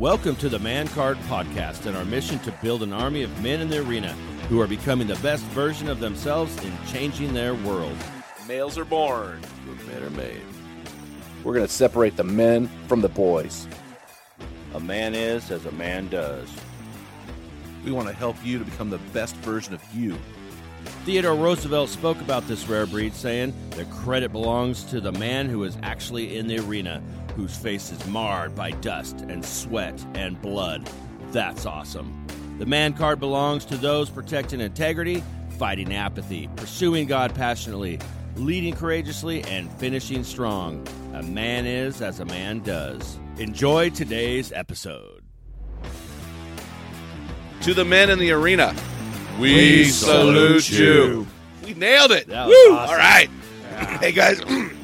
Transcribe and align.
Welcome 0.00 0.36
to 0.36 0.48
the 0.48 0.58
Man 0.58 0.88
Card 0.88 1.18
Podcast 1.28 1.84
and 1.84 1.94
our 1.94 2.06
mission 2.06 2.38
to 2.38 2.52
build 2.62 2.82
an 2.82 2.90
army 2.90 3.22
of 3.22 3.42
men 3.42 3.60
in 3.60 3.68
the 3.68 3.86
arena 3.86 4.12
who 4.48 4.58
are 4.58 4.66
becoming 4.66 5.06
the 5.06 5.16
best 5.16 5.44
version 5.48 5.90
of 5.90 6.00
themselves 6.00 6.56
in 6.64 6.72
changing 6.90 7.34
their 7.34 7.54
world. 7.54 7.98
Males 8.48 8.78
are 8.78 8.86
born, 8.86 9.42
but 9.66 9.86
men 9.88 10.02
are 10.02 10.16
made. 10.16 10.40
We're 11.44 11.52
going 11.52 11.66
to 11.66 11.70
separate 11.70 12.16
the 12.16 12.24
men 12.24 12.70
from 12.88 13.02
the 13.02 13.10
boys. 13.10 13.68
A 14.72 14.80
man 14.80 15.14
is 15.14 15.50
as 15.50 15.66
a 15.66 15.72
man 15.72 16.08
does. 16.08 16.48
We 17.84 17.92
want 17.92 18.08
to 18.08 18.14
help 18.14 18.42
you 18.42 18.58
to 18.58 18.64
become 18.64 18.88
the 18.88 18.96
best 19.12 19.36
version 19.36 19.74
of 19.74 19.82
you. 19.94 20.16
Theodore 21.04 21.34
Roosevelt 21.34 21.90
spoke 21.90 22.18
about 22.22 22.48
this 22.48 22.66
rare 22.68 22.86
breed, 22.86 23.14
saying, 23.14 23.52
The 23.72 23.84
credit 23.84 24.32
belongs 24.32 24.82
to 24.84 25.02
the 25.02 25.12
man 25.12 25.50
who 25.50 25.62
is 25.64 25.76
actually 25.82 26.38
in 26.38 26.46
the 26.46 26.58
arena, 26.60 27.02
whose 27.36 27.56
face 27.56 27.90
is 27.92 28.06
marred 28.06 28.54
by 28.54 28.70
dust 28.72 29.20
and 29.22 29.44
sweat 29.44 30.04
and 30.14 30.40
blood. 30.40 30.88
That's 31.32 31.66
awesome. 31.66 32.26
The 32.58 32.66
man 32.66 32.92
card 32.92 33.20
belongs 33.20 33.64
to 33.66 33.76
those 33.76 34.10
protecting 34.10 34.60
integrity, 34.60 35.22
fighting 35.58 35.94
apathy, 35.94 36.48
pursuing 36.56 37.06
God 37.06 37.34
passionately, 37.34 37.98
leading 38.36 38.74
courageously, 38.74 39.42
and 39.44 39.70
finishing 39.72 40.24
strong. 40.24 40.86
A 41.14 41.22
man 41.22 41.66
is 41.66 42.00
as 42.02 42.20
a 42.20 42.24
man 42.24 42.60
does. 42.60 43.18
Enjoy 43.38 43.90
today's 43.90 44.52
episode. 44.52 45.22
To 47.62 47.74
the 47.74 47.84
men 47.84 48.10
in 48.10 48.18
the 48.18 48.30
arena, 48.32 48.74
we, 49.38 49.54
We 49.54 49.84
salute, 49.84 50.70
you. 50.70 50.78
you. 50.86 51.26
We 51.64 51.74
nailed 51.74 52.10
it. 52.12 52.26
That 52.28 52.46
was 52.46 52.54
Woo! 52.68 52.76
awesome. 52.76 52.90
All 52.90 52.96
right. 52.98 53.30
Hey, 54.00 54.12
guys. 54.12 54.40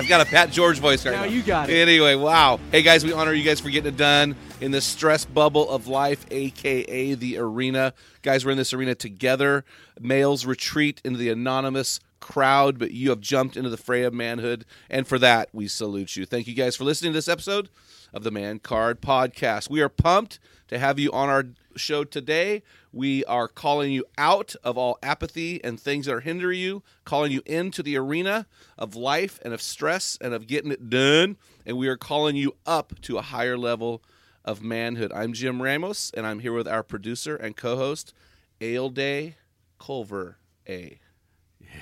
I've 0.00 0.08
got 0.08 0.26
a 0.26 0.30
Pat 0.30 0.50
George 0.50 0.78
voice 0.78 1.04
right 1.04 1.12
Now 1.12 1.24
now. 1.24 1.28
you 1.28 1.42
got 1.42 1.68
it. 1.68 1.74
Anyway, 1.74 2.14
wow. 2.14 2.58
Hey, 2.72 2.80
guys, 2.80 3.04
we 3.04 3.12
honor 3.12 3.34
you 3.34 3.44
guys 3.44 3.60
for 3.60 3.68
getting 3.68 3.92
it 3.92 3.98
done 3.98 4.34
in 4.62 4.70
the 4.70 4.80
stress 4.80 5.26
bubble 5.26 5.68
of 5.68 5.88
life, 5.88 6.24
a.k.a. 6.30 7.14
the 7.14 7.36
arena. 7.36 7.92
Guys, 8.22 8.44
we're 8.46 8.52
in 8.52 8.56
this 8.56 8.72
arena 8.72 8.94
together. 8.94 9.62
Males 10.00 10.46
retreat 10.46 11.02
into 11.04 11.18
the 11.18 11.28
anonymous 11.28 12.00
crowd, 12.18 12.78
but 12.78 12.92
you 12.92 13.10
have 13.10 13.20
jumped 13.20 13.58
into 13.58 13.68
the 13.68 13.76
fray 13.76 14.02
of 14.04 14.14
manhood. 14.14 14.64
And 14.88 15.06
for 15.06 15.18
that, 15.18 15.50
we 15.52 15.68
salute 15.68 16.16
you. 16.16 16.24
Thank 16.24 16.46
you 16.46 16.54
guys 16.54 16.76
for 16.76 16.84
listening 16.84 17.12
to 17.12 17.18
this 17.18 17.28
episode 17.28 17.68
of 18.14 18.24
the 18.24 18.30
Man 18.30 18.58
Card 18.58 19.02
Podcast. 19.02 19.68
We 19.68 19.82
are 19.82 19.90
pumped 19.90 20.38
to 20.70 20.78
have 20.78 21.00
you 21.00 21.10
on 21.10 21.28
our 21.28 21.46
show 21.74 22.04
today. 22.04 22.62
We 22.92 23.24
are 23.24 23.48
calling 23.48 23.90
you 23.90 24.04
out 24.16 24.54
of 24.62 24.78
all 24.78 24.98
apathy 25.02 25.62
and 25.64 25.80
things 25.80 26.06
that 26.06 26.14
are 26.14 26.20
hindering 26.20 26.60
you, 26.60 26.84
calling 27.04 27.32
you 27.32 27.42
into 27.44 27.82
the 27.82 27.96
arena 27.96 28.46
of 28.78 28.94
life 28.94 29.40
and 29.44 29.52
of 29.52 29.60
stress 29.60 30.16
and 30.20 30.32
of 30.32 30.46
getting 30.46 30.70
it 30.70 30.88
done. 30.88 31.36
And 31.66 31.76
we 31.76 31.88
are 31.88 31.96
calling 31.96 32.36
you 32.36 32.54
up 32.66 33.00
to 33.02 33.18
a 33.18 33.22
higher 33.22 33.58
level 33.58 34.00
of 34.44 34.62
manhood. 34.62 35.12
I'm 35.12 35.32
Jim 35.32 35.60
Ramos, 35.60 36.12
and 36.14 36.24
I'm 36.24 36.38
here 36.38 36.52
with 36.52 36.68
our 36.68 36.84
producer 36.84 37.34
and 37.34 37.56
co 37.56 37.74
host, 37.76 38.14
Ailday 38.60 39.34
Culver 39.80 40.38
A. 40.68 41.00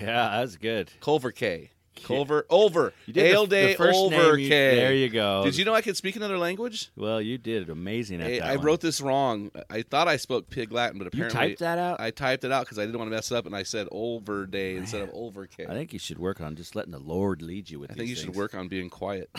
Yeah, 0.00 0.40
that's 0.40 0.56
good. 0.56 0.92
Culver 1.00 1.30
K. 1.30 1.72
Culver 2.02 2.46
Over. 2.50 2.92
You 3.06 3.12
did 3.12 3.24
the- 3.24 3.36
Ailday 3.36 3.72
the 3.72 3.74
first 3.76 3.98
Over 3.98 4.16
name 4.16 4.38
you- 4.38 4.48
K. 4.48 4.74
There 4.76 4.94
you 4.94 5.08
go. 5.08 5.44
Did 5.44 5.56
you 5.56 5.64
know 5.64 5.74
I 5.74 5.80
could 5.82 5.96
speak 5.96 6.16
another 6.16 6.38
language? 6.38 6.90
Well, 6.96 7.20
you 7.20 7.38
did 7.38 7.68
amazing 7.70 8.20
at 8.20 8.26
I, 8.26 8.38
that. 8.38 8.42
I 8.48 8.56
one. 8.56 8.64
wrote 8.66 8.80
this 8.80 9.00
wrong. 9.00 9.50
I 9.70 9.82
thought 9.82 10.08
I 10.08 10.16
spoke 10.16 10.50
Pig 10.50 10.72
Latin, 10.72 10.98
but 10.98 11.04
You 11.14 11.24
apparently 11.24 11.48
typed 11.50 11.60
that 11.60 11.78
out. 11.78 12.00
I 12.00 12.10
typed 12.10 12.44
it 12.44 12.52
out 12.52 12.64
because 12.64 12.78
I 12.78 12.84
didn't 12.86 12.98
want 12.98 13.10
to 13.10 13.14
mess 13.14 13.30
up, 13.32 13.46
and 13.46 13.54
I 13.54 13.62
said 13.62 13.88
Over 13.92 14.46
Day 14.46 14.76
instead 14.76 15.02
of 15.02 15.10
Over 15.12 15.46
K. 15.46 15.66
I 15.66 15.74
think 15.74 15.92
you 15.92 15.98
should 15.98 16.18
work 16.18 16.40
on 16.40 16.56
just 16.56 16.74
letting 16.76 16.92
the 16.92 16.98
Lord 16.98 17.42
lead 17.42 17.70
you 17.70 17.78
with 17.80 17.90
I 17.90 17.94
these 17.94 17.98
think 17.98 18.08
you 18.10 18.14
should 18.16 18.24
things. 18.26 18.36
work 18.36 18.54
on 18.54 18.68
being 18.68 18.90
quiet. 18.90 19.30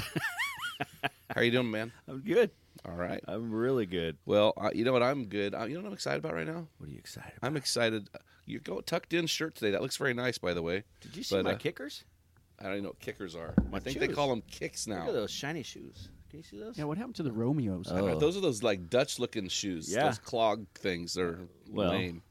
How 1.30 1.42
are 1.42 1.44
you 1.44 1.52
doing, 1.52 1.70
man? 1.70 1.92
I'm 2.08 2.22
good. 2.22 2.52
All 2.86 2.96
right. 2.96 3.24
I'm 3.28 3.52
really 3.52 3.86
good. 3.86 4.18
Well, 4.26 4.54
uh, 4.58 4.72
you 4.74 4.84
know 4.86 4.94
what? 4.94 5.04
I'm 5.04 5.26
good. 5.26 5.54
Uh, 5.54 5.66
you 5.66 5.76
know 5.76 5.82
what 5.82 5.88
I'm 5.88 5.94
excited 5.94 6.20
about 6.24 6.34
right 6.34 6.48
now? 6.48 6.68
What 6.78 6.88
are 6.88 6.92
you 6.92 6.98
excited 6.98 7.34
about? 7.38 7.48
I'm 7.48 7.58
excited. 7.58 8.10
You 8.46 8.60
go 8.60 8.80
tucked 8.82 9.14
in 9.14 9.28
shirt 9.28 9.56
today. 9.56 9.72
That 9.72 9.82
looks 9.82 9.98
very 9.98 10.14
nice, 10.14 10.38
by 10.38 10.54
the 10.54 10.62
way. 10.64 10.84
Did 11.02 11.16
you 11.16 11.24
see 11.24 11.36
but, 11.36 11.46
my 11.46 11.54
uh, 11.54 11.58
kickers? 11.58 12.04
I 12.60 12.64
don't 12.64 12.74
even 12.74 12.84
know 12.84 12.90
what 12.90 13.00
kickers 13.00 13.36
are. 13.36 13.54
I 13.74 13.80
think 13.80 14.00
they 14.00 14.08
shoes. 14.08 14.16
call 14.16 14.30
them 14.30 14.44
kicks 14.50 14.88
now. 14.88 15.00
Look 15.00 15.10
at 15.10 15.14
those 15.14 15.32
shiny 15.32 15.64
shoes. 15.64 16.10
Can 16.30 16.40
you 16.40 16.44
see 16.44 16.60
those? 16.60 16.78
Yeah, 16.78 16.84
what 16.84 16.98
happened 16.98 17.16
to 17.16 17.24
the 17.24 17.32
Romeos? 17.32 17.92
I 17.92 17.98
don't 17.98 18.06
know. 18.08 18.16
Oh. 18.16 18.20
Those 18.20 18.38
are 18.38 18.42
those 18.42 18.62
like 18.62 18.90
Dutch 18.90 19.18
looking 19.18 19.48
shoes. 19.48 19.92
Yeah. 19.92 20.06
Those 20.06 20.20
clog 20.20 20.68
things. 20.76 21.14
They're 21.14 21.40
Well, 21.70 21.90
lame. 21.90 22.22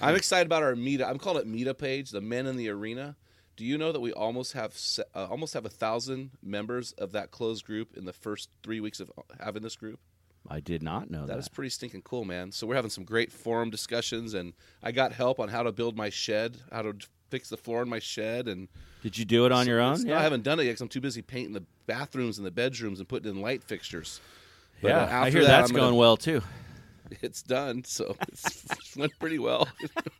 I'm 0.00 0.14
excited 0.16 0.46
about 0.46 0.62
our 0.62 0.74
Meta. 0.74 1.06
I'm 1.06 1.18
calling 1.18 1.42
it 1.42 1.46
Meta 1.46 1.74
page, 1.74 2.10
the 2.10 2.20
Men 2.20 2.46
in 2.46 2.56
the 2.56 2.68
Arena. 2.68 3.16
Do 3.56 3.64
you 3.64 3.78
know 3.78 3.92
that 3.92 4.00
we 4.00 4.12
almost 4.12 4.54
have 4.54 4.76
se- 4.76 5.04
uh, 5.14 5.26
almost 5.30 5.54
have 5.54 5.64
a 5.64 5.68
thousand 5.70 6.30
members 6.42 6.92
of 6.92 7.12
that 7.12 7.30
closed 7.30 7.64
group 7.64 7.96
in 7.96 8.04
the 8.04 8.12
first 8.12 8.48
three 8.62 8.80
weeks 8.80 8.98
of 8.98 9.12
having 9.38 9.62
this 9.62 9.76
group? 9.76 10.00
I 10.48 10.60
did 10.60 10.82
not 10.82 11.10
know 11.10 11.20
that. 11.20 11.28
That 11.28 11.38
is 11.38 11.48
pretty 11.48 11.70
stinking 11.70 12.02
cool, 12.02 12.24
man. 12.24 12.50
So 12.52 12.66
we're 12.66 12.74
having 12.74 12.90
some 12.90 13.04
great 13.04 13.32
forum 13.32 13.70
discussions, 13.70 14.34
and 14.34 14.52
I 14.82 14.92
got 14.92 15.12
help 15.12 15.38
on 15.38 15.48
how 15.48 15.62
to 15.62 15.72
build 15.72 15.96
my 15.96 16.10
shed, 16.10 16.58
how 16.72 16.82
to 16.82 16.94
fix 17.34 17.48
the 17.48 17.56
floor 17.56 17.82
in 17.82 17.88
my 17.88 17.98
shed, 17.98 18.46
and 18.46 18.68
Did 19.02 19.18
you 19.18 19.24
do 19.24 19.44
it 19.44 19.50
on 19.50 19.66
your 19.66 19.80
it's- 19.80 20.00
own? 20.00 20.06
No, 20.06 20.16
I 20.16 20.22
haven't 20.22 20.44
done 20.44 20.60
it 20.60 20.64
yet 20.64 20.70
because 20.70 20.82
I'm 20.82 20.88
too 20.88 21.00
busy 21.00 21.20
painting 21.20 21.52
the 21.52 21.64
bathrooms 21.86 22.38
and 22.38 22.46
the 22.46 22.50
bedrooms 22.52 23.00
and 23.00 23.08
putting 23.08 23.28
in 23.30 23.40
light 23.42 23.64
fixtures. 23.64 24.20
But, 24.80 24.88
yeah, 24.88 24.98
uh, 25.02 25.06
I 25.06 25.26
after 25.26 25.30
hear 25.30 25.40
that, 25.42 25.48
that's 25.60 25.72
gonna- 25.72 25.82
going 25.84 25.96
well 25.96 26.16
too. 26.16 26.42
it's 27.22 27.42
done, 27.42 27.82
so 27.84 28.14
it's, 28.28 28.64
it 28.66 28.96
went 28.96 29.12
pretty 29.18 29.38
well. 29.40 29.66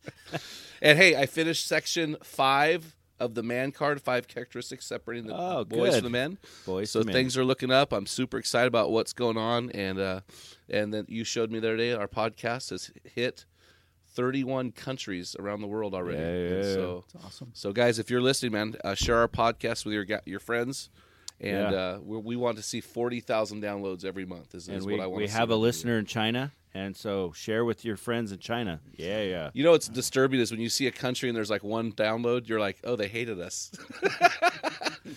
and 0.83 0.99
hey, 0.99 1.17
I 1.17 1.27
finished 1.27 1.67
section 1.67 2.17
five 2.23 2.97
of 3.21 3.35
the 3.35 3.43
man 3.45 3.71
card, 3.71 4.03
five 4.03 4.27
characteristics 4.27 4.85
separating 4.87 5.29
the 5.29 5.37
Oh, 5.37 5.65
boys 5.65 5.91
good. 5.91 5.95
from 5.95 6.05
the 6.05 6.11
men. 6.11 6.39
Boys 6.67 6.91
so 6.91 7.01
to 7.01 7.07
men. 7.07 7.13
things 7.15 7.37
are 7.39 7.45
looking 7.45 7.71
up. 7.71 7.93
I'm 7.93 8.07
super 8.07 8.39
excited 8.39 8.67
about 8.67 8.91
what's 8.91 9.13
going 9.13 9.37
on, 9.37 9.71
and 9.71 9.99
uh, 10.01 10.21
and 10.69 10.93
then 10.93 11.05
you 11.09 11.23
showed 11.25 11.51
me 11.53 11.61
the 11.61 11.69
other 11.69 11.77
day 11.77 11.93
our 11.93 12.09
podcast 12.09 12.71
has 12.71 12.91
hit 13.05 13.45
31 14.15 14.73
countries 14.73 15.37
around 15.39 15.61
the 15.61 15.67
world 15.67 15.95
already. 15.95 16.19
Yeah, 16.19 16.25
yeah, 16.35 16.55
And 16.57 16.65
yeah. 16.65 16.75
So 16.75 17.05
It's 17.15 17.25
awesome. 17.25 17.51
so 17.53 17.73
guys, 17.73 17.99
if 17.99 18.11
you're 18.11 18.23
listening, 18.23 18.53
man, 18.53 18.75
uh, 18.85 18.95
share 18.95 19.19
our 19.19 19.29
podcast 19.29 19.85
with 19.85 19.95
your 19.95 20.07
your 20.25 20.41
friends. 20.41 20.91
And 21.41 21.73
Yeah. 21.73 21.79
uh, 21.79 21.99
we 22.03 22.17
we 22.19 22.37
want 22.37 22.57
to 22.59 22.63
see 22.63 22.81
forty 22.81 23.21
thousand 23.21 23.63
downloads 23.63 24.05
every 24.05 24.25
month. 24.25 24.55
Is, 24.55 24.69
and 24.69 24.79
is 24.79 24.87
we, 24.87 24.93
what 24.93 25.03
I 25.03 25.07
want. 25.09 25.19
we 25.23 25.27
to 25.27 25.33
have 25.33 25.49
see 25.49 25.55
a 25.55 25.57
listener 25.57 25.99
in 25.99 26.07
China, 26.07 26.53
and 26.75 26.97
so 26.97 27.33
share 27.33 27.65
with 27.65 27.85
your 27.85 27.97
friends 27.97 28.31
in 28.31 28.39
China. 28.39 28.81
Yeah, 28.97 29.21
yeah. 29.23 29.51
You 29.53 29.65
know 29.65 29.73
what's 29.73 29.89
disturbing 29.89 30.39
is 30.39 30.53
when 30.53 30.61
you 30.61 30.69
see 30.69 30.87
a 30.87 30.93
country 30.93 31.29
and 31.29 31.37
there's 31.37 31.51
like 31.51 31.65
one 31.65 31.91
download, 31.93 32.49
you're 32.49 32.61
like, 32.61 32.79
oh, 32.85 32.95
they 32.95 33.09
hated 33.09 33.41
us. 33.41 33.73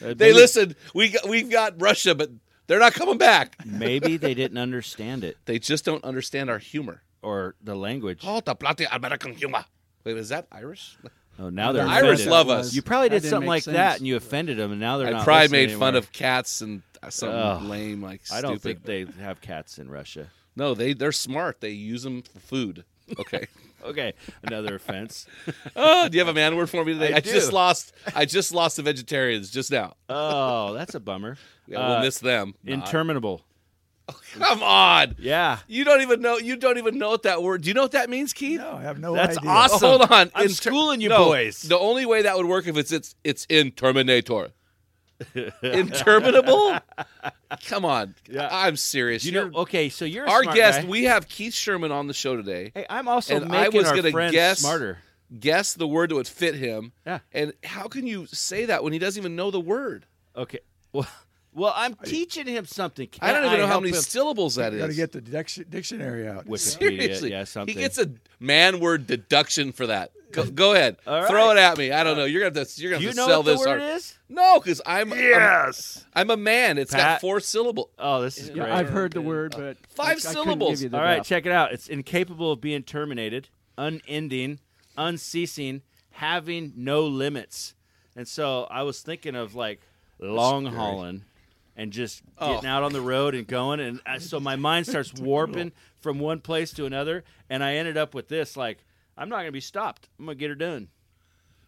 Uh, 0.03 0.09
they 0.13 0.13
maybe- 0.15 0.33
listened. 0.33 0.75
We 0.93 1.09
got, 1.09 1.27
we've 1.29 1.49
got 1.49 1.81
Russia, 1.81 2.13
but 2.13 2.29
they're 2.67 2.79
not 2.79 2.93
coming 2.93 3.17
back. 3.17 3.55
Maybe 3.65 4.17
they 4.17 4.33
didn't 4.33 4.57
understand 4.57 5.23
it 5.23 5.37
They 5.45 5.59
just 5.59 5.85
don't 5.85 6.03
understand 6.03 6.49
our 6.49 6.57
humor. 6.59 7.03
Or 7.21 7.55
the 7.63 7.75
language. 7.75 8.21
Oh, 8.25 8.39
the 8.41 8.55
bloody 8.55 8.85
American 8.85 9.33
humor. 9.33 9.65
Wait, 10.03 10.17
is 10.17 10.29
that 10.29 10.47
Irish? 10.51 10.97
Oh, 11.39 11.49
now 11.49 11.71
they're 11.71 11.85
Irish 11.87 12.21
offended. 12.21 12.27
love 12.31 12.49
us. 12.49 12.73
You 12.73 12.81
probably 12.81 13.09
That 13.09 13.15
did 13.15 13.21
didn't 13.23 13.29
something 13.31 13.45
make 13.47 13.49
like 13.57 13.63
sense. 13.63 13.75
that, 13.77 13.97
and 13.99 14.07
you 14.07 14.15
offended 14.15 14.57
them, 14.57 14.71
and 14.71 14.79
now 14.79 14.97
they're 14.97 15.07
I 15.07 15.11
not. 15.11 15.23
probably 15.23 15.43
listening 15.43 15.67
made 15.67 15.77
fun 15.77 15.87
anymore. 15.89 15.97
of 15.99 16.11
cats 16.11 16.61
and 16.61 16.81
something 17.09 17.37
Ugh. 17.37 17.63
lame 17.63 18.01
like 18.01 18.21
I 18.31 18.41
don't 18.41 18.61
think 18.61 18.83
they 18.83 19.05
have 19.19 19.41
cats 19.41 19.77
in 19.77 19.89
Russia. 19.89 20.27
No, 20.55 20.73
they 20.73 20.93
they're 20.93 21.11
smart. 21.11 21.61
They 21.61 21.69
use 21.69 22.03
them 22.03 22.21
for 22.23 22.39
food. 22.39 22.83
Okay. 23.19 23.47
Okay, 23.85 24.13
another 24.41 24.75
offense. 24.75 25.27
Oh, 25.75 26.09
do 26.09 26.17
you 26.17 26.19
have 26.19 26.27
a 26.27 26.33
man 26.33 26.57
word 26.57 26.67
for 26.69 26.83
me 26.83 26.93
today? 26.93 27.13
I 27.13 27.17
I, 27.17 27.19
just 27.19 27.51
do. 27.51 27.55
lost. 27.55 27.93
I 28.15 28.25
just 28.25 28.51
lost 28.51 28.75
the 28.77 28.81
vegetarians 28.81 29.51
just 29.51 29.71
now. 29.71 29.93
Oh, 30.09 30.73
that's 30.73 30.95
a 30.95 30.99
bummer. 30.99 31.37
Yeah, 31.67 31.87
we'll 31.87 31.97
Uh, 31.97 32.01
miss 32.01 32.17
them. 32.19 32.55
Interminable. 32.65 33.45
Come 34.39 34.63
on. 34.63 35.15
Yeah. 35.19 35.59
You 35.67 35.83
don't 35.83 36.01
even 36.01 36.21
know. 36.21 36.37
You 36.37 36.55
don't 36.55 36.77
even 36.77 36.97
know 36.97 37.09
what 37.09 37.23
that 37.23 37.41
word. 37.43 37.61
Do 37.63 37.67
you 37.69 37.73
know 37.73 37.81
what 37.81 37.91
that 37.91 38.09
means, 38.09 38.31
Keith? 38.33 38.59
No, 38.59 38.73
I 38.73 38.81
have 38.83 38.99
no 38.99 39.13
That's 39.13 39.37
idea. 39.37 39.49
awesome. 39.49 39.79
Oh, 39.83 39.97
hold 39.97 40.11
on. 40.11 40.31
I'm 40.33 40.43
In 40.43 40.47
ter- 40.49 40.53
schooling 40.53 41.01
you 41.01 41.09
no, 41.09 41.25
boys. 41.25 41.61
The 41.61 41.77
only 41.77 42.05
way 42.05 42.21
that 42.21 42.37
would 42.37 42.45
work 42.45 42.67
if 42.67 42.77
it's 42.77 42.91
it's 42.91 43.15
it's 43.23 43.45
in 43.49 43.71
Terminator. 43.71 44.49
Interminable? 45.63 46.77
Come 47.65 47.85
on. 47.85 48.15
Yeah. 48.29 48.49
I'm 48.51 48.75
serious. 48.77 49.25
You 49.25 49.31
You're- 49.33 49.49
know, 49.49 49.59
okay, 49.61 49.89
so 49.89 50.05
you're 50.05 50.25
a 50.25 50.29
our 50.29 50.43
smart 50.43 50.55
guest. 50.55 50.81
guy. 50.83 50.87
We 50.87 51.03
have 51.05 51.27
Keith 51.27 51.53
Sherman 51.53 51.91
on 51.91 52.07
the 52.07 52.13
show 52.13 52.35
today. 52.35 52.71
Hey, 52.73 52.85
I'm 52.89 53.07
also 53.07 53.35
and 53.37 53.51
I 53.53 53.69
was 53.69 53.87
our 53.87 53.95
gonna 54.01 54.31
guess- 54.31 54.59
smarter. 54.59 54.99
Guess 55.37 55.73
the 55.73 55.87
word 55.87 56.11
that 56.11 56.15
would 56.15 56.27
fit 56.27 56.55
him. 56.55 56.93
Yeah. 57.05 57.19
And 57.33 57.51
how 57.65 57.89
can 57.89 58.07
you 58.07 58.27
say 58.27 58.63
that 58.65 58.81
when 58.81 58.93
he 58.93 58.99
doesn't 58.99 59.21
even 59.21 59.35
know 59.35 59.51
the 59.51 59.59
word? 59.59 60.05
Okay. 60.37 60.59
Well, 60.93 61.05
well, 61.57 61.73
I'm 61.75 61.95
teaching 61.95 62.45
him 62.45 62.65
something. 62.65 63.09
I 63.19 63.31
don't 63.33 63.41
Can't 63.41 63.45
even 63.47 63.59
know 63.59 63.65
how 63.65 63.71
help 63.73 63.83
many 63.83 63.95
him? 63.95 64.01
syllables 64.01 64.55
that 64.55 64.71
You 64.73 64.79
got 64.79 64.87
to 64.87 64.93
get 64.93 65.11
the 65.11 65.21
dic- 65.21 65.69
dictionary 65.69 66.27
out. 66.27 66.45
Wikipedia, 66.47 66.57
Seriously, 66.79 67.31
yeah, 67.31 67.43
something. 67.45 67.75
he 67.75 67.81
gets 67.81 67.97
a 67.97 68.11
man 68.39 68.79
word 68.79 69.07
deduction 69.07 69.71
for 69.71 69.87
that. 69.87 70.11
Go, 70.31 70.45
go 70.45 70.73
ahead, 70.73 70.97
All 71.07 71.25
throw 71.27 71.51
it 71.51 71.57
at 71.57 71.77
me. 71.77 71.91
I 71.91 72.03
don't 72.03 72.13
uh, 72.15 72.19
know. 72.19 72.25
You're 72.25 72.41
gonna 72.49 72.59
have 72.59 72.67
to. 72.69 72.81
You're 72.81 72.91
gonna 72.91 72.99
Do 73.01 73.07
have 73.07 73.15
you 73.15 73.21
to 73.21 73.27
know 73.27 73.27
sell 73.27 73.39
what 73.39 73.45
the 73.45 73.51
this. 73.53 73.59
word 73.61 73.79
hard. 73.81 73.95
is? 73.95 74.17
No, 74.29 74.59
because 74.59 74.81
I'm 74.85 75.09
Yes. 75.11 76.05
I'm, 76.13 76.29
I'm 76.29 76.39
a 76.39 76.41
man. 76.43 76.77
It's 76.77 76.93
got 76.93 77.21
four 77.21 77.39
syllables. 77.39 77.89
Oh, 77.97 78.21
this 78.21 78.37
is 78.37 78.49
Yeah, 78.49 78.55
great. 78.65 78.69
I've 78.71 78.89
heard 78.89 79.13
the 79.13 79.21
word, 79.21 79.53
but 79.55 79.77
uh, 79.77 79.87
Five 79.89 80.07
I- 80.07 80.11
I 80.11 80.15
syllables. 80.17 80.69
give 80.71 80.81
you 80.83 80.89
the 80.89 80.97
All 80.97 81.03
right, 81.03 81.15
depth. 81.17 81.27
check 81.29 81.45
it 81.45 81.51
out. 81.53 81.71
It's 81.71 81.87
incapable 81.87 82.51
of 82.51 82.59
being 82.61 82.83
terminated, 82.83 83.47
unending, 83.77 84.59
unceasing, 84.97 85.81
having 86.11 86.73
no 86.75 87.05
limits. 87.05 87.73
And 88.15 88.27
so 88.27 88.67
I 88.69 88.83
was 88.83 89.01
thinking 89.01 89.33
of 89.35 89.55
like 89.55 89.79
long 90.19 90.65
hauling 90.65 91.23
and 91.77 91.93
just 91.93 92.21
Oh. 92.37 92.55
getting 92.55 92.67
out 92.69 92.83
on 92.83 92.91
the 92.91 92.99
road 93.01 93.35
and 93.35 93.47
going. 93.47 93.79
And 93.79 94.01
I, 94.05 94.17
so 94.17 94.39
my 94.41 94.57
mind 94.57 94.87
starts 94.87 95.13
warping 95.17 95.71
from 96.01 96.19
one 96.19 96.41
place 96.41 96.73
to 96.73 96.85
another. 96.85 97.23
And 97.49 97.63
I 97.63 97.75
ended 97.75 97.95
up 97.95 98.13
with 98.13 98.27
this 98.27 98.57
like, 98.57 98.79
I'm 99.17 99.29
not 99.29 99.37
going 99.37 99.45
to 99.47 99.51
be 99.53 99.61
stopped. 99.61 100.09
I'm 100.19 100.25
going 100.25 100.37
to 100.37 100.39
get 100.39 100.49
her 100.49 100.55
done. 100.55 100.89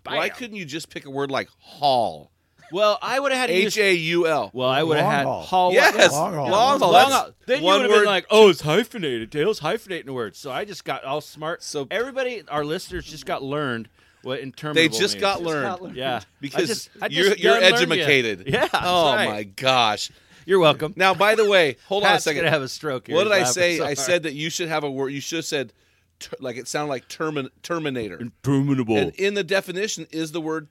Why 0.06 0.30
couldn't 0.30 0.56
you 0.58 0.66
just 0.66 0.90
pick 0.90 1.06
a 1.06 1.10
word 1.10 1.30
like 1.32 1.50
haul? 1.60 2.32
Well, 2.72 3.00
I 3.02 3.20
would 3.20 3.32
have 3.32 3.42
had. 3.42 3.50
H 3.50 3.78
A 3.78 3.94
U 3.94 4.28
L. 4.28 4.52
Well, 4.54 4.70
I 4.70 4.84
would 4.84 4.98
have 4.98 5.06
had 5.12 5.26
haul. 5.26 5.42
haul. 5.42 5.74
Yes, 5.74 6.12
Long 6.12 6.34
haul. 6.34 6.50
long 6.50 6.80
haul. 6.80 6.92
Long 6.92 7.12
haul. 7.12 7.30
Then 7.48 7.60
you 7.62 7.66
would 7.66 7.82
have 7.82 7.90
been 7.90 8.06
like, 8.06 8.28
"Oh, 8.30 8.50
it's 8.50 8.62
hyphenated." 8.62 9.32
Dale's 9.32 9.60
hyphenating 9.60 10.06
the 10.06 10.14
word. 10.14 10.36
So 10.36 10.52
I 10.52 10.66
just 10.66 10.86
got 10.86 11.04
all 11.04 11.20
smart. 11.22 11.64
So- 11.64 11.88
everybody, 11.90 12.44
our 12.48 12.64
listeners, 12.64 13.06
just 13.06 13.26
got 13.26 13.42
learned 13.42 13.90
what 14.24 14.40
interminable. 14.40 14.92
they 14.94 15.00
just 15.00 15.16
means. 15.16 15.22
got 15.22 15.42
learned 15.42 15.64
got 15.66 15.82
learned. 15.82 15.96
Yeah, 15.96 16.22
because 16.42 16.64
I 16.64 16.66
just, 16.66 16.90
I 17.02 17.08
you're 17.08 17.26
just 17.30 17.40
you're 17.40 17.54
done 17.60 17.64
you. 17.98 18.44
Yeah. 18.48 18.68
that's 18.72 18.76
Oh 18.86 19.14
right. 19.16 19.30
my 19.30 19.44
gosh. 19.44 20.12
You're 20.46 20.60
welcome. 20.60 20.94
Now, 20.96 21.14
by 21.14 21.36
the 21.36 21.48
way, 21.48 21.78
hold 21.88 22.04
on 22.04 22.16
a 22.16 22.20
second. 22.20 22.42
gonna 22.42 22.50
have 22.52 22.62
a 22.64 22.68
stroke. 22.68 23.08
Here. 23.08 23.16
What 23.16 23.26
did 23.26 23.34
I 23.34 23.44
say? 23.44 23.78
so 23.78 23.86
I 23.86 23.94
said 23.94 24.24
that 24.24 24.34
you 24.34 24.50
should 24.50 24.68
have 24.70 24.84
a 24.84 24.90
word. 24.90 25.10
You 25.10 25.22
should 25.22 25.38
have 25.38 25.46
said 25.46 25.74
ter- 26.20 26.38
like 26.40 26.58
it 26.58 26.68
sounded 26.68 26.90
like 26.90 27.08
termin- 27.08 27.50
Terminator. 27.62 28.18
interminable. 28.18 28.98
And 28.98 29.14
in 29.16 29.36
the 29.36 29.44
definition 29.44 30.08
is 30.12 30.32
the 30.32 30.42
word 30.42 30.68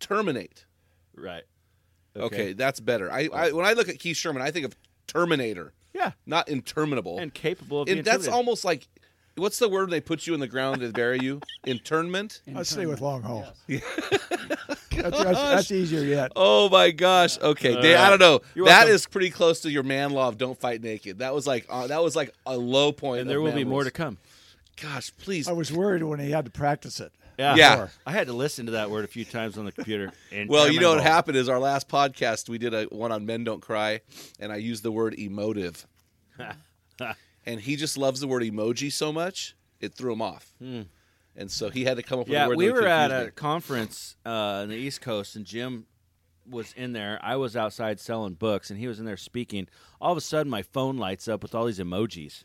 terminate. 0.00 0.64
right. 1.14 1.44
Okay, 2.16 2.52
that's 2.52 2.80
better. 2.80 3.12
I, 3.12 3.28
I 3.32 3.52
when 3.52 3.64
I 3.64 3.74
look 3.74 3.88
at 3.88 3.98
Keith 4.00 4.16
Sherman, 4.16 4.42
I 4.42 4.50
think 4.50 4.64
of 4.66 4.74
Terminator, 5.06 5.72
Yeah. 5.94 6.12
not 6.26 6.48
interminable. 6.48 7.18
And 7.18 7.32
capable 7.32 7.82
of 7.82 7.86
being. 7.86 7.98
And 7.98 8.04
that's 8.04 8.24
terminated. 8.24 8.34
almost 8.36 8.64
like 8.64 8.88
what's 9.38 9.58
the 9.58 9.68
word 9.68 9.82
when 9.82 9.90
they 9.90 10.00
put 10.00 10.26
you 10.26 10.34
in 10.34 10.40
the 10.40 10.46
ground 10.48 10.80
to 10.80 10.90
bury 10.90 11.18
you? 11.20 11.40
Internment. 11.64 12.42
Let's 12.46 12.70
stay 12.70 12.86
with 12.86 13.00
long 13.00 13.22
haul. 13.22 13.46
Yes. 13.66 13.82
That's, 14.98 15.16
that's, 15.16 15.38
that's 15.38 15.70
easier 15.70 16.02
yet. 16.02 16.32
Oh 16.34 16.68
my 16.70 16.90
gosh. 16.90 17.38
Okay, 17.38 17.80
Dave, 17.80 17.98
I 17.98 18.10
don't 18.10 18.18
know. 18.18 18.40
You're 18.56 18.66
That 18.66 18.78
welcome. 18.78 18.94
is 18.96 19.06
pretty 19.06 19.30
close 19.30 19.60
to 19.60 19.70
your 19.70 19.84
man 19.84 20.10
law 20.10 20.26
of 20.26 20.38
don't 20.38 20.58
fight 20.58 20.82
naked. 20.82 21.20
That 21.20 21.32
was 21.32 21.46
like 21.46 21.66
uh, 21.68 21.86
that 21.86 22.02
was 22.02 22.16
like 22.16 22.34
a 22.46 22.56
low 22.56 22.90
point. 22.90 23.20
And 23.20 23.30
there 23.30 23.40
will 23.40 23.50
man 23.50 23.56
be 23.58 23.64
more 23.64 23.84
to 23.84 23.92
come. 23.92 24.18
Gosh, 24.82 25.12
please. 25.18 25.46
I 25.46 25.52
was 25.52 25.70
worried 25.70 26.02
when 26.02 26.18
he 26.18 26.32
had 26.32 26.46
to 26.46 26.50
practice 26.50 26.98
it. 26.98 27.12
Yeah. 27.38 27.54
Yeah. 27.54 27.88
I 28.06 28.10
had 28.10 28.26
to 28.26 28.32
listen 28.32 28.66
to 28.66 28.72
that 28.72 28.90
word 28.90 29.04
a 29.04 29.08
few 29.08 29.24
times 29.24 29.56
on 29.56 29.66
the 29.66 29.70
computer. 29.72 30.10
Well, 30.48 30.68
you 30.68 30.80
know 30.80 30.94
what 30.94 31.02
happened 31.04 31.36
is 31.36 31.48
our 31.48 31.60
last 31.60 31.88
podcast 31.88 32.48
we 32.48 32.58
did 32.58 32.74
a 32.74 32.84
one 32.86 33.12
on 33.12 33.24
men 33.24 33.44
don't 33.44 33.62
cry, 33.62 34.00
and 34.40 34.50
I 34.50 34.56
used 34.56 34.82
the 34.82 34.90
word 34.90 35.14
emotive, 35.14 35.86
and 37.48 37.60
he 37.60 37.74
just 37.74 37.98
loves 37.98 38.20
the 38.20 38.28
word 38.28 38.42
emoji 38.44 38.92
so 38.92 39.12
much 39.12 39.56
it 39.80 39.92
threw 39.94 40.12
him 40.12 40.22
off, 40.22 40.54
and 40.60 41.50
so 41.50 41.70
he 41.70 41.84
had 41.84 41.96
to 41.96 42.02
come 42.02 42.20
up 42.20 42.26
with 42.26 42.32
Yeah, 42.34 42.44
a 42.46 42.48
word. 42.48 42.56
we 42.58 42.70
were 42.70 42.86
at 42.86 43.08
confuse 43.10 43.22
a 43.22 43.24
me. 43.26 43.30
conference 43.32 44.16
uh, 44.26 44.30
on 44.30 44.68
the 44.68 44.76
East 44.76 45.00
Coast, 45.00 45.34
and 45.36 45.44
Jim 45.44 45.86
was 46.48 46.72
in 46.76 46.92
there. 46.92 47.18
I 47.22 47.36
was 47.36 47.56
outside 47.56 48.00
selling 48.00 48.34
books, 48.34 48.70
and 48.70 48.78
he 48.78 48.86
was 48.88 48.98
in 48.98 49.04
there 49.06 49.16
speaking. 49.16 49.68
All 50.00 50.12
of 50.12 50.18
a 50.18 50.22
sudden, 50.22 50.50
my 50.50 50.62
phone 50.62 50.96
lights 50.96 51.28
up 51.28 51.42
with 51.42 51.54
all 51.54 51.66
these 51.66 51.78
emojis, 51.78 52.44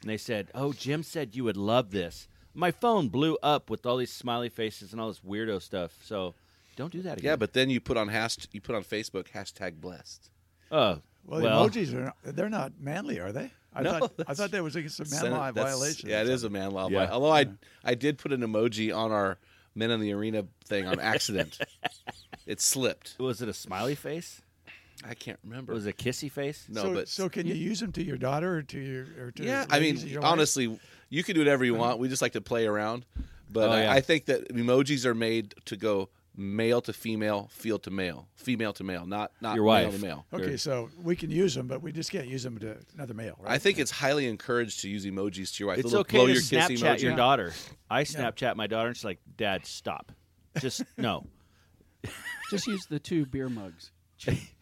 and 0.00 0.08
they 0.10 0.16
said, 0.16 0.48
"Oh, 0.54 0.72
Jim 0.72 1.02
said 1.02 1.34
you 1.36 1.44
would 1.44 1.56
love 1.56 1.90
this." 1.90 2.28
My 2.54 2.70
phone 2.70 3.08
blew 3.08 3.38
up 3.42 3.70
with 3.70 3.86
all 3.86 3.96
these 3.96 4.12
smiley 4.12 4.48
faces 4.50 4.92
and 4.92 5.00
all 5.00 5.08
this 5.08 5.20
weirdo 5.20 5.62
stuff. 5.62 5.96
So, 6.02 6.34
don't 6.76 6.92
do 6.92 7.00
that 7.02 7.18
again. 7.18 7.30
Yeah, 7.30 7.36
but 7.36 7.52
then 7.54 7.70
you 7.70 7.80
put 7.80 7.96
on 7.96 8.08
hasht- 8.10 8.48
you 8.52 8.60
put 8.60 8.74
on 8.74 8.84
Facebook 8.84 9.28
hashtag 9.30 9.80
blessed. 9.80 10.28
oh, 10.70 11.00
Well, 11.24 11.40
well, 11.42 11.68
emojis 11.68 11.94
are 11.94 12.04
not, 12.06 12.16
they're 12.24 12.50
not 12.50 12.72
manly, 12.80 13.20
are 13.20 13.32
they? 13.32 13.52
I 13.74 13.82
No, 13.82 13.98
thought 14.00 14.12
I 14.26 14.34
thought 14.34 14.50
that 14.50 14.62
was 14.62 14.76
against 14.76 15.00
a 15.00 15.04
man 15.04 15.20
Senate- 15.20 15.32
law 15.32 15.50
violation. 15.52 16.08
Yeah, 16.08 16.20
it 16.22 16.28
is 16.28 16.44
a 16.44 16.50
man 16.50 16.72
law. 16.72 16.88
Yeah. 16.88 17.06
vi- 17.06 17.12
Although 17.12 17.32
I 17.32 17.46
I 17.84 17.94
did 17.94 18.18
put 18.18 18.32
an 18.32 18.40
emoji 18.40 18.94
on 18.94 19.12
our 19.12 19.38
men 19.74 19.90
in 19.90 20.00
the 20.00 20.12
arena 20.12 20.44
thing 20.66 20.86
on 20.86 21.00
accident. 21.00 21.58
it 22.46 22.60
slipped. 22.60 23.16
was 23.18 23.40
it 23.40 23.48
a 23.48 23.54
smiley 23.54 23.94
face? 23.94 24.42
I 25.04 25.14
can't 25.14 25.38
remember. 25.42 25.72
Was 25.72 25.86
it 25.86 25.90
a 25.90 25.92
kissy 26.04 26.30
face? 26.30 26.66
no, 26.68 26.82
so, 26.82 26.94
but 26.94 27.08
so 27.08 27.28
can 27.28 27.46
you 27.46 27.54
use 27.54 27.80
them 27.80 27.90
to 27.92 28.04
your 28.04 28.16
daughter 28.18 28.58
or 28.58 28.62
to 28.62 28.78
your 28.78 29.06
or 29.18 29.30
to 29.32 29.42
yeah, 29.42 29.64
I 29.70 29.80
mean, 29.80 29.96
your 29.96 30.22
life? 30.22 30.30
honestly, 30.32 30.78
you 31.08 31.24
can 31.24 31.34
do 31.34 31.40
whatever 31.40 31.64
you 31.64 31.74
uh-huh. 31.74 31.82
want. 31.82 31.98
We 31.98 32.08
just 32.08 32.22
like 32.22 32.32
to 32.34 32.40
play 32.40 32.66
around. 32.66 33.04
But 33.50 33.68
Oh, 33.68 33.72
I, 33.72 33.82
yeah. 33.82 33.92
I 33.92 34.00
think 34.00 34.26
that 34.26 34.48
emojis 34.50 35.04
are 35.04 35.14
made 35.14 35.54
to 35.66 35.76
go 35.76 36.08
male 36.36 36.80
to 36.82 36.92
female, 36.92 37.48
feel 37.52 37.78
to 37.80 37.90
male, 37.90 38.28
female 38.34 38.72
to 38.74 38.84
male, 38.84 39.06
not 39.06 39.32
not 39.40 39.54
Your 39.56 39.64
male 39.64 39.86
wife. 39.90 39.94
to 39.94 40.00
male. 40.02 40.26
Okay, 40.32 40.56
so 40.56 40.88
we 41.02 41.14
can 41.14 41.30
use 41.30 41.54
them, 41.54 41.66
but 41.66 41.82
we 41.82 41.92
just 41.92 42.10
can't 42.10 42.26
use 42.26 42.42
them 42.42 42.58
to 42.58 42.76
another 42.94 43.14
male, 43.14 43.36
right? 43.40 43.52
I 43.52 43.58
think 43.58 43.78
it's 43.78 43.90
highly 43.90 44.26
encouraged 44.26 44.80
to 44.80 44.88
use 44.88 45.04
emojis 45.06 45.54
to 45.56 45.60
your 45.64 45.68
wife. 45.68 45.78
It's 45.78 45.92
the 45.92 45.98
okay 45.98 46.16
blow 46.18 46.26
to 46.26 46.32
your 46.32 46.40
kiss 46.42 46.50
Snapchat 46.50 46.96
emoji. 46.96 47.02
your 47.02 47.16
daughter. 47.16 47.52
I 47.90 48.04
Snapchat 48.04 48.56
my 48.56 48.66
daughter, 48.66 48.88
and 48.88 48.96
she's 48.96 49.04
like, 49.04 49.20
"Dad, 49.36 49.64
stop. 49.66 50.10
Just 50.58 50.82
no." 50.96 51.26
Just 52.50 52.66
use 52.66 52.84
the 52.90 52.98
two 52.98 53.24
beer 53.26 53.48
mugs. 53.48 53.91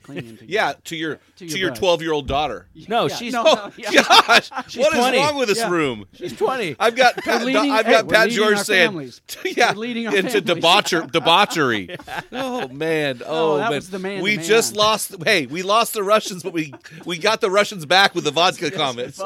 Clinging 0.02 0.24
together. 0.38 0.46
Yeah, 0.48 0.72
to 0.84 0.96
your 0.96 1.16
to, 1.16 1.20
To 1.36 1.44
your 1.46 1.58
your 1.68 1.74
twelve 1.74 2.00
year 2.00 2.12
old 2.12 2.26
daughter. 2.26 2.66
No, 2.88 3.06
Yeah, 3.06 3.14
she's 3.16 3.32
no, 3.34 3.42
oh, 3.46 3.54
no, 3.78 3.84
yeah. 3.90 4.02
Gosh, 4.08 4.50
what 4.50 4.92
is 4.94 4.98
20. 4.98 5.18
wrong 5.18 5.36
with 5.36 5.48
this 5.48 5.58
Yeah. 5.58 5.70
room? 5.70 6.06
she's 6.14 6.34
twenty. 6.36 6.74
I've 6.78 6.96
got 6.96 7.16
Pat, 7.18 7.44
leading- 7.44 7.70
I've 7.70 7.84
hey, 7.84 7.92
got 7.92 8.06
we're 8.06 8.12
Pat 8.14 8.24
leading 8.28 8.36
George 8.42 8.56
our 8.58 8.64
saying, 8.64 8.88
families. 8.88 9.20
yeah, 9.44 9.72
We're 9.72 9.78
leading 9.78 10.06
our 10.08 10.16
into 10.16 10.40
families. 10.40 10.64
debaucher, 10.64 11.12
debauchery. 11.12 11.96
Oh 12.32 12.68
man, 12.68 13.20
oh, 13.26 13.52
oh 13.54 13.56
that 13.58 13.64
man, 13.70 13.76
was 13.76 13.90
the 13.90 13.98
man 13.98 14.22
we 14.22 14.36
to 14.38 14.42
just 14.42 14.74
man. 14.74 14.78
lost. 14.78 15.14
Hey, 15.24 15.44
we 15.46 15.62
lost 15.62 15.92
the 15.92 16.02
Russians, 16.02 16.42
but 16.42 16.54
we 16.54 16.72
we 17.04 17.18
got 17.18 17.42
the 17.42 17.50
Russians 17.50 17.84
back 17.84 18.14
with 18.14 18.24
the 18.24 18.30
vodka 18.30 18.70
comments. 18.70 19.20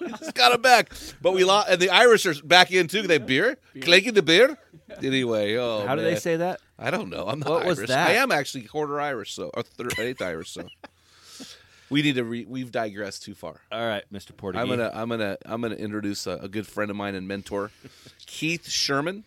we 0.00 0.08
just 0.08 0.34
got 0.34 0.52
them 0.52 0.62
back, 0.62 0.90
but 1.20 1.32
we 1.32 1.44
lost, 1.44 1.68
and 1.68 1.80
the 1.80 1.90
Irish 1.90 2.24
are 2.24 2.34
back 2.42 2.72
in 2.72 2.88
too. 2.88 3.02
They 3.02 3.18
beer, 3.18 3.58
clanking 3.82 4.14
the 4.14 4.22
beer. 4.22 4.56
Anyway, 5.02 5.54
oh, 5.56 5.86
How 5.86 5.96
do 5.96 6.02
man. 6.02 6.12
they 6.14 6.18
say 6.20 6.36
that? 6.36 6.60
I 6.78 6.90
don't 6.90 7.08
know. 7.10 7.26
I'm 7.28 7.38
not 7.40 7.48
What 7.50 7.66
Irish. 7.66 7.78
was 7.78 7.88
that? 7.88 8.08
I 8.10 8.14
am 8.14 8.32
actually 8.32 8.62
quarter 8.62 9.00
Irish, 9.00 9.34
so 9.34 9.50
or 9.54 9.62
third, 9.62 9.94
eighth 9.98 10.20
Irish. 10.22 10.50
So 10.50 10.66
we 11.90 12.02
need 12.02 12.16
to. 12.16 12.24
Re, 12.24 12.44
we've 12.48 12.72
digressed 12.72 13.22
too 13.22 13.34
far. 13.34 13.60
All 13.70 13.86
right, 13.86 14.04
Mr. 14.12 14.36
Porter. 14.36 14.58
I'm 14.58 14.68
gonna 14.68 14.90
I'm 14.92 15.08
gonna 15.08 15.36
I'm 15.46 15.60
gonna 15.60 15.76
introduce 15.76 16.26
a, 16.26 16.32
a 16.42 16.48
good 16.48 16.66
friend 16.66 16.90
of 16.90 16.96
mine 16.96 17.14
and 17.14 17.28
mentor, 17.28 17.70
Keith 18.26 18.68
Sherman. 18.68 19.24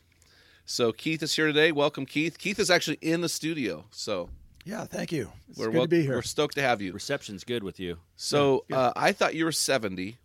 So 0.65 0.91
Keith 0.91 1.23
is 1.23 1.33
here 1.35 1.47
today. 1.47 1.71
Welcome, 1.71 2.05
Keith. 2.05 2.37
Keith 2.37 2.59
is 2.59 2.69
actually 2.69 2.97
in 3.01 3.21
the 3.21 3.29
studio, 3.29 3.85
so 3.91 4.29
yeah, 4.65 4.83
thank 4.83 5.13
you. 5.13 5.31
It's 5.49 5.57
we're 5.57 5.67
good 5.67 5.73
wel- 5.75 5.83
to 5.85 5.87
be 5.89 6.01
here. 6.01 6.15
We're 6.15 6.21
stoked 6.23 6.55
to 6.55 6.61
have 6.61 6.81
you. 6.81 6.91
Reception's 6.91 7.45
good 7.45 7.63
with 7.63 7.79
you. 7.79 7.99
So 8.17 8.65
uh, 8.69 8.91
I 8.97 9.13
thought 9.13 9.33
you 9.33 9.45
were 9.45 9.53
70, 9.53 10.17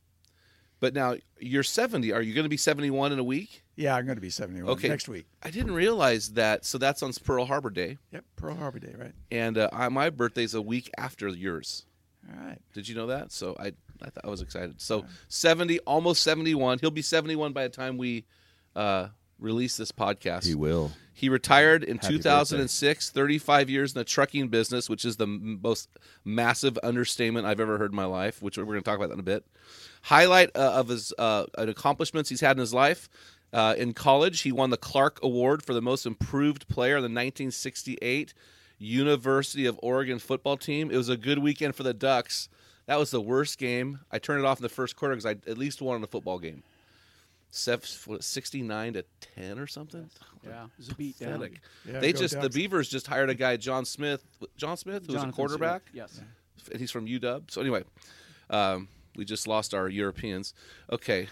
but 0.80 0.94
now 0.94 1.14
you're 1.38 1.62
70. 1.62 2.12
Are 2.12 2.20
you 2.20 2.34
going 2.34 2.42
to 2.42 2.48
be 2.48 2.56
71 2.56 3.12
in 3.12 3.20
a 3.20 3.22
week? 3.24 3.62
Yeah, 3.76 3.96
I'm 3.96 4.04
going 4.04 4.16
to 4.16 4.20
be 4.22 4.30
71 4.30 4.70
Okay. 4.72 4.88
next 4.88 5.08
week. 5.08 5.26
I 5.42 5.50
didn't 5.50 5.72
realize 5.74 6.30
that. 6.32 6.64
So 6.66 6.76
that's 6.78 7.02
on 7.02 7.12
Pearl 7.24 7.46
Harbor 7.46 7.70
Day, 7.70 7.98
Yep, 8.12 8.24
Pearl 8.36 8.54
Harbor 8.54 8.78
Day, 8.78 8.94
right? 8.98 9.12
and 9.30 9.56
uh, 9.56 9.70
I, 9.72 9.88
my 9.88 10.10
birthday's 10.10 10.54
a 10.54 10.60
week 10.62 10.90
after 10.98 11.28
yours. 11.28 11.86
All 12.28 12.44
right. 12.46 12.58
Did 12.74 12.86
you 12.88 12.94
know 12.94 13.06
that? 13.08 13.32
So 13.32 13.56
I 13.58 13.72
I, 14.04 14.10
thought 14.10 14.24
I 14.24 14.28
was 14.28 14.42
excited. 14.42 14.80
So 14.80 15.04
70, 15.28 15.78
almost 15.80 16.22
71. 16.22 16.78
He'll 16.80 16.90
be 16.90 17.02
71 17.02 17.52
by 17.52 17.62
the 17.64 17.68
time 17.68 17.96
we 17.98 18.24
uh, 18.76 19.08
release 19.38 19.76
this 19.76 19.92
podcast. 19.92 20.44
He 20.44 20.54
will. 20.56 20.90
He 21.14 21.28
retired 21.28 21.84
in 21.84 21.98
Happy 21.98 22.16
2006, 22.16 23.10
35 23.10 23.70
years 23.70 23.92
in 23.94 23.98
the 24.00 24.04
trucking 24.04 24.48
business, 24.48 24.88
which 24.88 25.04
is 25.04 25.16
the 25.18 25.26
m- 25.26 25.60
most 25.62 25.88
massive 26.24 26.78
understatement 26.82 27.46
I've 27.46 27.60
ever 27.60 27.78
heard 27.78 27.90
in 27.92 27.96
my 27.96 28.06
life, 28.06 28.42
which 28.42 28.56
we're 28.58 28.64
going 28.64 28.78
to 28.78 28.82
talk 28.82 28.96
about 28.96 29.08
that 29.08 29.14
in 29.14 29.20
a 29.20 29.24
bit. 29.24 29.44
Highlight 30.02 30.50
uh, 30.56 30.72
of 30.72 30.88
his 30.88 31.12
uh, 31.18 31.44
accomplishments 31.54 32.28
he's 32.30 32.40
had 32.40 32.56
in 32.56 32.60
his 32.60 32.74
life 32.74 33.08
Uh, 33.52 33.75
in 33.76 33.92
college, 33.92 34.40
he 34.40 34.52
won 34.52 34.71
the 34.71 34.76
Clark 34.76 35.18
Award 35.23 35.62
for 35.62 35.75
the 35.75 35.82
most 35.82 36.06
improved 36.06 36.68
player 36.68 36.97
on 36.97 37.02
the 37.02 37.06
1968 37.06 38.32
University 38.78 39.66
of 39.66 39.78
Oregon 39.82 40.18
football 40.18 40.56
team. 40.56 40.90
It 40.90 40.97
was 40.97 41.09
a 41.09 41.16
good 41.16 41.38
weekend 41.38 41.75
for 41.75 41.82
the 41.82 41.94
Ducks. 41.94 42.49
That 42.87 42.99
was 42.99 43.11
the 43.11 43.21
worst 43.21 43.59
game. 43.59 44.00
I 44.11 44.18
turned 44.18 44.40
it 44.40 44.47
off 44.47 44.59
in 44.59 44.62
the 44.62 44.68
first 44.68 44.97
quarter 44.97 45.14
because 45.14 45.26
I 45.26 45.32
at 45.50 45.59
least 45.59 45.80
won 45.82 45.97
in 45.99 46.02
a 46.02 46.06
football 46.06 46.38
game. 46.38 46.62
Sef- 47.50 48.06
what, 48.09 48.25
69 48.25 48.94
to 48.94 49.04
10 49.37 49.59
or 49.59 49.66
something. 49.66 50.09
Yeah, 50.42 50.64
it 50.64 50.71
was 50.78 50.88
a 50.88 50.94
beat 50.94 51.18
down. 51.18 51.49
Yeah, 51.87 52.00
they 52.00 52.12
go 52.12 52.18
just 52.21 52.40
the 52.40 52.49
Beavers 52.49 52.88
just 52.88 53.06
hired 53.06 53.28
a 53.30 53.35
guy, 53.35 53.56
John 53.59 53.85
Smith. 53.85 54.25
John 54.56 54.76
Smith, 54.78 55.06
who 55.06 55.12
was 55.12 55.23
a 55.23 55.30
quarterback. 55.30 55.82
Stewart, 55.90 56.09
Yes. 56.11 56.21
and 56.71 56.80
he's 56.80 56.90
from 56.90 57.06
UW. 57.06 57.42
So 57.50 57.61
anyway, 57.61 57.85
um, 58.50 58.88
we 59.14 59.25
just 59.26 59.47
lost 59.47 59.75
our 59.75 59.88
Europeans. 59.88 60.54
Okay, 60.90 61.28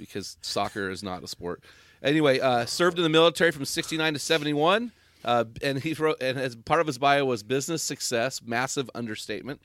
because 0.00 0.36
soccer 0.42 0.90
is 0.90 1.02
not 1.02 1.22
a 1.22 1.28
sport. 1.28 1.62
Anyway, 2.02 2.40
uh, 2.40 2.64
served 2.64 2.96
in 2.98 3.04
the 3.04 3.08
military 3.08 3.52
from 3.52 3.64
'69 3.64 4.14
to 4.14 4.18
'71, 4.18 4.90
uh, 5.24 5.44
and 5.62 5.78
he 5.78 5.92
wrote, 5.94 6.20
and 6.20 6.38
as 6.38 6.56
part 6.56 6.80
of 6.80 6.86
his 6.86 6.98
bio 6.98 7.24
was 7.24 7.42
business 7.42 7.82
success, 7.82 8.40
massive 8.44 8.90
understatement, 8.94 9.60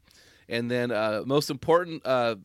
and 0.50 0.70
then 0.70 0.92
uh, 0.92 1.24
most 1.26 1.50
important. 1.50 2.06
Uh, 2.06 2.36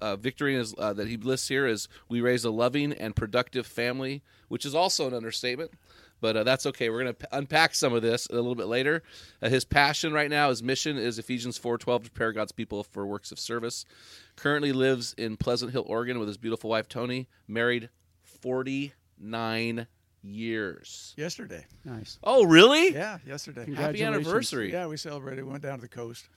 uh, 0.00 0.14
victory 0.14 0.54
is, 0.54 0.74
uh, 0.78 0.92
that 0.92 1.08
he 1.08 1.16
lists 1.16 1.48
here 1.48 1.66
is 1.66 1.88
we 2.08 2.20
raise 2.20 2.44
a 2.44 2.50
loving 2.50 2.92
and 2.92 3.16
productive 3.16 3.66
family, 3.66 4.22
which 4.46 4.64
is 4.64 4.72
also 4.72 5.08
an 5.08 5.14
understatement. 5.14 5.72
But 6.20 6.36
uh, 6.36 6.44
that's 6.44 6.66
okay. 6.66 6.90
We're 6.90 7.02
going 7.04 7.14
to 7.14 7.20
p- 7.20 7.26
unpack 7.32 7.74
some 7.74 7.92
of 7.94 8.02
this 8.02 8.26
a 8.28 8.34
little 8.34 8.54
bit 8.54 8.66
later. 8.66 9.02
Uh, 9.40 9.48
his 9.48 9.64
passion 9.64 10.12
right 10.12 10.28
now, 10.30 10.48
his 10.50 10.62
mission 10.62 10.96
is 10.98 11.18
Ephesians 11.18 11.58
4:12 11.58 12.04
to 12.04 12.10
prepare 12.10 12.32
God's 12.32 12.52
people 12.52 12.82
for 12.82 13.06
works 13.06 13.30
of 13.32 13.38
service. 13.38 13.84
Currently 14.36 14.72
lives 14.72 15.14
in 15.18 15.36
Pleasant 15.36 15.72
Hill, 15.72 15.84
Oregon, 15.86 16.18
with 16.18 16.28
his 16.28 16.36
beautiful 16.36 16.70
wife 16.70 16.88
Tony. 16.88 17.28
Married 17.46 17.88
49 18.22 19.86
years. 20.22 21.14
Yesterday. 21.16 21.66
Nice. 21.84 22.18
Oh, 22.22 22.44
really? 22.44 22.92
Yeah, 22.92 23.18
yesterday. 23.26 23.72
Happy 23.74 24.02
anniversary. 24.02 24.72
Yeah, 24.72 24.86
we 24.86 24.96
celebrated. 24.96 25.44
We 25.44 25.50
went 25.50 25.62
down 25.62 25.76
to 25.78 25.82
the 25.82 25.88
coast. 25.88 26.28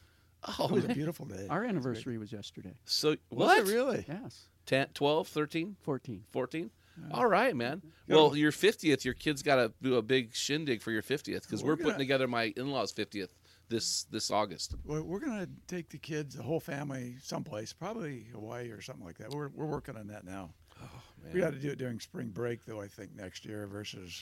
Oh, 0.60 0.66
It 0.68 0.72
was 0.72 0.86
a 0.86 0.90
beautiful 0.90 1.26
day. 1.26 1.48
Our 1.50 1.64
anniversary 1.64 2.18
was 2.18 2.32
yesterday. 2.32 2.74
so 2.86 3.10
Was 3.30 3.48
what? 3.48 3.58
it 3.60 3.68
really? 3.72 4.06
Yes. 4.08 4.48
10, 4.66 4.88
12, 4.94 5.28
13? 5.28 5.76
14. 5.82 6.24
14 6.32 6.72
all 7.12 7.26
right 7.26 7.56
man 7.56 7.82
well 8.08 8.36
your 8.36 8.52
50th 8.52 9.04
your 9.04 9.14
kids 9.14 9.42
got 9.42 9.56
to 9.56 9.72
do 9.82 9.96
a 9.96 10.02
big 10.02 10.34
shindig 10.36 10.82
for 10.82 10.92
your 10.92 11.02
50th 11.02 11.42
because 11.44 11.64
we're, 11.64 11.72
We're 11.72 11.78
putting 11.78 11.92
gonna- 11.94 11.98
together 12.00 12.28
my 12.28 12.54
in-laws 12.56 12.92
50th 12.94 13.30
this 13.70 14.04
this 14.12 14.30
august 14.30 14.76
Well, 14.86 15.02
we're 15.04 15.20
gonna 15.20 15.48
take 15.68 15.90
the 15.90 15.98
kids, 15.98 16.36
the 16.36 16.44
whole 16.44 16.60
family, 16.60 17.16
someplace, 17.24 17.72
probably 17.74 18.26
Hawaii 18.34 18.70
or 18.70 18.82
something 18.82 19.06
like 19.06 19.18
that. 19.20 19.30
We're 19.32 19.48
we're 19.50 19.66
working 19.66 19.96
on 19.96 20.08
that 20.08 20.26
now. 20.26 20.54
Oh, 20.82 20.90
we 21.34 21.40
got 21.40 21.54
to 21.54 21.60
do 21.60 21.70
it 21.70 21.78
during 21.78 22.00
spring 22.02 22.30
break, 22.30 22.66
though. 22.66 22.82
I 22.82 22.88
think 22.90 23.16
next 23.16 23.46
year 23.46 23.68
versus. 23.68 24.22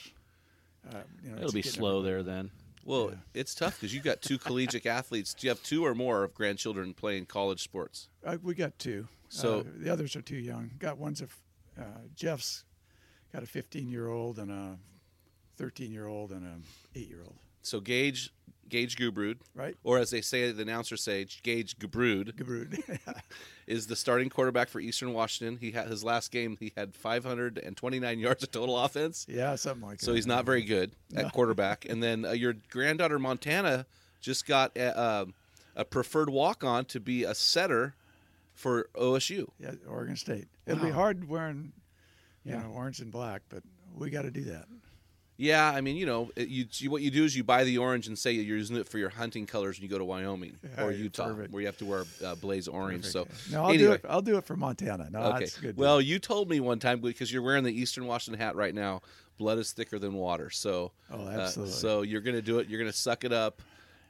Uh, 0.88 0.98
you 1.24 1.30
know, 1.30 1.36
It'll 1.38 1.44
it's 1.46 1.54
be 1.54 1.62
getting 1.62 1.78
slow 1.80 1.98
everybody- 1.98 2.24
there 2.24 2.34
then. 2.36 2.50
well 2.84 3.10
Yeah. 3.10 3.16
it's 3.40 3.54
tough 3.56 3.74
because 3.80 3.92
you've 3.92 4.04
got 4.04 4.22
two 4.22 4.38
collegiate 4.46 4.86
athletes 4.86 5.34
do 5.34 5.46
you 5.46 5.50
have 5.50 5.62
two 5.64 5.84
or 5.84 5.94
more 5.96 6.22
of 6.24 6.32
grandchildren 6.32 6.94
playing 6.94 7.26
college 7.26 7.60
sports 7.62 8.08
Uh, 8.24 8.38
we 8.42 8.54
got 8.54 8.78
two. 8.78 9.08
So- 9.28 9.60
uh, 9.60 9.64
the 9.78 9.90
others 9.90 10.14
are 10.16 10.22
too 10.22 10.36
young. 10.38 10.70
Got 10.78 10.96
one's 10.96 11.20
a 11.22 11.24
f- 11.24 11.42
uh, 11.78 11.82
Jeff's 12.14 12.64
got 13.32 13.42
a 13.42 13.46
15 13.46 13.90
year 13.90 14.08
old 14.08 14.38
and 14.38 14.50
a 14.50 14.78
13 15.56 15.92
year 15.92 16.06
old 16.06 16.30
and 16.32 16.44
a 16.46 16.98
8 16.98 17.08
year 17.08 17.20
old. 17.22 17.36
so 17.62 17.80
gage 17.80 18.32
gage 18.68 18.96
gubrud 18.96 19.38
Right. 19.54 19.76
or 19.82 19.98
as 19.98 20.10
they 20.10 20.20
say 20.20 20.50
the 20.52 20.62
announcers 20.62 21.02
say 21.02 21.26
gage 21.42 21.76
gubrud 21.78 22.32
Gabrud. 22.36 22.98
is 23.66 23.86
the 23.88 23.96
starting 23.96 24.28
quarterback 24.30 24.68
for 24.68 24.80
eastern 24.80 25.12
washington 25.12 25.58
he 25.60 25.72
had 25.72 25.88
his 25.88 26.04
last 26.04 26.30
game 26.30 26.56
he 26.60 26.72
had 26.76 26.94
529 26.94 28.18
yards 28.26 28.42
of 28.44 28.50
total 28.52 28.78
offense 28.78 29.26
yeah, 29.28 29.54
something 29.56 29.86
like 29.88 29.98
that. 29.98 30.04
So 30.04 30.14
he's 30.14 30.26
not 30.26 30.44
very 30.44 30.62
good 30.62 30.92
at 31.16 31.32
quarterback. 31.32 31.84
And 31.88 32.00
then 32.02 32.24
uh, 32.24 32.30
your 32.32 32.54
granddaughter 32.70 33.18
Montana 33.18 33.86
just 34.20 34.46
got 34.46 34.76
a, 34.76 35.00
um 35.00 35.34
a 35.76 35.84
preferred 35.84 36.28
walk 36.30 36.62
on 36.64 36.84
to 36.86 37.00
be 37.00 37.24
a 37.24 37.34
setter 37.34 37.94
for 38.54 38.88
OSU. 38.94 39.48
Yeah, 39.58 39.72
Oregon 39.88 40.16
State. 40.16 40.48
It'll 40.66 40.84
be 40.84 40.90
hard 40.90 41.28
wearing, 41.28 41.72
you 42.44 42.52
Yeah. 42.52 42.62
know, 42.62 42.70
orange 42.70 43.00
and 43.00 43.10
black, 43.12 43.42
but 43.48 43.62
we 43.94 44.10
got 44.10 44.22
to 44.22 44.30
do 44.30 44.44
that. 44.44 44.66
Yeah, 45.36 45.70
I 45.70 45.80
mean, 45.80 45.96
you 45.96 46.04
know, 46.04 46.30
it, 46.36 46.48
you, 46.48 46.66
you 46.72 46.90
what 46.90 47.00
you 47.00 47.10
do 47.10 47.24
is 47.24 47.34
you 47.34 47.42
buy 47.42 47.64
the 47.64 47.78
orange 47.78 48.06
and 48.08 48.18
say 48.18 48.32
you're 48.32 48.58
using 48.58 48.76
it 48.76 48.86
for 48.86 48.98
your 48.98 49.08
hunting 49.08 49.46
colors 49.46 49.78
when 49.78 49.84
you 49.84 49.88
go 49.88 49.96
to 49.96 50.04
Wyoming 50.04 50.58
Yeah, 50.62 50.84
or 50.84 50.92
Utah, 50.92 51.28
perfect. 51.28 51.50
where 51.50 51.62
you 51.62 51.66
have 51.66 51.78
to 51.78 51.86
wear 51.86 52.04
uh, 52.22 52.34
blaze 52.34 52.68
orange. 52.68 53.06
So 53.06 53.26
No, 53.50 53.64
I'll 53.64 53.72
do 53.78 53.92
it. 53.92 54.04
I'll 54.06 54.20
do 54.20 54.36
it 54.36 54.44
for 54.44 54.54
Montana. 54.54 55.08
No, 55.10 55.20
okay. 55.20 55.38
that's 55.40 55.56
good. 55.58 55.78
Well, 55.78 55.98
you 55.98 56.18
told 56.18 56.50
me 56.50 56.60
one 56.60 56.78
time 56.78 57.00
because 57.00 57.32
you're 57.32 57.40
wearing 57.40 57.64
the 57.64 57.72
Eastern 57.72 58.06
Washington 58.06 58.38
hat 58.38 58.54
right 58.54 58.74
now. 58.74 59.00
Blood 59.38 59.56
is 59.58 59.72
thicker 59.72 59.98
than 59.98 60.12
water. 60.12 60.50
So, 60.50 60.92
Oh, 61.10 61.24
uh, 61.24 61.30
absolutely. 61.30 61.72
so 61.72 62.02
you're 62.02 62.20
gonna 62.20 62.42
do 62.42 62.58
it. 62.58 62.68
You're 62.68 62.78
gonna 62.78 62.92
suck 62.92 63.24
it 63.24 63.32
up 63.32 63.62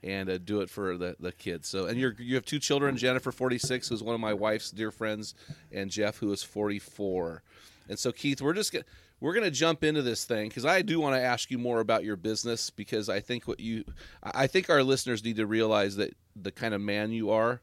and 0.03 0.29
uh, 0.29 0.39
do 0.39 0.63
it 0.63 0.69
for 0.69 0.97
the, 0.97 1.15
the 1.21 1.31
kids. 1.31 1.69
So, 1.69 1.87
and 1.87 1.97
you're 1.97 2.17
you 2.19 2.35
have 2.35 2.45
two 2.45 2.59
children. 2.59 2.97
Jennifer, 2.97 3.31
46, 3.31 3.87
who's 3.89 4.03
one 4.03 4.17
of 4.17 4.21
my 4.21 4.35
wife's 4.35 4.73
dear 4.73 4.91
friends, 4.91 5.37
and 5.71 5.89
Jeff, 5.93 6.17
who 6.17 6.33
is 6.33 6.43
44. 6.43 7.45
And 7.91 7.99
so, 7.99 8.13
Keith, 8.13 8.41
we're 8.41 8.55
just 8.55 8.73
gonna 8.73 8.85
we're 9.19 9.35
gonna 9.35 9.51
jump 9.51 9.83
into 9.83 10.01
this 10.01 10.25
thing 10.25 10.49
because 10.49 10.65
I 10.65 10.81
do 10.81 11.01
want 11.01 11.17
to 11.17 11.21
ask 11.21 11.51
you 11.51 11.59
more 11.59 11.81
about 11.81 12.05
your 12.05 12.15
business 12.15 12.71
because 12.71 13.09
I 13.09 13.19
think 13.19 13.49
what 13.49 13.59
you 13.59 13.85
I 14.23 14.47
think 14.47 14.71
our 14.71 14.85
listeners 14.85 15.25
need 15.25 15.37
to 15.37 15.47
realize 15.47 15.97
that 15.97 16.15
the 16.37 16.53
kind 16.53 16.73
of 16.73 16.81
man 16.81 17.11
you 17.11 17.31
are, 17.31 17.61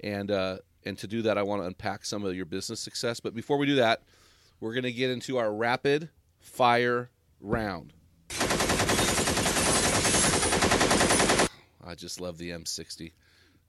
and 0.00 0.32
uh, 0.32 0.58
and 0.84 0.98
to 0.98 1.06
do 1.06 1.22
that, 1.22 1.38
I 1.38 1.44
want 1.44 1.62
to 1.62 1.66
unpack 1.66 2.04
some 2.04 2.24
of 2.24 2.34
your 2.34 2.44
business 2.44 2.80
success. 2.80 3.20
But 3.20 3.36
before 3.36 3.56
we 3.56 3.66
do 3.66 3.76
that, 3.76 4.02
we're 4.58 4.74
gonna 4.74 4.90
get 4.90 5.10
into 5.10 5.38
our 5.38 5.54
rapid 5.54 6.08
fire 6.40 7.10
round. 7.40 7.92
I 11.86 11.94
just 11.94 12.20
love 12.20 12.36
the 12.36 12.50
M60. 12.50 13.12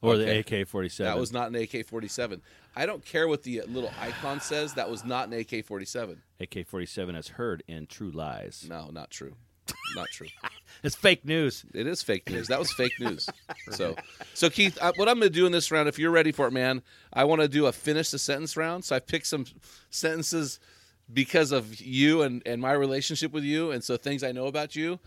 Or 0.02 0.14
Okay. 0.14 0.42
the 0.44 0.60
AK 0.62 0.68
47. 0.68 1.12
That 1.12 1.20
was 1.20 1.32
not 1.34 1.50
an 1.50 1.56
AK 1.56 1.86
47. 1.86 2.42
I 2.76 2.86
don't 2.86 3.04
care 3.04 3.28
what 3.28 3.44
the 3.44 3.62
little 3.68 3.92
icon 4.00 4.40
says. 4.40 4.76
That 4.76 4.90
was 4.90 5.04
not 5.04 5.28
an 5.28 5.34
AK 5.34 5.66
47. 5.66 6.22
AK 6.40 6.66
47 6.66 7.16
as 7.16 7.28
heard 7.30 7.64
in 7.68 7.86
True 7.86 8.12
Lies. 8.12 8.66
No, 8.70 8.90
not 8.92 9.12
true. 9.12 9.36
Not 9.96 10.08
true. 10.12 10.28
It's 10.82 10.96
fake 10.96 11.26
news. 11.26 11.66
It 11.74 11.88
is 11.88 12.02
fake 12.02 12.30
news. 12.30 12.48
That 12.48 12.58
was 12.60 12.72
fake 12.72 12.94
news. 13.02 13.28
So, 13.72 13.96
so 14.34 14.50
Keith, 14.50 14.78
uh, 14.82 14.94
what 14.96 15.10
I'm 15.10 15.20
going 15.20 15.30
to 15.32 15.38
do 15.38 15.46
in 15.46 15.52
this 15.52 15.72
round, 15.72 15.90
if 15.90 16.00
you're 16.00 16.10
ready 16.12 16.32
for 16.32 16.48
it, 16.48 16.52
man, 16.52 16.82
I 17.12 17.26
want 17.26 17.42
to 17.42 17.48
do 17.50 17.66
a 17.66 17.72
finish 17.74 18.12
the 18.12 18.18
sentence 18.20 18.56
round. 18.56 18.86
So 18.86 18.96
I 18.96 19.00
picked 19.00 19.28
some 19.28 19.46
sentences 19.90 20.60
because 21.12 21.52
of 21.52 21.82
you 21.82 22.22
and, 22.22 22.42
and 22.46 22.62
my 22.62 22.72
relationship 22.72 23.32
with 23.34 23.44
you, 23.44 23.72
and 23.72 23.84
so 23.84 23.98
things 23.98 24.24
I 24.24 24.32
know 24.32 24.46
about 24.48 24.76
you. 24.76 25.00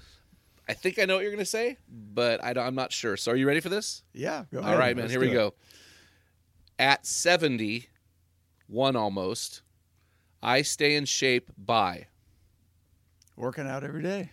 I 0.69 0.75
think 0.75 0.99
I 0.99 1.05
know 1.05 1.15
what 1.17 1.23
you're 1.23 1.31
going 1.33 1.39
to 1.41 1.45
say, 1.45 1.77
but 1.89 2.43
I 2.43 2.53
don't, 2.53 2.67
I'm 2.67 2.75
not 2.75 2.93
sure. 2.93 3.17
So 3.17 3.33
are 3.33 3.37
you 3.37 3.47
ready 3.47 3.61
for 3.61 3.69
this? 3.69 4.03
yeah. 4.15 4.45
Go 4.53 4.59
All 4.61 4.65
ahead. 4.65 4.79
right, 4.79 4.97
man. 4.97 5.05
Let's 5.05 5.13
Here 5.13 5.21
we 5.21 5.31
it. 5.31 5.35
go. 5.35 5.55
At 6.79 7.05
70, 7.07 7.89
one 8.69 8.97
almost, 8.97 9.63
I 10.43 10.63
stay 10.63 10.95
in 10.97 11.05
shape 11.05 11.51
by 11.59 12.07
Working 13.37 13.67
out 13.67 13.83
every 13.83 14.03
day. 14.03 14.31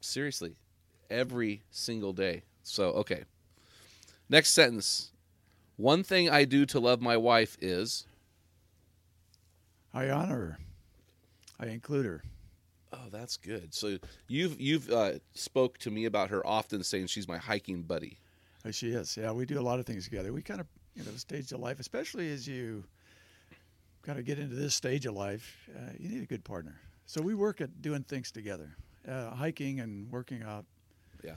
seriously 0.00 0.56
every 1.10 1.62
single 1.70 2.12
day. 2.12 2.42
So 2.62 2.90
okay. 2.90 3.24
Next 4.28 4.50
sentence. 4.50 5.10
One 5.76 6.02
thing 6.04 6.28
I 6.30 6.44
do 6.44 6.66
to 6.66 6.78
love 6.80 7.00
my 7.00 7.16
wife 7.16 7.56
is 7.60 8.06
I 9.92 10.08
honor 10.10 10.34
her. 10.36 10.58
I 11.58 11.66
include 11.66 12.06
her. 12.06 12.22
Oh, 12.92 13.08
that's 13.10 13.36
good. 13.36 13.74
So 13.74 13.98
you've 14.28 14.60
you've 14.60 14.90
uh, 14.90 15.12
spoke 15.34 15.78
to 15.78 15.90
me 15.90 16.04
about 16.04 16.30
her 16.30 16.46
often, 16.46 16.82
saying 16.82 17.06
she's 17.08 17.28
my 17.28 17.38
hiking 17.38 17.82
buddy. 17.82 18.18
Uh, 18.64 18.70
She 18.70 18.90
is. 18.90 19.16
Yeah, 19.16 19.32
we 19.32 19.46
do 19.46 19.58
a 19.58 19.62
lot 19.62 19.78
of 19.78 19.86
things 19.86 20.04
together. 20.04 20.32
We 20.32 20.42
kind 20.42 20.60
of, 20.60 20.66
you 20.94 21.04
know, 21.04 21.10
stage 21.16 21.52
of 21.52 21.60
life, 21.60 21.80
especially 21.80 22.30
as 22.32 22.46
you 22.46 22.84
kind 24.02 24.18
of 24.18 24.24
get 24.24 24.38
into 24.38 24.54
this 24.54 24.74
stage 24.74 25.06
of 25.06 25.14
life, 25.14 25.68
uh, 25.76 25.92
you 25.98 26.08
need 26.08 26.22
a 26.22 26.26
good 26.26 26.44
partner. 26.44 26.80
So 27.06 27.20
we 27.20 27.34
work 27.34 27.60
at 27.60 27.82
doing 27.82 28.02
things 28.02 28.30
together, 28.30 28.76
uh, 29.08 29.30
hiking 29.30 29.80
and 29.80 30.10
working 30.10 30.42
out. 30.42 30.64
Yeah. 31.24 31.34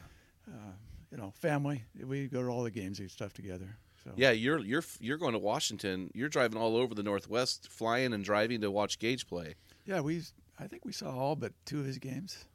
You 1.12 1.17
know, 1.17 1.31
family. 1.36 1.83
We 2.03 2.27
go 2.27 2.41
to 2.41 2.48
all 2.50 2.63
the 2.63 2.72
games 2.72 3.00
and 3.00 3.10
stuff 3.10 3.33
together. 3.33 3.77
So 4.03 4.12
Yeah, 4.15 4.31
you're 4.31 4.60
you're 4.60 4.83
you're 5.00 5.17
going 5.17 5.33
to 5.33 5.39
Washington. 5.39 6.10
You're 6.13 6.29
driving 6.29 6.57
all 6.60 6.75
over 6.75 6.93
the 6.93 7.03
Northwest, 7.03 7.69
flying 7.69 8.13
and 8.13 8.24
driving 8.24 8.62
to 8.62 8.72
watch 8.72 9.00
Gage 9.00 9.27
play. 9.27 9.55
yeah. 9.86 10.01
We, 10.01 10.22
I 10.60 10.67
think 10.67 10.86
we 10.86 10.91
saw 10.91 11.10
all 11.17 11.36
but 11.36 11.53
two 11.65 11.79
of 11.79 11.86
his 11.86 11.98
games. 12.00 12.45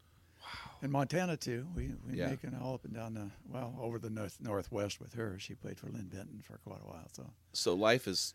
Wow. 0.43 0.71
In 0.83 0.91
Montana 0.91 1.37
too. 1.37 1.67
We 1.75 1.91
we 2.07 2.19
Yeah. 2.19 2.29
making 2.29 2.55
all 2.61 2.75
up 2.75 2.85
and 2.85 2.95
down 2.95 3.15
the 3.15 3.31
well 3.49 3.75
over 3.81 3.99
the 3.99 4.11
north 4.11 4.39
northwest 4.41 5.01
with 5.01 5.15
her. 5.15 5.39
She 5.39 5.55
played 5.55 5.79
for 5.79 5.89
Lynn 5.89 6.09
Benton 6.09 6.41
for 6.43 6.59
quite 6.59 6.81
a 6.83 6.87
while. 6.87 7.09
So 7.13 7.31
So 7.53 7.75
life 7.75 8.07
is 8.07 8.35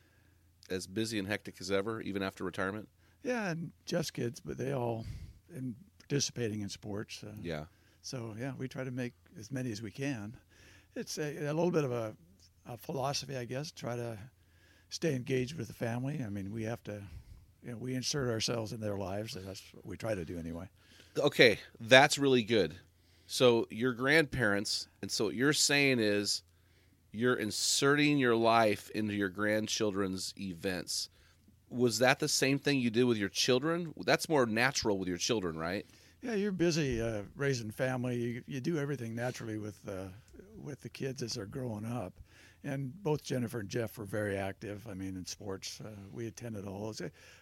as 0.70 0.88
busy 0.88 1.20
and 1.20 1.27
hectic 1.27 1.55
as 1.60 1.72
ever, 1.72 2.01
even 2.01 2.24
after 2.24 2.43
retirement. 2.43 2.88
yeah, 3.24 3.50
and 3.51 3.72
Jeff's 3.86 4.12
kids, 4.12 4.39
but 4.39 4.58
they 4.58 4.72
all 4.74 5.05
in 5.55 5.75
participating 6.00 6.62
in 6.62 6.70
sports. 6.70 7.24
Uh, 7.24 7.32
Yeah. 7.41 7.65
So 8.01 8.36
yeah, 8.39 8.53
we 8.58 8.67
try 8.67 8.84
to 8.84 8.91
make 8.91 9.13
as 9.39 9.51
many 9.51 9.72
as 9.72 9.82
we 9.82 9.91
can. 9.91 10.36
It's 10.96 11.17
a, 11.17 11.38
a 11.48 11.53
little 11.53 11.72
bit 11.72 11.84
of 11.86 11.91
a, 11.91 12.15
a 12.65 12.77
philosophy, 12.77 13.36
I 13.36 13.46
guess. 13.46 13.72
Try 13.72 13.96
to 13.96 14.17
stay 14.89 15.15
engaged 15.15 15.58
with 15.58 15.67
the 15.67 15.74
family. 15.74 16.24
I 16.25 16.29
mean, 16.29 16.51
we 16.51 16.63
have 16.63 16.84
to 16.84 17.01
you 17.63 17.72
know, 17.72 17.77
we 17.77 17.96
insert 17.96 18.29
ourselves 18.29 18.74
in 18.74 18.79
their 18.79 18.98
lives, 18.98 19.36
and 19.36 19.48
that's 19.48 19.63
what 19.74 19.86
we 19.86 19.98
try 19.98 20.15
to 20.15 20.25
do 20.25 20.38
anyway. 20.38 20.67
Okay, 21.17 21.60
that's 21.79 22.17
really 22.17 22.43
good. 22.43 22.75
So 23.27 23.67
your 23.70 23.93
grandparents, 23.93 24.88
and 25.01 25.10
so 25.10 25.25
what 25.25 25.36
you're 25.36 25.53
saying 25.53 26.00
is 26.00 26.43
you're 27.12 27.36
inserting 27.36 28.17
your 28.17 28.36
life 28.36 28.89
into 28.91 29.13
your 29.13 29.29
grandchildren's 29.29 30.34
events. 30.38 31.10
Was 31.70 32.00
that 32.00 32.20
the 32.20 32.27
same 32.27 32.60
thing 32.60 32.79
you 32.79 32.89
did 32.89 33.05
with 33.05 33.17
your 33.17 33.29
children? 33.29 33.93
That's 34.05 34.27
more 34.27 34.46
natural 34.46 34.98
with 34.98 35.08
your 35.08 35.17
children, 35.17 35.58
right? 35.58 35.86
Yeah, 36.22 36.36
you're 36.36 36.51
busy 36.51 37.01
uh, 37.01 37.22
raising 37.36 37.72
family. 37.72 38.15
You, 38.17 38.43
you 38.48 38.62
do 38.62 38.77
everything 38.77 39.15
naturally 39.15 39.58
with 39.58 39.77
uh, 39.88 40.05
with 40.62 40.82
the 40.82 40.89
kids 40.89 41.22
as 41.22 41.34
they're 41.34 41.46
growing 41.46 41.86
up. 41.86 42.13
And 42.63 42.93
both 43.03 43.24
Jennifer 43.24 43.60
and 43.60 43.70
Jeff 43.70 43.98
were 43.98 44.05
very 44.05 44.38
active. 44.38 44.88
I 44.89 44.93
mean, 44.93 45.15
in 45.17 45.25
sports, 45.25 45.82
uh, 45.84 45.89
we 46.12 46.27
attended 46.27 46.65
all 46.65 46.86
those. 46.86 47.01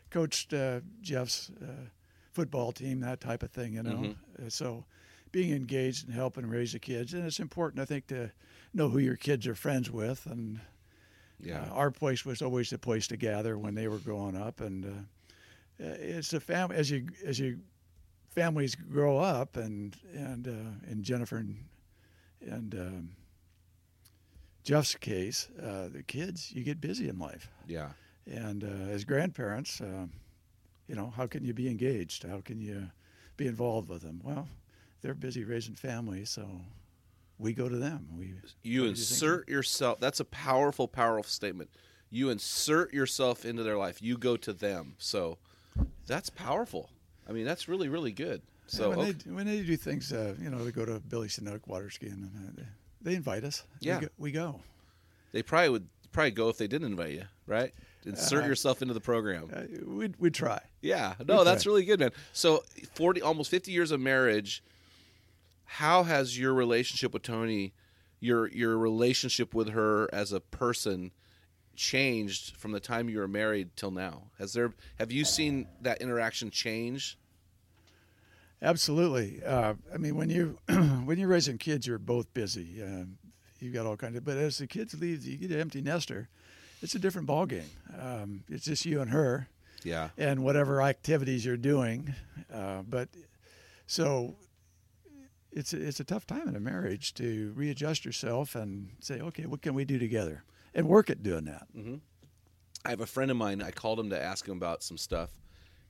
Coached 0.09 0.53
uh, 0.53 0.79
Jeff's 1.01 1.51
uh, 1.61 1.89
football 2.31 2.71
team, 2.71 2.99
that 3.01 3.19
type 3.21 3.43
of 3.43 3.51
thing. 3.51 3.73
You 3.73 3.83
know, 3.83 3.91
Uh, 4.45 4.49
so 4.49 4.85
being 5.31 5.51
engaged 5.51 6.05
and 6.07 6.13
helping 6.15 6.45
raise 6.47 6.71
the 6.73 6.79
kids, 6.79 7.13
and 7.13 7.25
it's 7.25 7.39
important, 7.39 7.81
I 7.81 7.85
think, 7.85 8.07
to 8.07 8.31
know 8.73 8.89
who 8.89 8.99
your 8.99 9.15
kids 9.15 9.45
are 9.47 9.55
friends 9.55 9.91
with. 9.91 10.25
And 10.25 10.59
Yeah. 11.39 11.65
uh, 11.65 11.73
our 11.73 11.91
place 11.91 12.25
was 12.25 12.41
always 12.41 12.69
the 12.69 12.77
place 12.77 13.07
to 13.07 13.17
gather 13.17 13.57
when 13.57 13.75
they 13.75 13.87
were 13.87 13.99
growing 13.99 14.35
up, 14.35 14.59
and 14.61 14.85
uh, 14.85 15.83
it's 15.83 16.33
a 16.33 16.39
family 16.39 16.75
as 16.77 16.89
you 16.89 17.07
as 17.25 17.39
you 17.39 17.59
families 18.29 18.75
grow 18.75 19.17
up, 19.17 19.55
and 19.57 19.95
and 20.13 20.47
uh, 20.47 20.91
in 20.91 21.03
Jennifer 21.03 21.37
and 21.37 21.63
and 22.41 22.73
um, 22.75 23.09
Jeff's 24.63 24.95
case, 24.95 25.47
uh, 25.61 25.89
the 25.91 26.03
kids 26.03 26.51
you 26.51 26.63
get 26.63 26.79
busy 26.79 27.09
in 27.09 27.17
life, 27.17 27.49
yeah. 27.67 27.89
and 28.25 28.63
uh, 28.63 28.91
as 28.91 29.03
grandparents, 29.03 29.81
uh, 29.81 30.05
you 30.87 30.95
know 30.95 31.11
how 31.15 31.25
can 31.27 31.43
you 31.43 31.53
be 31.53 31.67
engaged? 31.67 32.23
How 32.23 32.41
can 32.41 32.59
you 32.61 32.89
be 33.37 33.47
involved 33.47 33.89
with 33.89 34.01
them? 34.01 34.21
Well, 34.23 34.47
they're 35.01 35.15
busy 35.15 35.43
raising 35.43 35.75
families, 35.75 36.29
so 36.29 36.47
we 37.39 37.53
go 37.53 37.67
to 37.67 37.77
them. 37.77 38.07
We 38.17 38.25
You 38.27 38.33
do 38.33 38.69
you 38.69 38.85
insert 38.85 39.49
yourself. 39.49 39.99
That's 39.99 40.19
a 40.19 40.25
powerful, 40.25 40.87
powerful 40.87 41.23
statement. 41.23 41.71
You 42.09 42.29
insert 42.29 42.93
yourself 42.93 43.45
into 43.45 43.63
their 43.63 43.77
life. 43.77 44.01
You 44.01 44.17
go 44.17 44.37
to 44.37 44.53
them. 44.53 44.95
So 44.99 45.37
that's 46.05 46.29
powerful. 46.29 46.89
I 47.27 47.31
mean, 47.31 47.45
that's 47.45 47.67
really, 47.67 47.89
really 47.89 48.11
good. 48.11 48.41
So 48.67 48.89
when, 48.89 48.99
okay. 48.99 49.11
they, 49.11 49.31
when 49.31 49.45
they 49.47 49.61
do 49.63 49.75
things, 49.75 50.13
uh, 50.13 50.35
you 50.39 50.49
know, 50.49 50.63
they 50.63 50.71
go 50.71 50.85
to 50.85 50.99
Billy 50.99 51.27
Chinook 51.27 51.67
water 51.67 51.89
skiing, 51.89 52.29
and 52.35 52.59
uh, 52.59 52.63
they, 53.01 53.15
invite 53.15 53.43
us. 53.43 53.63
Yeah. 53.79 53.99
we 53.99 54.01
go. 54.05 54.09
We 54.17 54.31
go. 54.31 54.59
they 55.31 55.43
probably 55.43 55.69
would 55.69 55.87
probably 56.11 56.31
go 56.31 56.49
if 56.49 56.57
they 56.57 56.67
didn't 56.67 56.87
invite 56.87 57.11
you, 57.13 57.23
right? 57.47 57.73
Insert 58.05 58.43
Uh, 58.43 58.47
yourself 58.47 58.81
into 58.81 58.93
the 58.93 58.99
program. 59.01 59.49
Uh, 59.53 59.61
we'd, 59.85 60.15
we'd 60.17 60.33
try. 60.33 60.59
Yeah, 60.81 61.13
no, 61.25 61.43
that's 61.43 61.63
Okay. 61.63 61.69
really 61.69 61.85
good, 61.85 61.99
man. 61.99 62.11
So 62.33 62.63
forty, 62.95 63.21
almost 63.21 63.49
fifty 63.51 63.71
years 63.71 63.91
of 63.91 63.99
marriage. 63.99 64.63
How 65.65 66.03
has 66.03 66.37
your 66.37 66.53
relationship 66.53 67.13
with 67.13 67.21
Tony, 67.23 67.73
your 68.19 68.47
your 68.49 68.77
relationship 68.77 69.53
with 69.53 69.69
her 69.69 70.09
as 70.13 70.31
a 70.33 70.39
person, 70.39 71.11
changed 71.75 72.55
from 72.57 72.71
the 72.71 72.79
time 72.79 73.07
you 73.09 73.19
were 73.19 73.27
married 73.27 73.69
till 73.75 73.91
now? 73.91 74.23
Has 74.37 74.53
there 74.53 74.73
have 74.99 75.11
you 75.11 75.23
seen 75.23 75.67
that 75.81 76.01
interaction 76.01 76.49
change? 76.49 77.17
Absolutely. 78.61 79.41
Uh, 79.43 79.73
I 79.93 79.97
mean, 79.97 80.15
when 80.15 80.29
you 80.29 80.57
when 81.05 81.17
you're 81.17 81.27
raising 81.27 81.57
kids, 81.57 81.87
you're 81.87 81.97
both 81.97 82.33
busy. 82.33 82.81
Um, 82.83 83.17
you 83.59 83.71
got 83.71 83.85
all 83.85 83.97
kinds 83.97 84.17
of. 84.17 84.25
But 84.25 84.37
as 84.37 84.57
the 84.57 84.67
kids 84.67 84.99
leave, 84.99 85.25
you 85.25 85.37
get 85.37 85.51
an 85.51 85.59
empty 85.59 85.81
nester. 85.81 86.29
It's 86.81 86.95
a 86.95 86.99
different 86.99 87.27
ballgame. 87.27 87.69
Um, 87.99 88.43
it's 88.49 88.65
just 88.65 88.85
you 88.85 89.01
and 89.01 89.11
her, 89.11 89.47
Yeah, 89.83 90.09
and 90.17 90.43
whatever 90.43 90.81
activities 90.81 91.45
you're 91.45 91.57
doing. 91.57 92.13
Uh, 92.51 92.81
but 92.81 93.09
so 93.85 94.35
it's 95.51 95.73
a, 95.73 95.87
it's 95.87 95.99
a 95.99 96.03
tough 96.03 96.25
time 96.25 96.47
in 96.47 96.55
a 96.55 96.59
marriage 96.59 97.13
to 97.15 97.53
readjust 97.55 98.05
yourself 98.05 98.55
and 98.55 98.89
say, 98.99 99.19
okay, 99.19 99.45
what 99.45 99.61
can 99.61 99.73
we 99.73 99.85
do 99.85 99.99
together, 99.99 100.43
and 100.73 100.87
work 100.87 101.09
at 101.09 101.21
doing 101.21 101.45
that. 101.45 101.67
I 102.83 102.89
have 102.89 103.01
a 103.01 103.05
friend 103.05 103.29
of 103.29 103.37
mine. 103.37 103.61
I 103.61 103.69
called 103.69 103.99
him 103.99 104.09
to 104.09 104.19
ask 104.21 104.47
him 104.47 104.57
about 104.57 104.81
some 104.81 104.97
stuff, 104.97 105.29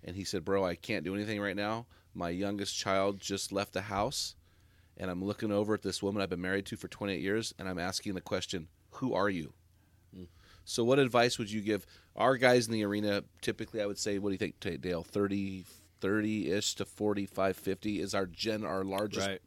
and 0.04 0.16
he 0.16 0.26
said, 0.26 0.44
"Bro, 0.44 0.66
I 0.66 0.76
can't 0.76 1.06
do 1.06 1.16
anything 1.16 1.40
right 1.40 1.56
now. 1.56 1.86
My 2.14 2.30
youngest 2.30 2.76
child 2.78 3.20
just 3.20 3.52
left 3.52 3.74
the 3.74 3.84
house, 3.84 4.36
and 4.98 5.10
I'm 5.10 5.24
looking 5.24 5.52
over 5.52 5.74
at 5.74 5.82
this 5.82 6.04
woman 6.04 6.22
I've 6.22 6.30
been 6.30 6.42
married 6.42 6.66
to 6.68 6.76
for 6.78 6.88
28 6.88 7.22
years, 7.22 7.54
and 7.58 7.70
I'm 7.70 7.80
asking 7.80 8.14
the 8.16 8.22
question, 8.22 8.68
"Who 8.92 9.14
are 9.14 9.30
you?" 9.30 9.54
Hmm. 10.14 10.24
So, 10.66 10.84
what 10.84 11.00
advice 11.00 11.38
would 11.40 11.50
you 11.52 11.62
give 11.62 11.86
our 12.16 12.36
guys 12.38 12.68
in 12.68 12.74
the 12.74 12.84
arena? 12.84 13.24
Typically, 13.42 13.82
I 13.82 13.86
would 13.86 13.98
say, 13.98 14.20
what 14.20 14.30
do 14.30 14.34
you 14.34 14.38
think, 14.38 14.60
Dale? 14.82 15.04
30, 15.04 15.66
30 16.02 16.52
ish 16.52 16.76
to 16.76 16.86
45, 16.86 17.56
50 17.58 18.00
is 18.02 18.14
our 18.14 18.26
gen, 18.26 18.64
our 18.66 18.84
largest 18.84 19.28
Right. 19.28 19.42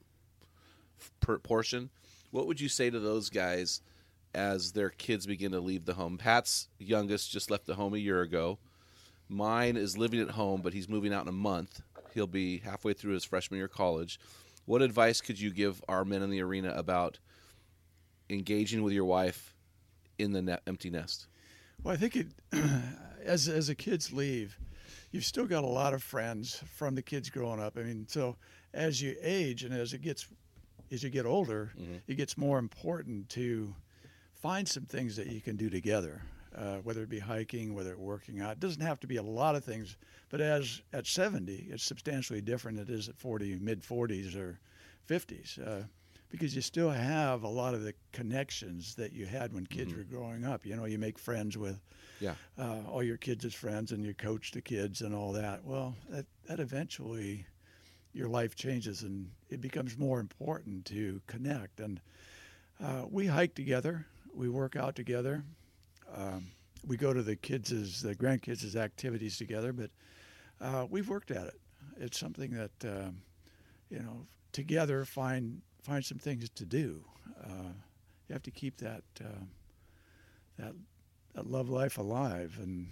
per 1.21 1.39
portion. 1.39 1.91
What 2.31 2.47
would 2.47 2.61
you 2.61 2.69
say 2.69 2.91
to 2.91 2.99
those 2.99 3.29
guys 3.31 3.81
as 4.35 4.73
their 4.73 4.91
kids 4.91 5.27
begin 5.27 5.53
to 5.53 5.61
leave 5.61 5.85
the 5.85 5.95
home? 5.95 6.19
Pat's 6.19 6.69
youngest 6.79 7.31
just 7.31 7.51
left 7.51 7.67
the 7.67 7.75
home 7.77 7.95
a 7.95 7.99
year 7.99 8.23
ago. 8.23 8.59
Mine 9.29 9.77
is 9.77 9.97
living 9.97 10.21
at 10.21 10.31
home, 10.31 10.61
but 10.63 10.73
he's 10.75 10.89
moving 10.89 11.13
out 11.13 11.23
in 11.23 11.29
a 11.29 11.33
month. 11.33 11.81
He'll 12.15 12.27
be 12.27 12.59
halfway 12.59 12.93
through 12.93 13.15
his 13.15 13.25
freshman 13.25 13.59
year 13.59 13.67
of 13.67 13.73
college. 13.73 14.19
What 14.67 14.83
advice 14.83 15.21
could 15.21 15.39
you 15.39 15.51
give 15.51 15.83
our 15.89 16.05
men 16.05 16.23
in 16.23 16.31
the 16.31 16.41
arena 16.41 16.73
about 16.75 17.19
engaging 18.31 18.83
with 18.83 18.93
your 18.93 19.05
wife 19.05 19.55
in 20.19 20.33
the 20.33 20.41
ne- 20.41 20.59
empty 20.67 20.91
nest? 20.91 21.27
Well, 21.83 21.93
I 21.93 21.97
think 21.97 22.17
it, 22.17 22.29
as 23.25 23.49
as 23.49 23.67
the 23.67 23.75
kids 23.75 24.13
leave, 24.13 24.59
you've 25.11 25.25
still 25.25 25.47
got 25.47 25.65
a 25.65 25.69
lot 25.69 25.93
of 25.93 26.03
friends 26.03 26.63
from 26.75 26.95
the 26.95 27.03
kids 27.03 27.31
growing 27.31 27.61
up. 27.61 27.77
I 27.77 27.83
mean, 27.83 28.07
so 28.09 28.37
as 28.73 29.03
you 29.03 29.17
age 29.21 29.65
and 29.65 29.75
as 29.75 29.93
it 29.93 30.01
gets, 30.01 30.27
as 30.91 31.03
you 31.03 31.11
get 31.11 31.27
older, 31.27 31.73
mm-hmm. 31.79 31.97
it 32.07 32.15
gets 32.15 32.39
more 32.39 32.59
important 32.59 33.29
to 33.31 33.75
find 34.35 34.69
some 34.69 34.85
things 34.85 35.17
that 35.17 35.27
you 35.27 35.41
can 35.41 35.57
do 35.57 35.69
together. 35.69 36.23
Uh, 36.57 36.77
whether 36.85 37.03
it 37.03 37.09
be 37.09 37.19
hiking, 37.19 37.75
whether 37.75 37.91
it 37.91 37.99
working 37.99 38.41
out, 38.41 38.53
it 38.53 38.61
doesn't 38.61 38.83
have 38.83 39.01
to 39.01 39.07
be 39.07 39.17
a 39.17 39.23
lot 39.23 39.57
of 39.57 39.65
things. 39.65 39.97
But 40.31 40.41
as 40.41 40.83
at 40.93 41.07
70, 41.07 41.67
it's 41.71 41.83
substantially 41.85 42.41
different 42.41 42.79
than 42.79 42.89
it 42.89 42.97
is 42.97 43.09
at 43.09 43.17
40, 43.19 43.57
mid 43.61 43.83
40s 43.83 44.37
or 44.37 44.59
50s. 45.09 45.59
Uh, 45.59 45.85
because 46.31 46.55
you 46.57 46.63
still 46.63 46.91
have 46.91 47.45
a 47.45 47.49
lot 47.49 47.75
of 47.75 47.83
the 47.83 47.95
connections 48.13 48.95
that 48.97 49.13
you 49.13 49.25
had 49.27 49.53
when 49.53 49.67
kids 49.67 49.95
were 49.95 50.03
growing 50.03 50.45
up. 50.45 50.67
You 50.67 50.75
know, 50.75 50.85
you 50.85 50.99
make 50.99 51.17
friends 51.19 51.57
with 51.57 51.81
Yeah. 52.21 52.35
uh, 52.59 52.83
all 52.89 53.03
your 53.05 53.17
kids 53.19 53.45
as 53.45 53.55
friends 53.55 53.93
and 53.93 54.05
you 54.05 54.15
coach 54.15 54.51
the 54.51 54.61
kids 54.61 55.01
and 55.03 55.15
all 55.15 55.31
that. 55.33 55.65
Well, 55.65 55.95
that, 56.11 56.27
that 56.49 56.59
eventually 56.59 57.47
your 58.13 58.29
life 58.29 58.57
changes 58.57 59.03
and 59.03 59.31
it 59.49 59.61
becomes 59.61 59.97
more 59.97 60.19
important 60.19 60.87
to 60.87 61.21
connect. 61.29 61.79
And 61.79 62.01
uh, 62.83 63.05
we 63.09 63.27
hike 63.27 63.55
together, 63.55 64.07
we 64.35 64.49
work 64.49 64.75
out 64.75 64.97
together, 64.97 65.45
um, 66.17 66.47
we 66.87 66.97
go 66.97 67.13
to 67.13 67.23
the 67.23 67.37
kids' 67.37 68.03
the 68.03 68.15
grandkids' 68.15 68.77
activities 68.77 69.39
together. 69.39 69.73
But 69.73 69.91
uh, 70.61 70.87
we've 70.89 71.09
worked 71.09 71.31
at 71.31 71.47
it. 71.47 71.61
It's 71.99 72.19
something 72.19 72.51
that 72.53 72.73
um, 72.85 73.23
you 73.91 74.01
know 74.01 74.27
together 74.53 75.05
find 75.05 75.61
find 75.83 76.05
some 76.05 76.19
things 76.19 76.49
to 76.51 76.65
do. 76.65 77.05
Uh, 77.43 77.73
you 78.29 78.33
have 78.33 78.43
to 78.43 78.51
keep 78.51 78.77
that 78.79 79.03
uh, 79.21 79.45
that 80.59 80.73
that 81.35 81.47
love 81.47 81.69
life 81.69 81.99
alive 81.99 82.59
and 82.63 82.89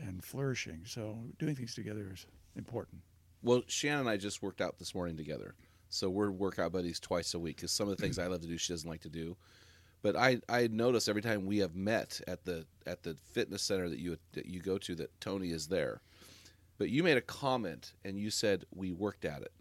and 0.00 0.24
flourishing. 0.24 0.82
So 0.84 1.18
doing 1.38 1.54
things 1.54 1.74
together 1.74 2.10
is 2.12 2.26
important. 2.56 3.02
Well, 3.42 3.62
Shannon 3.66 4.00
and 4.00 4.08
I 4.08 4.16
just 4.16 4.42
worked 4.42 4.60
out 4.60 4.78
this 4.78 4.94
morning 4.94 5.16
together. 5.16 5.54
So 5.90 6.10
we're 6.10 6.30
workout 6.30 6.72
buddies 6.72 7.00
twice 7.00 7.34
a 7.34 7.38
week 7.38 7.56
because 7.56 7.72
some 7.72 7.88
of 7.88 7.96
the 7.96 8.02
things 8.02 8.18
I 8.18 8.26
love 8.26 8.42
to 8.42 8.48
do, 8.48 8.58
she 8.58 8.72
doesn't 8.72 8.88
like 8.88 9.02
to 9.02 9.08
do. 9.08 9.36
But 10.02 10.16
I 10.16 10.40
I 10.48 10.68
notice 10.68 11.08
every 11.08 11.22
time 11.22 11.46
we 11.46 11.58
have 11.58 11.74
met 11.74 12.20
at 12.26 12.44
the 12.44 12.66
at 12.86 13.02
the 13.02 13.16
fitness 13.32 13.62
center 13.62 13.88
that 13.88 13.98
you 13.98 14.16
that 14.32 14.46
you 14.46 14.60
go 14.60 14.78
to 14.78 14.94
that 14.96 15.20
Tony 15.20 15.50
is 15.50 15.68
there. 15.68 16.00
But 16.78 16.90
you 16.90 17.02
made 17.02 17.16
a 17.16 17.22
comment 17.22 17.92
and 18.04 18.18
you 18.18 18.30
said 18.30 18.64
we 18.72 18.92
worked 18.92 19.24
at 19.24 19.42
it. 19.42 19.52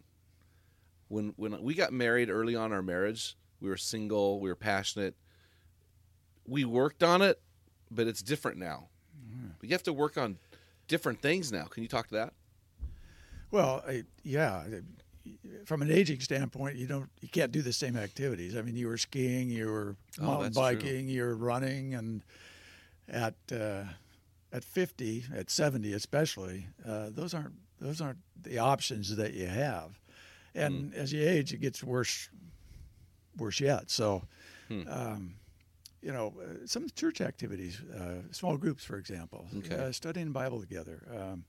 When 1.08 1.34
when 1.38 1.62
we 1.62 1.74
got 1.74 1.92
married 1.92 2.30
early 2.30 2.56
on 2.56 2.68
in 2.68 2.74
our 2.74 2.84
marriage, 2.84 3.36
we 3.60 3.70
were 3.70 3.78
single, 3.78 4.40
we 4.40 4.50
were 4.50 4.56
passionate. 4.56 5.16
We 6.46 6.64
worked 6.66 7.04
on 7.04 7.22
it, 7.22 7.42
but 7.90 8.08
it's 8.08 8.22
different 8.22 8.58
now. 8.58 8.90
But 9.60 9.70
you 9.70 9.74
have 9.74 9.84
to 9.84 9.94
work 9.94 10.18
on 10.18 10.38
different 10.88 11.22
things 11.22 11.52
now. 11.52 11.66
Can 11.66 11.84
you 11.84 11.90
talk 11.90 12.08
to 12.08 12.16
that? 12.16 12.34
Well, 13.52 13.84
I, 13.88 14.04
yeah. 14.24 14.64
From 15.66 15.82
an 15.82 15.92
aging 15.92 16.20
standpoint, 16.22 16.76
you 16.78 16.88
don't, 16.88 17.10
you 17.22 17.28
can't 17.30 17.52
do 17.52 17.62
the 17.62 17.74
same 17.74 17.98
activities. 17.98 18.56
I 18.56 18.62
mean, 18.62 18.76
you 18.76 18.88
were 18.88 18.98
skiing, 18.98 19.50
you 19.50 19.68
were 19.68 19.96
Oh, 20.20 20.24
mountain 20.26 20.54
true. 20.54 20.62
biking, 20.64 21.08
you 21.08 21.24
were 21.24 21.36
running, 21.36 21.94
and 21.94 22.24
at 23.10 23.36
uh, 23.52 23.84
at 24.52 24.64
50, 24.64 25.26
at 25.36 25.50
70 25.50 25.94
especially, 25.94 26.68
uh, 26.88 27.10
those 27.12 27.34
aren't 27.34 27.56
those 27.80 28.02
aren't 28.02 28.20
the 28.42 28.60
options 28.60 29.16
that 29.16 29.34
you 29.34 29.48
have. 29.48 30.00
And 30.56 30.94
Hmm. 30.94 31.00
as 31.00 31.12
you 31.14 31.28
age, 31.28 31.54
it 31.54 31.62
gets 31.62 31.84
worse 31.84 32.30
worse 33.38 33.60
yet. 33.60 33.92
So, 33.92 34.24
Hmm. 34.68 34.82
um, 34.88 35.36
you 36.02 36.12
know, 36.12 36.34
uh, 36.42 36.66
some 36.66 36.88
church 36.96 37.22
activities, 37.22 37.82
uh, 37.82 38.22
small 38.32 38.58
groups, 38.58 38.84
for 38.84 38.98
example, 38.98 39.48
Okay. 39.58 39.76
uh, 39.76 39.92
studying 39.92 40.28
the 40.28 40.32
Bible 40.34 40.60
together. 40.60 41.04
Um, 41.16 41.46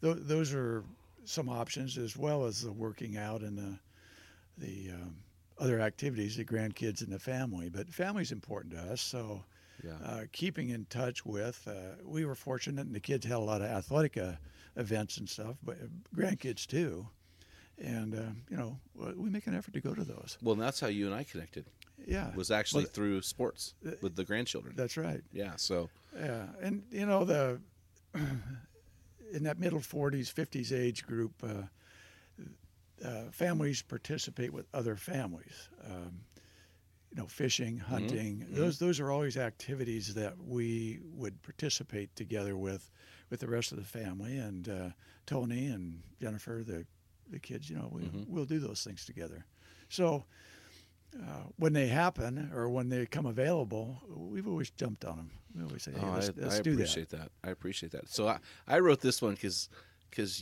th- 0.00 0.16
those 0.20 0.52
are 0.52 0.84
some 1.28 1.48
options, 1.48 1.98
as 1.98 2.16
well 2.16 2.44
as 2.44 2.62
the 2.62 2.72
working 2.72 3.16
out 3.16 3.42
and 3.42 3.56
the 3.58 3.78
the 4.58 4.90
um, 4.92 5.14
other 5.58 5.80
activities, 5.80 6.36
the 6.36 6.44
grandkids 6.44 7.02
and 7.02 7.12
the 7.12 7.18
family. 7.18 7.68
But 7.68 7.88
family's 7.92 8.32
important 8.32 8.74
to 8.74 8.80
us, 8.80 9.00
so 9.00 9.44
Yeah. 9.84 9.96
uh, 10.04 10.24
keeping 10.32 10.70
in 10.70 10.84
touch 10.86 11.24
with. 11.24 11.66
Uh, 11.66 11.96
we 12.04 12.24
were 12.24 12.34
fortunate, 12.34 12.86
and 12.86 12.94
the 12.94 13.00
kids 13.00 13.24
had 13.26 13.36
a 13.36 13.38
lot 13.40 13.60
of 13.60 13.68
athletic 13.68 14.16
uh, 14.16 14.32
events 14.76 15.18
and 15.18 15.28
stuff, 15.28 15.56
but 15.62 15.76
uh, 15.76 15.86
grandkids 16.16 16.66
too. 16.66 17.08
And 17.80 18.14
uh, 18.14 18.22
you 18.50 18.56
know, 18.56 18.80
we 19.16 19.30
make 19.30 19.46
an 19.46 19.54
effort 19.54 19.74
to 19.74 19.80
go 19.80 19.94
to 19.94 20.02
those. 20.02 20.36
Well, 20.42 20.56
that's 20.56 20.80
how 20.80 20.88
you 20.88 21.06
and 21.06 21.14
I 21.14 21.22
connected. 21.22 21.66
Yeah, 22.06 22.34
Was 22.34 22.50
actually 22.50 22.84
Well, 22.84 22.92
through 22.92 23.22
sports 23.22 23.74
with 24.00 24.16
the 24.16 24.24
grandchildren. 24.24 24.74
that's 24.76 24.96
right. 24.96 25.20
Yeah. 25.32 25.52
So 25.56 25.88
Yeah, 26.16 26.46
and 26.60 26.82
you 26.90 27.06
know 27.06 27.24
the 27.24 27.60
in 29.32 29.44
that 29.44 29.58
middle 29.58 29.80
40s, 29.80 30.32
50s 30.32 30.72
age 30.72 31.06
group, 31.06 31.32
uh, 31.42 33.06
uh, 33.06 33.30
families 33.30 33.82
participate 33.82 34.52
with 34.52 34.66
other 34.74 34.96
families. 34.96 35.68
Um, 35.84 36.20
you 37.10 37.16
know, 37.16 37.26
fishing, 37.26 37.78
hunting. 37.78 38.46
Those 38.50 38.78
those 38.78 39.00
are 39.00 39.10
always 39.10 39.38
activities 39.38 40.12
that 40.14 40.34
we 40.38 41.00
would 41.14 41.42
participate 41.42 42.14
together 42.14 42.54
with, 42.54 42.90
with 43.30 43.40
the 43.40 43.48
rest 43.48 43.72
of 43.72 43.78
the 43.78 43.84
family. 43.84 44.36
And 44.36 44.68
uh, 44.68 44.88
Tony 45.24 45.68
and 45.68 46.02
Jennifer, 46.20 46.62
the 46.66 46.84
the 47.30 47.38
kids, 47.38 47.70
you 47.70 47.76
know, 47.76 47.88
we, 47.90 48.10
we'll 48.26 48.44
do 48.44 48.58
those 48.58 48.84
things 48.84 49.04
together. 49.04 49.46
So. 49.88 50.24
Uh, 51.14 51.42
when 51.56 51.72
they 51.72 51.86
happen 51.88 52.50
or 52.54 52.68
when 52.68 52.88
they 52.90 53.06
come 53.06 53.26
available, 53.26 54.00
we've 54.14 54.46
always 54.46 54.70
jumped 54.70 55.04
on 55.04 55.16
them. 55.16 55.30
We 55.54 55.62
always 55.64 55.82
say, 55.82 55.92
"Hey, 55.92 56.00
Oh, 56.02 56.12
let's, 56.12 56.28
I, 56.28 56.32
let's 56.36 56.58
I 56.58 56.62
do 56.62 56.70
that." 56.76 56.82
appreciate 56.82 57.08
that. 57.10 57.30
I 57.42 57.50
appreciate 57.50 57.92
that. 57.92 58.08
So 58.08 58.28
I, 58.28 58.38
I 58.66 58.78
wrote 58.80 59.00
this 59.00 59.20
one 59.22 59.32
because 59.34 59.68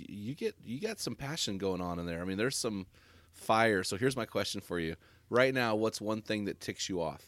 you 0.09 0.35
get 0.35 0.55
you 0.65 0.81
got 0.81 0.99
some 0.99 1.15
passion 1.15 1.57
going 1.57 1.81
on 1.81 1.99
in 1.99 2.07
there. 2.07 2.21
I 2.21 2.25
mean, 2.25 2.37
there's 2.37 2.57
some 2.57 2.87
fire. 3.33 3.83
So 3.85 3.97
here's 3.97 4.17
my 4.17 4.27
question 4.27 4.61
for 4.61 4.79
you. 4.81 4.97
Right 5.31 5.55
now, 5.55 5.77
what's 5.77 6.01
one 6.01 6.21
thing 6.21 6.45
that 6.47 6.61
ticks 6.61 6.89
you 6.89 7.01
off? 7.01 7.23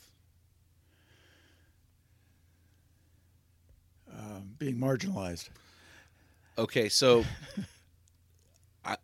um, 4.12 4.50
being 4.58 4.76
marginalized. 4.76 5.48
Okay, 6.58 6.88
so 6.88 7.24
I 8.84 8.96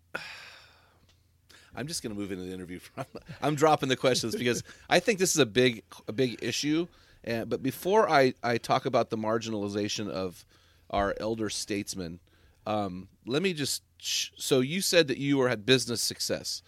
I'm 1.75 1.87
just 1.87 2.03
going 2.03 2.15
to 2.15 2.21
move 2.21 2.33
into 2.33 2.45
the 2.45 2.53
interview. 2.53 2.81
I'm 3.43 3.55
dropping 3.55 3.89
the 3.89 3.97
questions 3.97 4.37
because 4.37 4.63
I 4.89 5.01
think 5.01 5.19
this 5.19 5.35
is 5.35 5.39
a 5.39 5.47
big 5.47 5.83
a 6.09 6.13
big 6.13 6.43
issue. 6.43 6.87
And 7.25 7.49
but 7.49 7.63
before 7.63 8.09
I 8.09 8.35
I 8.43 8.59
talk 8.59 8.87
about 8.87 9.11
the 9.11 9.17
marginalization 9.17 10.09
of 10.09 10.45
our 10.91 11.15
elder 11.19 11.51
statesmen, 11.51 12.21
um, 12.67 13.09
let 13.27 13.43
me 13.43 13.53
just. 13.53 13.83
Sh- 13.99 14.31
so 14.37 14.61
you 14.61 14.81
said 14.81 15.09
that 15.09 15.19
you 15.19 15.39
were 15.39 15.49
had 15.49 15.65
business 15.65 16.03
success. 16.03 16.63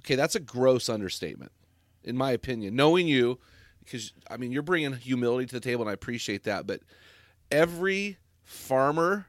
Okay, 0.00 0.14
that's 0.14 0.34
a 0.34 0.40
gross 0.40 0.88
understatement, 0.88 1.52
in 2.02 2.16
my 2.16 2.30
opinion. 2.30 2.74
Knowing 2.74 3.06
you, 3.06 3.38
because 3.84 4.12
I 4.30 4.36
mean 4.36 4.52
you're 4.52 4.62
bringing 4.62 4.94
humility 4.94 5.46
to 5.46 5.54
the 5.54 5.60
table, 5.60 5.82
and 5.82 5.90
I 5.90 5.94
appreciate 5.94 6.44
that. 6.44 6.66
But 6.66 6.80
every 7.50 8.18
farmer 8.42 9.26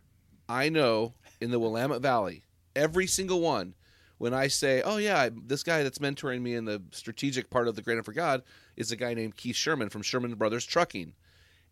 I 0.48 0.70
know 0.70 1.14
in 1.40 1.52
the 1.52 1.60
Willamette 1.60 2.02
Valley, 2.02 2.44
every 2.76 3.08
single 3.08 3.42
one, 3.42 3.74
when 4.22 4.36
I 4.36 4.50
say, 4.50 4.84
"Oh 4.84 4.98
yeah, 4.98 5.30
this 5.48 5.64
guy 5.64 5.82
that's 5.82 5.98
mentoring 5.98 6.42
me 6.44 6.54
in 6.54 6.66
the 6.66 6.80
strategic 6.92 7.50
part 7.50 7.68
of 7.68 7.76
the 7.76 7.82
Granite 7.82 8.06
for 8.06 8.14
God 8.14 8.44
is 8.78 8.92
a 8.92 8.96
guy 8.96 9.16
named 9.16 9.36
Keith 9.36 9.56
Sherman 9.56 9.90
from 9.90 10.04
Sherman 10.04 10.36
Brothers 10.36 10.64
Trucking," 10.64 11.16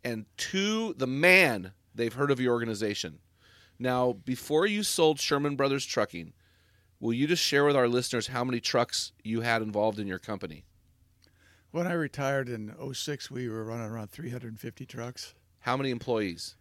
and 0.04 0.26
to 0.38 0.96
the 0.96 1.06
man, 1.06 1.74
they've 1.94 2.12
heard 2.14 2.32
of 2.32 2.40
your 2.40 2.54
organization. 2.54 3.20
Now, 3.78 4.14
before 4.14 4.66
you 4.66 4.82
sold 4.82 5.20
Sherman 5.20 5.58
Brothers 5.58 5.86
Trucking, 5.86 6.34
will 7.00 7.14
you 7.14 7.28
just 7.28 7.44
share 7.44 7.66
with 7.66 7.76
our 7.76 7.88
listeners 7.88 8.28
how 8.28 8.44
many 8.44 8.60
trucks 8.60 9.12
you 9.24 9.42
had 9.42 9.62
involved 9.62 10.00
in 10.00 10.08
your 10.08 10.20
company? 10.20 10.66
When 11.70 11.86
I 11.86 11.94
retired 11.94 12.50
in 12.50 12.74
06, 12.94 13.30
we 13.30 13.48
were 13.48 13.64
running 13.64 13.86
around 13.86 14.10
350 14.10 14.88
trucks, 14.88 15.36
How 15.60 15.78
many 15.78 15.92
employees? 15.92 16.56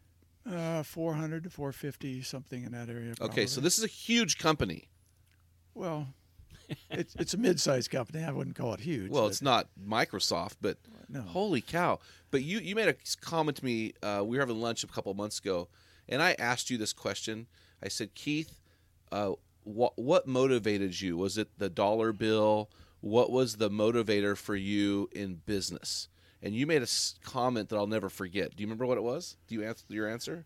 uh, 0.47 0.83
400 0.83 1.45
to 1.45 1.51
450, 1.51 2.21
something 2.23 2.65
in 2.65 2.73
that 2.73 2.91
area. 2.91 3.15
Okay, 3.23 3.47
so 3.47 3.63
this 3.63 3.79
is 3.79 3.85
a 3.85 3.89
huge 3.89 4.37
company. 4.37 4.89
Well, 5.75 6.09
it's 6.91 7.15
it's 7.17 7.35
a 7.35 7.39
mid-sized 7.39 7.91
company. 7.91 8.25
I 8.25 8.31
wouldn't 8.33 8.57
call 8.57 8.75
it 8.75 8.81
huge. 8.81 9.11
Well, 9.11 9.25
but 9.25 9.29
it's 9.29 9.43
not 9.43 9.69
Microsoft, 9.83 10.57
but 10.61 10.79
No. 11.09 11.23
holy 11.23 11.61
cow! 11.61 11.99
But 12.31 12.43
you 12.43 12.59
you 12.59 12.75
made 12.75 12.89
a 12.89 12.97
comment 13.21 13.57
to 13.59 13.65
me. 13.65 13.93
Uh, 14.03 14.23
we 14.25 14.37
were 14.37 14.43
having 14.43 14.61
lunch 14.61 14.85
a 14.85 14.87
couple 14.89 15.13
months 15.15 15.39
ago, 15.39 15.69
and 16.09 16.23
I 16.23 16.35
asked 16.39 16.71
you 16.71 16.77
this 16.79 16.93
question. 16.93 17.47
I 17.83 17.89
said, 17.89 18.15
Keith, 18.15 18.61
uh, 19.13 19.33
what 19.65 19.97
what 19.99 20.27
motivated 20.27 21.01
you? 21.01 21.17
Was 21.17 21.39
it 21.39 21.49
the 21.59 21.69
dollar 21.71 22.13
bill? 22.13 22.71
What 23.01 23.31
was 23.31 23.57
the 23.57 23.71
motivator 23.71 24.37
for 24.37 24.57
you 24.57 25.09
in 25.13 25.41
business? 25.47 26.09
And 26.43 26.55
you 26.55 26.67
made 26.67 26.83
a 26.83 26.89
comment 27.25 27.69
that 27.69 27.77
I'll 27.77 27.87
never 27.87 28.09
forget. 28.09 28.55
Do 28.57 28.61
you 28.63 28.67
remember 28.67 28.87
what 28.87 28.99
it 28.99 29.03
was? 29.05 29.37
Do 29.47 29.55
you 29.55 29.65
answer 29.65 29.85
your 29.89 30.09
answer? 30.09 30.45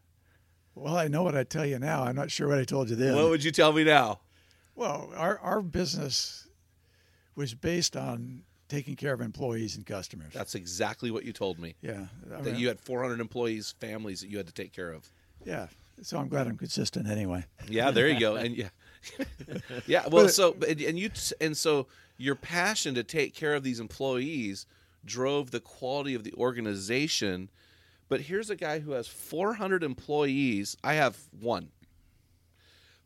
well, 0.74 0.96
I 0.96 1.08
know 1.08 1.22
what 1.22 1.34
I 1.36 1.44
tell 1.44 1.66
you 1.66 1.78
now. 1.78 2.02
I'm 2.04 2.16
not 2.16 2.30
sure 2.30 2.48
what 2.48 2.58
I 2.58 2.64
told 2.64 2.88
you 2.90 2.96
then. 2.96 3.14
What 3.14 3.28
would 3.28 3.44
you 3.44 3.50
tell 3.50 3.72
me 3.72 3.84
now? 3.84 4.20
Well, 4.74 5.10
our 5.16 5.38
our 5.38 5.62
business 5.62 6.46
was 7.34 7.54
based 7.54 7.96
on 7.96 8.42
taking 8.68 8.96
care 8.96 9.12
of 9.12 9.20
employees 9.20 9.76
and 9.76 9.84
customers. 9.86 10.32
That's 10.32 10.54
exactly 10.54 11.10
what 11.10 11.24
you 11.24 11.32
told 11.32 11.58
me. 11.58 11.74
yeah. 11.82 12.06
I 12.26 12.36
That 12.36 12.44
mean, 12.44 12.56
you 12.56 12.68
had 12.68 12.80
400 12.80 13.20
employees, 13.20 13.74
families 13.80 14.20
that 14.22 14.28
you 14.30 14.38
had 14.38 14.46
to 14.46 14.52
take 14.52 14.72
care 14.72 14.90
of. 14.92 15.08
yeah. 15.44 15.66
So 16.00 16.18
I'm 16.18 16.26
glad 16.28 16.48
I'm 16.48 16.56
consistent 16.56 17.06
anyway. 17.06 17.44
Yeah, 17.68 17.90
there 17.92 18.08
you 18.08 18.18
go. 18.18 18.34
And 18.42 18.56
yeah, 18.56 18.70
yeah. 19.86 20.02
Well, 20.08 20.24
But- 20.24 20.34
so 20.34 20.56
and 20.66 20.80
and 20.80 20.98
you 20.98 21.10
and 21.40 21.56
so 21.56 21.86
your 22.16 22.34
passion 22.34 22.94
to 22.94 23.04
take 23.04 23.34
care 23.34 23.54
of 23.54 23.62
these 23.62 23.78
employees 23.78 24.66
drove 25.04 25.50
the 25.50 25.60
quality 25.60 26.14
of 26.14 26.24
the 26.24 26.32
organization. 26.34 27.50
But 28.08 28.22
here's 28.22 28.50
a 28.50 28.56
guy 28.56 28.80
who 28.80 28.92
has 28.92 29.06
400 29.06 29.82
employees. 29.84 30.76
I 30.82 30.94
have 30.94 31.16
one. 31.40 31.70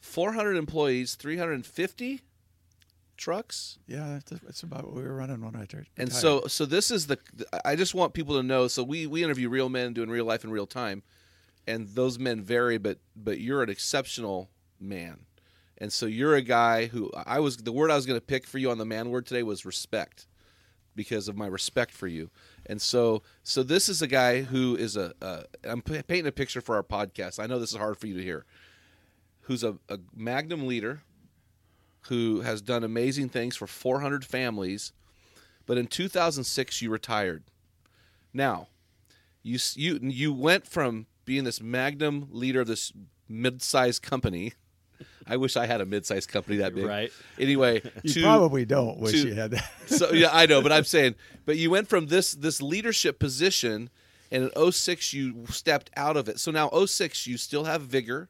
400 0.00 0.56
employees, 0.56 1.14
350 1.14 2.22
trucks. 3.16 3.78
Yeah, 3.86 4.18
that's, 4.28 4.42
that's 4.42 4.62
about 4.62 4.84
what 4.84 4.94
we 4.94 5.02
were 5.02 5.14
running 5.14 5.44
when 5.44 5.56
I 5.56 5.60
retired. 5.60 5.88
And 5.96 6.12
so, 6.12 6.46
so 6.46 6.66
this 6.66 6.90
is 6.90 7.06
the. 7.06 7.18
I 7.64 7.76
just 7.76 7.94
want 7.94 8.14
people 8.14 8.36
to 8.36 8.42
know. 8.42 8.68
So 8.68 8.82
we 8.82 9.06
we 9.06 9.24
interview 9.24 9.48
real 9.48 9.68
men 9.68 9.92
doing 9.92 10.10
real 10.10 10.24
life 10.24 10.44
in 10.44 10.50
real 10.50 10.66
time, 10.66 11.02
and 11.66 11.88
those 11.88 12.18
men 12.18 12.42
vary. 12.42 12.78
But 12.78 12.98
but 13.14 13.40
you're 13.40 13.62
an 13.62 13.70
exceptional 13.70 14.50
man, 14.80 15.20
and 15.78 15.92
so 15.92 16.06
you're 16.06 16.34
a 16.34 16.42
guy 16.42 16.86
who 16.86 17.10
I 17.14 17.40
was. 17.40 17.56
The 17.56 17.72
word 17.72 17.90
I 17.90 17.96
was 17.96 18.06
going 18.06 18.18
to 18.18 18.24
pick 18.24 18.46
for 18.46 18.58
you 18.58 18.70
on 18.70 18.78
the 18.78 18.86
man 18.86 19.10
word 19.10 19.26
today 19.26 19.42
was 19.42 19.64
respect, 19.64 20.26
because 20.94 21.28
of 21.28 21.36
my 21.36 21.46
respect 21.46 21.92
for 21.92 22.06
you. 22.06 22.30
And 22.66 22.80
so 22.82 23.22
so 23.42 23.62
this 23.62 23.88
is 23.88 24.02
a 24.02 24.06
guy 24.06 24.42
who 24.42 24.76
is 24.76 24.96
a. 24.96 25.12
a 25.20 25.44
I'm 25.64 25.82
p- 25.82 26.02
painting 26.02 26.26
a 26.26 26.32
picture 26.32 26.60
for 26.60 26.76
our 26.76 26.82
podcast. 26.82 27.38
I 27.42 27.46
know 27.46 27.58
this 27.58 27.70
is 27.70 27.76
hard 27.76 27.98
for 27.98 28.06
you 28.06 28.16
to 28.16 28.22
hear. 28.22 28.44
Who's 29.46 29.64
a, 29.64 29.78
a 29.88 29.98
Magnum 30.14 30.66
leader, 30.66 31.02
who 32.08 32.42
has 32.42 32.62
done 32.62 32.84
amazing 32.84 33.30
things 33.30 33.56
for 33.56 33.66
400 33.66 34.24
families 34.24 34.92
but 35.66 35.76
in 35.76 35.88
2006 35.88 36.80
you 36.80 36.90
retired. 36.90 37.42
Now, 38.32 38.68
you 39.42 39.58
you 39.74 39.98
you 40.02 40.32
went 40.32 40.66
from 40.66 41.06
being 41.24 41.44
this 41.44 41.60
magnum 41.60 42.28
leader 42.30 42.60
of 42.60 42.68
this 42.68 42.92
mid-sized 43.28 44.02
company. 44.02 44.52
I 45.26 45.36
wish 45.36 45.56
I 45.56 45.66
had 45.66 45.80
a 45.80 45.86
mid-sized 45.86 46.28
company 46.28 46.58
that 46.58 46.74
big. 46.74 46.86
Right. 46.86 47.12
Anyway, 47.38 47.82
you 48.04 48.14
to 48.14 48.22
probably 48.22 48.64
don't 48.64 48.98
wish 48.98 49.12
to- 49.12 49.28
you 49.28 49.34
had 49.34 49.50
that. 49.50 49.70
so 49.86 50.12
yeah, 50.12 50.30
I 50.32 50.46
know, 50.46 50.62
but 50.62 50.72
I'm 50.72 50.84
saying, 50.84 51.16
but 51.44 51.56
you 51.56 51.70
went 51.70 51.88
from 51.88 52.06
this 52.06 52.32
this 52.32 52.62
leadership 52.62 53.18
position, 53.18 53.90
and 54.30 54.50
in 54.54 54.72
06 54.72 55.12
you 55.12 55.46
stepped 55.48 55.90
out 55.96 56.16
of 56.16 56.28
it. 56.28 56.38
So 56.38 56.50
now 56.50 56.70
06 56.70 57.26
you 57.26 57.36
still 57.36 57.64
have 57.64 57.82
vigor, 57.82 58.28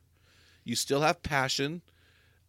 you 0.67 0.75
still 0.75 1.01
have 1.01 1.23
passion. 1.23 1.81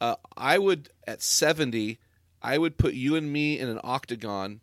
Uh, 0.02 0.16
I 0.36 0.58
would 0.58 0.90
at 1.08 1.22
70, 1.22 2.00
I 2.42 2.58
would 2.58 2.78
put 2.78 2.94
you 2.94 3.16
and 3.16 3.32
me 3.32 3.60
in 3.60 3.70
an 3.70 3.80
octagon, 3.84 4.60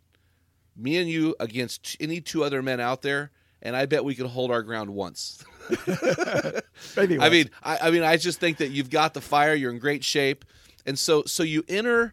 me 0.77 0.99
and 0.99 1.09
you 1.09 1.37
against 1.39 1.97
any 2.01 2.21
two 2.21 2.43
other 2.45 2.63
men 2.63 2.81
out 2.81 3.03
there, 3.03 3.31
and 3.63 3.77
I 3.77 3.87
bet 3.87 4.05
we 4.05 4.17
could 4.17 4.27
hold 4.27 4.51
our 4.51 4.63
ground 4.63 4.91
once. 4.91 5.43
Maybe 6.97 7.19
I 7.19 7.31
mean, 7.31 7.49
I, 7.63 7.79
I 7.83 7.91
mean, 7.91 8.03
I 8.03 8.17
just 8.17 8.41
think 8.41 8.59
that 8.59 8.71
you've 8.71 8.91
got 8.91 9.15
the 9.15 9.21
fire. 9.21 9.55
You're 9.55 9.71
in 9.71 9.79
great 9.79 10.05
shape, 10.05 10.45
and 10.85 10.99
so 10.99 11.23
so 11.25 11.43
you 11.43 11.65
enter 11.69 12.13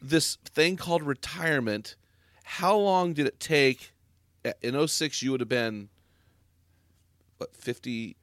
this 0.00 0.36
thing 0.44 0.76
called 0.76 1.02
retirement. 1.02 1.96
How 2.44 2.76
long 2.76 3.14
did 3.14 3.26
it 3.26 3.40
take? 3.40 3.92
In 4.62 4.86
06, 4.86 5.22
you 5.22 5.30
would 5.30 5.40
have 5.40 5.48
been 5.48 5.88
what 7.38 7.56
50? 7.56 8.16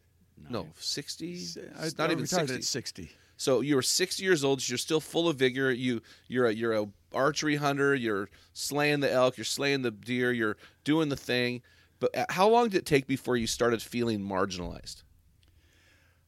No, 0.49 0.67
60. 0.79 1.45
I, 1.79 1.89
not 1.97 2.09
I 2.09 2.13
even 2.13 2.19
retired 2.23 2.49
60. 2.49 2.55
at 2.55 2.63
60. 2.63 3.11
So 3.37 3.61
you 3.61 3.75
were 3.75 3.81
60 3.81 4.23
years 4.23 4.43
old. 4.43 4.67
You're 4.67 4.77
still 4.77 4.99
full 4.99 5.27
of 5.27 5.37
vigor. 5.37 5.71
You 5.71 6.01
you're 6.27 6.45
a 6.45 6.53
you're 6.53 6.73
a 6.73 6.85
archery 7.13 7.55
hunter. 7.55 7.95
You're 7.95 8.29
slaying 8.53 8.99
the 8.99 9.11
elk. 9.11 9.37
You're 9.37 9.45
slaying 9.45 9.81
the 9.81 9.91
deer. 9.91 10.31
You're 10.31 10.57
doing 10.83 11.09
the 11.09 11.15
thing. 11.15 11.61
But 11.99 12.15
uh, 12.15 12.25
how 12.29 12.47
long 12.47 12.69
did 12.69 12.77
it 12.77 12.85
take 12.85 13.07
before 13.07 13.37
you 13.37 13.47
started 13.47 13.81
feeling 13.81 14.19
marginalized? 14.19 15.03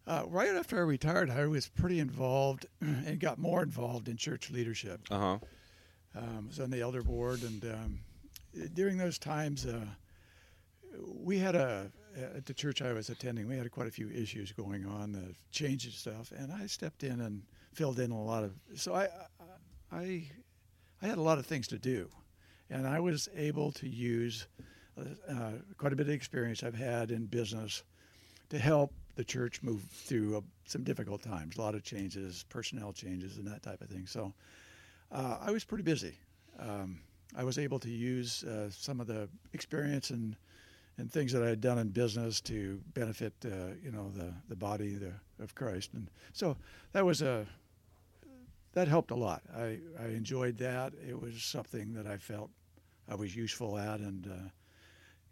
Uh, 0.06 0.24
right 0.28 0.50
after 0.50 0.78
I 0.78 0.82
retired, 0.82 1.30
I 1.30 1.46
was 1.48 1.70
pretty 1.70 2.00
involved 2.00 2.66
and 2.82 3.20
got 3.20 3.38
more 3.38 3.64
involved 3.64 4.10
in 4.10 4.18
church 4.18 4.50
leadership. 4.50 5.02
Uh 5.12 5.20
huh. 5.20 5.38
Um, 6.16 6.48
was 6.48 6.60
on 6.60 6.70
the 6.70 6.82
elder 6.82 7.02
board, 7.02 7.42
and 7.42 7.64
um, 7.66 8.00
during 8.74 8.98
those 8.98 9.18
times, 9.18 9.66
uh, 9.66 9.86
we 11.16 11.40
had 11.40 11.56
a 11.56 11.92
at 12.36 12.46
the 12.46 12.54
church 12.54 12.82
I 12.82 12.94
was 12.94 13.10
attending, 13.10 13.48
we 13.48 13.58
had 13.58 13.70
quite 13.72 13.88
a 13.88 13.92
few 13.92 14.10
issues 14.10 14.52
going 14.52 14.86
on, 14.86 15.12
the 15.12 15.34
change 15.52 15.86
and 15.86 15.94
stuff, 15.94 16.32
and 16.36 16.52
I 16.52 16.68
stepped 16.68 17.04
in 17.04 17.22
and 17.22 17.44
filled 17.74 18.00
in 18.00 18.12
a 18.12 18.22
lot 18.22 18.44
of. 18.44 18.54
So 18.76 18.94
I, 18.94 19.08
I, 19.92 20.24
I 21.02 21.06
had 21.08 21.18
a 21.18 21.22
lot 21.22 21.38
of 21.38 21.46
things 21.46 21.68
to 21.70 21.78
do, 21.78 22.10
and 22.70 22.88
I 22.88 23.00
was 23.00 23.30
able 23.36 23.72
to 23.74 23.88
use 23.88 24.48
uh, 24.98 25.52
quite 25.78 25.94
a 25.94 25.96
bit 25.96 26.08
of 26.08 26.14
experience 26.14 26.64
I've 26.64 26.76
had 26.76 27.12
in 27.12 27.26
business 27.26 27.84
to 28.50 28.60
help 28.60 28.94
the 29.16 29.24
church 29.24 29.62
move 29.64 29.84
through 29.92 30.38
uh, 30.38 30.42
some 30.66 30.84
difficult 30.84 31.22
times, 31.22 31.58
a 31.58 31.62
lot 31.62 31.76
of 31.76 31.84
changes, 31.84 32.46
personnel 32.50 32.94
changes, 32.94 33.38
and 33.38 33.48
that 33.48 33.64
type 33.64 33.82
of 33.82 33.90
thing. 33.90 34.06
So 34.08 34.34
uh, 35.12 35.38
I 35.42 35.52
was 35.52 35.64
pretty 35.64 35.84
busy. 35.84 36.16
Um, 36.60 37.00
I 37.36 37.44
was 37.44 37.58
able 37.58 37.80
to 37.80 37.90
use 37.90 38.44
uh, 38.44 38.70
some 38.70 39.00
of 39.00 39.08
the 39.08 39.28
experience 39.54 40.12
and 40.12 40.36
and 40.98 41.12
things 41.12 41.32
that 41.32 41.44
I 41.44 41.48
had 41.48 41.62
done 41.62 41.78
in 41.80 41.90
business 41.90 42.40
to 42.42 42.80
benefit, 42.94 43.34
uh, 43.46 43.76
you 43.84 43.92
know, 43.92 44.12
the 44.16 44.34
the 44.50 44.56
body 44.56 44.96
the, 44.96 45.14
of 45.42 45.56
Christ, 45.56 45.92
and 45.94 46.10
so 46.34 46.58
that 46.92 47.06
was 47.06 47.22
a 47.22 47.46
that 48.74 48.88
helped 48.88 49.12
a 49.12 49.16
lot. 49.16 49.42
I 49.56 49.80
I 50.00 50.08
enjoyed 50.08 50.58
that. 50.60 50.94
It 51.08 51.20
was 51.20 51.44
something 51.44 51.94
that 51.94 52.08
I 52.08 52.18
felt 52.18 52.52
I 53.10 53.16
was 53.16 53.36
useful 53.36 53.78
at, 53.78 54.00
and 54.00 54.28
uh, 54.28 54.50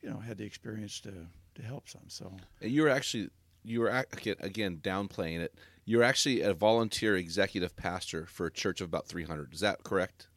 you 0.01 0.09
know, 0.09 0.17
had 0.17 0.37
the 0.37 0.45
experience 0.45 0.99
to 1.01 1.13
to 1.55 1.61
help 1.61 1.87
some. 1.89 2.07
So 2.07 2.31
And 2.61 2.71
you 2.71 2.83
were 2.83 2.89
actually 2.89 3.29
you 3.63 3.81
were 3.81 3.89
again, 3.89 4.35
again 4.39 4.77
downplaying 4.81 5.41
it. 5.41 5.53
You're 5.85 6.03
actually 6.03 6.41
a 6.41 6.53
volunteer 6.53 7.15
executive 7.15 7.75
pastor 7.75 8.25
for 8.27 8.45
a 8.45 8.51
church 8.51 8.81
of 8.81 8.87
about 8.87 9.07
300. 9.07 9.53
Is 9.53 9.59
that 9.61 9.83
correct? 9.83 10.27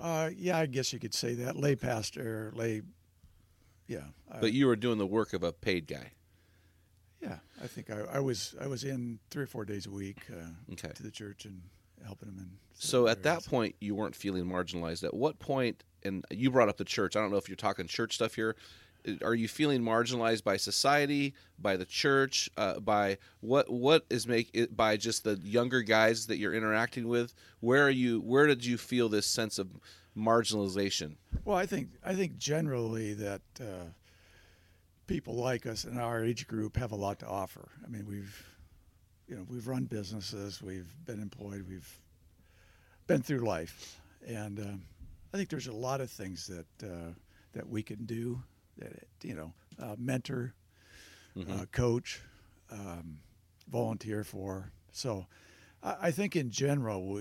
uh, 0.00 0.30
yeah, 0.36 0.58
I 0.58 0.66
guess 0.66 0.92
you 0.92 0.98
could 0.98 1.14
say 1.14 1.34
that 1.34 1.56
lay 1.56 1.76
pastor, 1.76 2.52
lay, 2.54 2.82
yeah, 3.88 4.04
I- 4.30 4.38
But 4.40 4.52
you 4.52 4.66
were 4.68 4.76
doing 4.76 4.98
the 4.98 5.06
work 5.06 5.32
of 5.32 5.42
a 5.42 5.52
paid 5.52 5.86
guy. 5.88 6.12
yeah. 7.20 7.38
I 7.60 7.66
think 7.66 7.90
I, 7.90 8.02
I 8.12 8.20
was 8.20 8.54
I 8.60 8.68
was 8.68 8.84
in 8.84 9.18
three 9.30 9.42
or 9.42 9.46
four 9.48 9.64
days 9.64 9.86
a 9.86 9.90
week 9.90 10.18
uh, 10.30 10.72
Okay. 10.74 10.92
to 10.94 11.02
the 11.02 11.10
church 11.10 11.44
and 11.46 11.60
helping 12.04 12.28
them. 12.28 12.38
In 12.38 12.50
So 12.74 13.08
at 13.08 13.24
that 13.24 13.44
point, 13.44 13.74
you 13.80 13.96
weren't 13.96 14.14
feeling 14.14 14.44
marginalized. 14.44 15.02
At 15.02 15.14
what 15.14 15.40
point, 15.40 15.82
and 16.04 16.24
you 16.30 16.50
brought 16.52 16.68
up 16.68 16.76
the 16.76 16.84
church. 16.84 17.16
I 17.16 17.20
don't 17.20 17.32
know 17.32 17.36
if 17.38 17.48
you're 17.48 17.56
talking 17.56 17.88
church 17.88 18.14
stuff 18.14 18.34
here. 18.34 18.54
Are 19.22 19.34
you 19.34 19.48
feeling 19.48 19.80
marginalized 19.82 20.44
by 20.44 20.56
society, 20.58 21.32
by 21.58 21.76
the 21.76 21.84
church, 21.86 22.48
uh, 22.56 22.78
by 22.78 23.18
what? 23.40 23.68
What 23.70 24.04
is 24.10 24.26
make 24.28 24.50
it 24.54 24.76
by 24.76 24.96
just 24.96 25.24
the 25.24 25.36
younger 25.42 25.82
guys 25.82 26.26
that 26.26 26.36
you're 26.36 26.54
interacting 26.54 27.08
with? 27.08 27.32
Where 27.60 27.84
are 27.86 27.90
you? 27.90 28.20
Where 28.20 28.46
did 28.46 28.64
you 28.64 28.76
feel 28.78 29.08
this 29.08 29.26
sense 29.26 29.58
of 29.58 29.68
marginalization? 30.16 31.16
Well, 31.48 31.56
I 31.56 31.64
think 31.64 31.88
I 32.04 32.12
think 32.12 32.36
generally 32.36 33.14
that 33.14 33.40
uh, 33.58 33.86
people 35.06 35.34
like 35.34 35.64
us 35.64 35.86
in 35.86 35.96
our 35.98 36.22
age 36.22 36.46
group 36.46 36.76
have 36.76 36.92
a 36.92 36.94
lot 36.94 37.20
to 37.20 37.26
offer. 37.26 37.70
I 37.82 37.88
mean, 37.88 38.04
we've 38.06 38.46
you 39.26 39.34
know 39.34 39.46
we've 39.48 39.66
run 39.66 39.84
businesses, 39.84 40.60
we've 40.60 40.94
been 41.06 41.22
employed, 41.22 41.64
we've 41.66 41.90
been 43.06 43.22
through 43.22 43.46
life, 43.46 43.98
and 44.26 44.60
um, 44.60 44.82
I 45.32 45.38
think 45.38 45.48
there's 45.48 45.68
a 45.68 45.72
lot 45.72 46.02
of 46.02 46.10
things 46.10 46.48
that 46.48 46.86
uh, 46.86 47.14
that 47.54 47.66
we 47.66 47.82
can 47.82 48.04
do. 48.04 48.42
That 48.76 48.92
you 49.22 49.34
know, 49.34 49.54
uh, 49.82 49.96
mentor, 49.96 50.52
uh, 51.50 51.64
coach, 51.72 52.20
um, 52.70 53.20
volunteer 53.72 54.22
for. 54.22 54.70
So. 54.92 55.26
I 55.82 56.10
think 56.10 56.34
in 56.36 56.50
general, 56.50 57.18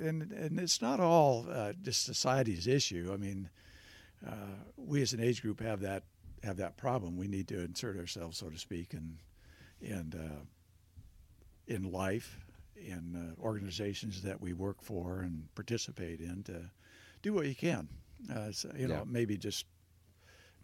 and 0.00 0.32
and 0.32 0.58
it's 0.58 0.80
not 0.80 1.00
all 1.00 1.46
uh, 1.50 1.72
just 1.82 2.04
society's 2.04 2.66
issue. 2.66 3.10
I 3.12 3.16
mean, 3.16 3.50
uh, 4.26 4.56
we 4.76 5.02
as 5.02 5.12
an 5.12 5.20
age 5.20 5.42
group 5.42 5.60
have 5.60 5.80
that 5.80 6.04
have 6.42 6.56
that 6.56 6.76
problem. 6.76 7.16
We 7.16 7.28
need 7.28 7.48
to 7.48 7.60
insert 7.60 7.98
ourselves, 7.98 8.38
so 8.38 8.48
to 8.48 8.58
speak, 8.58 8.94
and 8.94 9.18
and 9.82 10.14
uh, 10.14 10.44
in 11.66 11.90
life, 11.90 12.38
in 12.76 13.34
uh, 13.38 13.42
organizations 13.42 14.22
that 14.22 14.40
we 14.40 14.52
work 14.52 14.82
for 14.82 15.20
and 15.20 15.48
participate 15.54 16.20
in 16.20 16.42
to 16.44 16.70
do 17.22 17.32
what 17.32 17.46
you 17.46 17.54
can. 17.54 17.88
Uh, 18.34 18.50
so, 18.52 18.70
you 18.76 18.86
know, 18.88 18.94
Yeah. 18.96 19.04
maybe 19.06 19.36
just 19.36 19.66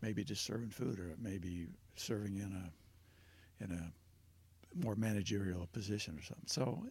maybe 0.01 0.25
just 0.25 0.45
serving 0.45 0.71
food, 0.71 0.99
or 0.99 1.15
maybe 1.19 1.69
serving 1.97 2.39
in 2.39 2.53
a 2.53 3.65
in 3.65 3.73
a 3.73 3.93
more 4.75 4.95
managerial 4.97 5.67
position 5.73 6.19
or 6.19 6.23
something. 6.23 6.47
So 6.47 6.87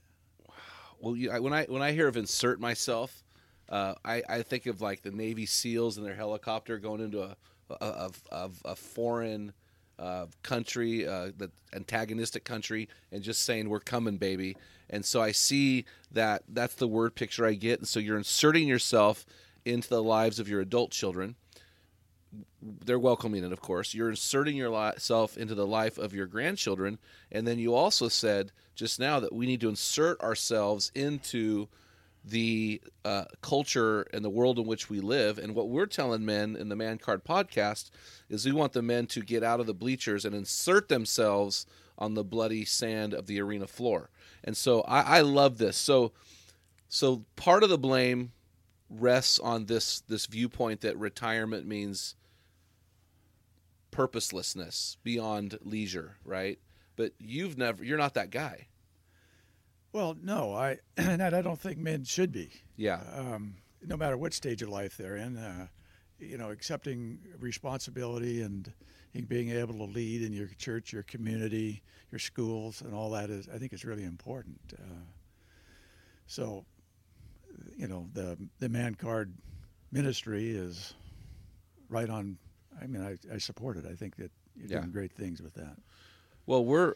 Well, 1.00 1.16
you, 1.16 1.32
I, 1.32 1.40
when 1.40 1.54
I 1.54 1.66
when 1.66 1.82
I 1.82 1.92
hear 1.92 2.08
of 2.08 2.18
insert 2.18 2.60
myself, 2.60 3.24
uh, 3.70 3.96
I, 4.04 4.24
I 4.28 4.42
think 4.42 4.66
of 4.66 4.82
like 4.82 5.02
the 5.02 5.12
Navy 5.12 5.46
SEALs 5.46 5.98
and 5.98 6.06
their 6.06 6.16
helicopter 6.16 6.78
going 6.78 7.02
into 7.02 7.22
a 7.22 7.36
a, 7.70 8.10
a, 8.32 8.50
a 8.66 8.76
foreign 8.76 9.54
uh, 9.98 10.26
country, 10.44 11.08
uh, 11.08 11.32
the 11.38 11.52
antagonistic 11.74 12.44
country, 12.44 12.90
and 13.12 13.22
just 13.22 13.44
saying 13.44 13.70
"We're 13.70 13.80
coming, 13.80 14.18
baby." 14.18 14.58
And 14.90 15.06
so 15.06 15.22
I 15.22 15.32
see 15.32 15.86
that 16.12 16.44
that's 16.50 16.76
the 16.76 16.88
word 16.88 17.16
picture 17.16 17.46
I 17.46 17.54
get. 17.54 17.80
And 17.80 17.88
so 17.88 18.00
you're 18.00 18.18
inserting 18.18 18.68
yourself 18.68 19.26
into 19.66 19.90
the 19.90 20.02
lives 20.02 20.40
of 20.40 20.50
your 20.50 20.62
adult 20.62 20.92
children. 20.92 21.36
They're 22.62 23.00
welcoming 23.00 23.44
it, 23.44 23.52
of 23.52 23.62
course. 23.62 23.94
You're 23.94 24.10
inserting 24.10 24.56
yourself 24.56 25.38
into 25.38 25.56
the 25.56 25.68
life 25.68 25.98
of 25.98 26.14
your 26.14 26.28
grandchildren, 26.28 27.00
and 27.32 27.48
then 27.48 27.60
you 27.60 27.74
also 27.74 28.08
said 28.08 28.52
just 28.76 29.00
now 29.00 29.20
that 29.20 29.34
we 29.34 29.46
need 29.46 29.62
to 29.62 29.70
insert 29.70 30.22
ourselves 30.22 30.92
into 30.94 31.68
the 32.24 32.82
uh, 33.06 33.26
culture 33.42 34.02
and 34.14 34.24
the 34.24 34.30
world 34.30 34.60
in 34.60 34.66
which 34.66 34.90
we 34.90 35.00
live. 35.00 35.38
And 35.38 35.56
what 35.56 35.70
we're 35.70 35.86
telling 35.86 36.26
men 36.26 36.56
in 36.56 36.70
the 36.70 36.76
Man 36.76 36.98
Card 36.98 37.24
podcast 37.24 37.90
is 38.30 38.46
we 38.46 38.52
want 38.52 38.74
the 38.74 38.82
men 38.82 39.08
to 39.08 39.22
get 39.22 39.44
out 39.44 39.60
of 39.60 39.68
the 39.68 39.74
bleachers 39.74 40.26
and 40.26 40.36
insert 40.36 40.90
themselves 40.90 41.66
on 41.98 42.14
the 42.14 42.24
bloody 42.24 42.66
sand 42.66 43.14
of 43.14 43.28
the 43.28 43.42
arena 43.42 43.68
floor. 43.68 44.10
And 44.44 44.56
so 44.56 44.82
I, 44.82 45.18
I 45.18 45.22
love 45.22 45.58
this. 45.58 45.78
So, 45.78 46.12
so 46.88 47.26
part 47.36 47.64
of 47.64 47.70
the 47.70 47.78
blame 47.78 48.32
rests 48.90 49.38
on 49.40 49.66
this 49.66 50.02
this 50.02 50.26
viewpoint 50.26 50.82
that 50.82 50.98
retirement 50.98 51.68
means 51.68 52.16
purposelessness 53.92 54.98
beyond 55.04 55.58
leisure, 55.64 56.18
right? 56.24 56.60
But 56.96 57.14
you've 57.20 57.58
never 57.58 57.84
you're 57.84 57.98
not 57.98 58.14
that 58.16 58.30
guy. 58.30 58.68
Well, 59.92 60.16
no, 60.22 60.54
I 60.54 60.80
and 60.98 61.22
I 61.22 61.42
don't 61.42 61.60
think 61.60 61.78
men 61.78 62.04
should 62.04 62.32
be. 62.32 62.50
Yeah. 62.76 63.02
Um, 63.14 63.56
no 63.86 63.98
matter 63.98 64.18
what 64.18 64.34
stage 64.34 64.62
of 64.62 64.70
life 64.70 64.98
they're 64.98 65.16
in, 65.16 65.38
uh, 65.38 65.68
you 66.20 66.38
know, 66.38 66.52
accepting 66.52 67.20
responsibility 67.40 68.42
and 68.42 68.72
being 69.28 69.50
able 69.50 69.74
to 69.74 69.84
lead 69.84 70.22
in 70.22 70.34
your 70.34 70.48
church, 70.58 70.94
your 70.94 71.04
community, 71.04 71.82
your 72.12 72.20
schools, 72.20 72.82
and 72.82 72.94
all 72.94 73.10
that 73.12 73.30
is, 73.30 73.48
I 73.54 73.58
think, 73.58 73.74
is 73.74 73.86
really 73.86 74.04
important. 74.04 74.60
Uh, 74.74 75.04
so, 76.28 76.66
you 77.76 77.88
know, 77.88 78.08
the 78.14 78.38
the 78.60 78.70
man 78.70 78.96
card 78.96 79.34
ministry 79.92 80.52
is 80.52 80.94
right 81.90 82.10
on. 82.10 82.38
I 82.82 82.88
mean, 82.88 83.02
I, 83.02 83.36
I 83.36 83.38
support 83.38 83.78
it. 83.78 83.86
I 83.90 83.94
think 83.96 84.16
that 84.18 84.32
you're 84.56 84.68
Yeah. 84.70 84.80
doing 84.80 84.92
great 84.92 85.12
things 85.14 85.42
with 85.42 85.54
that. 85.56 85.76
Well, 86.46 86.64
we're 86.66 86.96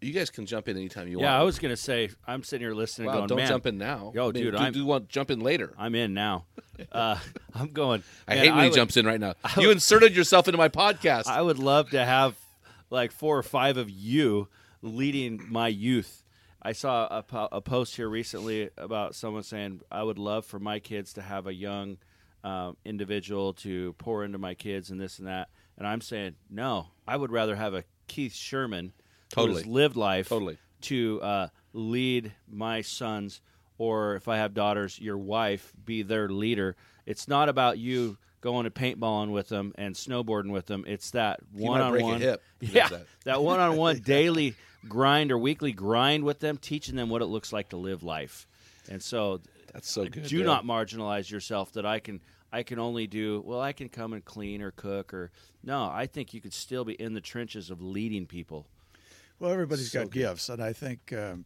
you 0.00 0.12
guys 0.12 0.30
can 0.30 0.46
jump 0.46 0.66
in 0.68 0.76
anytime 0.76 1.06
you 1.06 1.18
want. 1.18 1.26
Yeah, 1.26 1.38
I 1.38 1.42
was 1.44 1.60
gonna 1.60 1.76
say 1.76 2.10
I'm 2.26 2.42
sitting 2.42 2.64
here 2.66 2.74
listening, 2.74 3.06
wow, 3.06 3.18
going, 3.18 3.26
don't 3.28 3.38
man, 3.38 3.48
jump 3.48 3.66
in 3.66 3.78
now. 3.78 4.10
Yo, 4.14 4.22
I 4.24 4.32
mean, 4.32 4.42
dude, 4.42 4.52
do, 4.54 4.58
I'm- 4.58 4.72
do 4.72 4.80
you 4.80 4.84
want 4.86 5.08
jump 5.08 5.30
in 5.30 5.40
later? 5.40 5.74
I'm 5.78 5.94
in 5.94 6.14
now. 6.14 6.46
Uh, 6.90 7.16
I'm 7.54 7.68
going. 7.68 8.02
I 8.26 8.34
man, 8.34 8.44
hate 8.44 8.50
when 8.50 8.58
he 8.64 8.68
would- 8.70 8.74
jumps 8.74 8.96
in 8.96 9.06
right 9.06 9.20
now. 9.20 9.34
I 9.44 9.60
You 9.60 9.68
would- 9.68 9.76
inserted 9.76 10.16
yourself 10.16 10.48
into 10.48 10.58
my 10.58 10.68
podcast. 10.68 11.26
I 11.26 11.40
would 11.40 11.58
love 11.60 11.90
to 11.90 12.04
have 12.04 12.34
like 12.90 13.12
four 13.12 13.38
or 13.38 13.42
five 13.44 13.76
of 13.76 13.88
you 13.88 14.48
leading 14.80 15.40
my 15.48 15.68
youth. 15.68 16.24
I 16.60 16.72
saw 16.72 17.22
a, 17.32 17.48
a 17.52 17.60
post 17.60 17.94
here 17.96 18.08
recently 18.08 18.70
about 18.76 19.14
someone 19.14 19.42
saying 19.44 19.82
I 19.92 20.02
would 20.02 20.18
love 20.18 20.44
for 20.44 20.58
my 20.58 20.80
kids 20.80 21.12
to 21.12 21.22
have 21.22 21.46
a 21.46 21.54
young 21.54 21.98
um, 22.44 22.76
individual 22.84 23.52
to 23.54 23.92
pour 23.94 24.24
into 24.24 24.38
my 24.38 24.54
kids 24.54 24.90
and 24.90 25.00
this 25.00 25.18
and 25.18 25.28
that. 25.28 25.48
And 25.78 25.86
I'm 25.86 26.00
saying 26.00 26.34
no. 26.50 26.88
I 27.06 27.16
would 27.16 27.30
rather 27.32 27.56
have 27.56 27.74
a 27.74 27.84
Keith 28.08 28.34
Sherman 28.34 28.92
Totally. 29.30 29.62
lived 29.64 29.96
life 29.96 30.28
Totally. 30.28 30.58
to 30.82 31.20
uh, 31.22 31.48
lead 31.72 32.32
my 32.48 32.82
sons, 32.82 33.40
or 33.78 34.14
if 34.16 34.28
I 34.28 34.36
have 34.36 34.54
daughters, 34.54 34.98
your 34.98 35.16
wife 35.18 35.72
be 35.84 36.02
their 36.02 36.28
leader. 36.28 36.76
It's 37.06 37.26
not 37.28 37.48
about 37.48 37.78
you 37.78 38.18
going 38.40 38.64
to 38.64 38.70
paintballing 38.70 39.30
with 39.30 39.48
them 39.48 39.72
and 39.76 39.94
snowboarding 39.94 40.50
with 40.50 40.66
them. 40.66 40.84
It's 40.86 41.12
that 41.12 41.40
one 41.52 41.80
on 41.80 42.00
one. 42.02 42.20
hip 42.20 42.42
if 42.60 42.68
he 42.70 42.76
Yeah, 42.76 42.88
that. 42.88 43.06
that 43.24 43.42
one 43.42 43.60
on 43.60 43.76
one 43.76 44.00
daily 44.00 44.54
grind 44.88 45.30
or 45.32 45.38
weekly 45.38 45.72
grind 45.72 46.24
with 46.24 46.40
them, 46.40 46.58
teaching 46.58 46.96
them 46.96 47.08
what 47.08 47.22
it 47.22 47.26
looks 47.26 47.52
like 47.52 47.68
to 47.70 47.76
live 47.76 48.02
life. 48.02 48.46
And 48.90 49.00
so, 49.00 49.40
That's 49.72 49.88
so 49.90 50.06
good. 50.06 50.24
do 50.26 50.42
not 50.42 50.64
marginalize 50.64 51.30
yourself. 51.30 51.72
That 51.72 51.86
I 51.86 52.00
can 52.00 52.20
I 52.52 52.62
can 52.62 52.78
only 52.78 53.06
do 53.06 53.42
well. 53.46 53.60
I 53.60 53.72
can 53.72 53.88
come 53.88 54.12
and 54.12 54.24
clean 54.24 54.60
or 54.60 54.70
cook 54.72 55.14
or 55.14 55.30
no. 55.64 55.84
I 55.90 56.06
think 56.06 56.34
you 56.34 56.40
could 56.40 56.52
still 56.52 56.84
be 56.84 56.92
in 56.94 57.14
the 57.14 57.20
trenches 57.20 57.70
of 57.70 57.80
leading 57.80 58.26
people. 58.26 58.66
Well, 59.38 59.50
everybody's 59.50 59.90
So 59.90 60.00
got 60.00 60.10
good. 60.10 60.18
gifts, 60.20 60.48
and 60.50 60.62
I 60.62 60.72
think 60.72 61.12
um, 61.12 61.44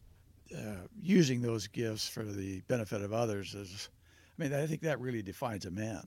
uh, 0.55 0.87
using 1.01 1.41
those 1.41 1.69
gifts 1.69 2.09
for 2.09 2.25
the 2.25 2.61
benefit 2.69 3.03
of 3.03 3.13
others 3.13 3.55
is, 3.55 3.89
I 4.39 4.43
mean, 4.43 4.53
I 4.53 4.67
think 4.67 4.83
that 4.83 5.01
really 5.01 5.23
defines 5.23 5.65
a 5.65 5.71
man. 5.71 6.07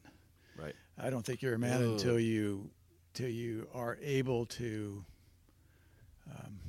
Right. 0.55 0.75
I 0.97 1.09
don't 1.09 1.25
think 1.25 1.41
you're 1.41 1.55
a 1.55 1.59
man 1.59 1.81
Ugh. 1.81 1.89
until 1.93 2.19
you, 2.19 2.69
till 3.13 3.29
you 3.29 3.67
are 3.73 3.97
able 4.01 4.45
to 4.47 5.03
um, 6.29 6.59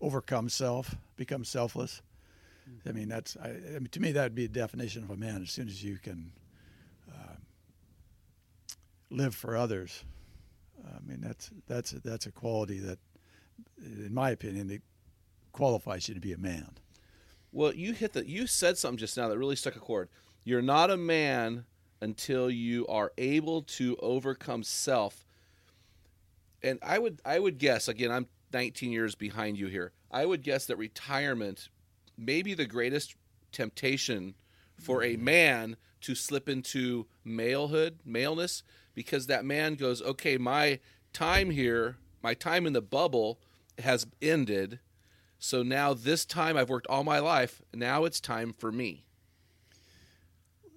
overcome 0.00 0.48
self, 0.50 0.94
become 1.16 1.44
selfless. 1.44 2.02
I 2.86 2.92
mean, 2.92 3.08
that's 3.08 3.36
I, 3.36 3.48
I 3.48 3.78
mean, 3.80 3.88
to 3.90 4.00
me 4.00 4.12
that 4.12 4.22
would 4.22 4.34
be 4.36 4.44
a 4.44 4.48
definition 4.48 5.02
of 5.02 5.10
a 5.10 5.16
man. 5.16 5.42
As 5.42 5.50
soon 5.50 5.66
as 5.66 5.82
you 5.82 5.98
can 5.98 6.30
live 9.10 9.34
for 9.34 9.56
others, 9.56 10.04
I 10.84 11.00
mean, 11.06 11.20
that's 11.20 11.50
that's 11.66 11.90
that's 11.90 12.26
a 12.26 12.32
quality 12.32 12.78
that, 12.80 12.98
in 13.78 14.14
my 14.14 14.30
opinion, 14.30 14.70
it 14.70 14.82
qualifies 15.52 16.08
you 16.08 16.14
to 16.14 16.20
be 16.20 16.32
a 16.32 16.38
man. 16.38 16.70
Well, 17.52 17.74
you 17.74 17.92
hit 17.92 18.12
the 18.12 18.28
you 18.28 18.46
said 18.46 18.78
something 18.78 18.98
just 18.98 19.16
now 19.16 19.28
that 19.28 19.38
really 19.38 19.56
stuck 19.56 19.76
a 19.76 19.80
chord. 19.80 20.08
You're 20.44 20.62
not 20.62 20.90
a 20.90 20.96
man 20.96 21.64
until 22.00 22.50
you 22.50 22.86
are 22.86 23.12
able 23.18 23.62
to 23.62 23.96
overcome 24.00 24.62
self. 24.62 25.26
And 26.62 26.78
I 26.82 26.98
would 26.98 27.20
I 27.24 27.38
would 27.38 27.58
guess 27.58 27.88
again 27.88 28.10
I'm 28.10 28.26
19 28.52 28.92
years 28.92 29.14
behind 29.14 29.58
you 29.58 29.66
here. 29.66 29.92
I 30.10 30.26
would 30.26 30.42
guess 30.42 30.66
that 30.66 30.76
retirement 30.76 31.68
may 32.16 32.42
be 32.42 32.54
the 32.54 32.66
greatest 32.66 33.14
temptation 33.52 34.34
for 34.76 35.02
a 35.02 35.14
mm-hmm. 35.14 35.24
man 35.24 35.76
to 36.02 36.14
slip 36.14 36.48
into 36.48 37.06
malehood, 37.26 37.96
maleness 38.04 38.62
because 39.02 39.26
that 39.28 39.44
man 39.46 39.76
goes, 39.76 40.02
"Okay, 40.02 40.36
my 40.36 40.78
time 41.14 41.50
here, 41.50 41.96
my 42.22 42.34
time 42.34 42.66
in 42.66 42.74
the 42.74 42.82
bubble 42.82 43.40
has 43.78 44.06
ended." 44.20 44.78
So 45.38 45.62
now 45.62 45.94
this 45.94 46.26
time 46.26 46.56
I've 46.58 46.68
worked 46.68 46.86
all 46.88 47.02
my 47.04 47.18
life. 47.18 47.62
Now 47.72 48.04
it's 48.04 48.20
time 48.20 48.52
for 48.52 48.70
me. 48.70 49.04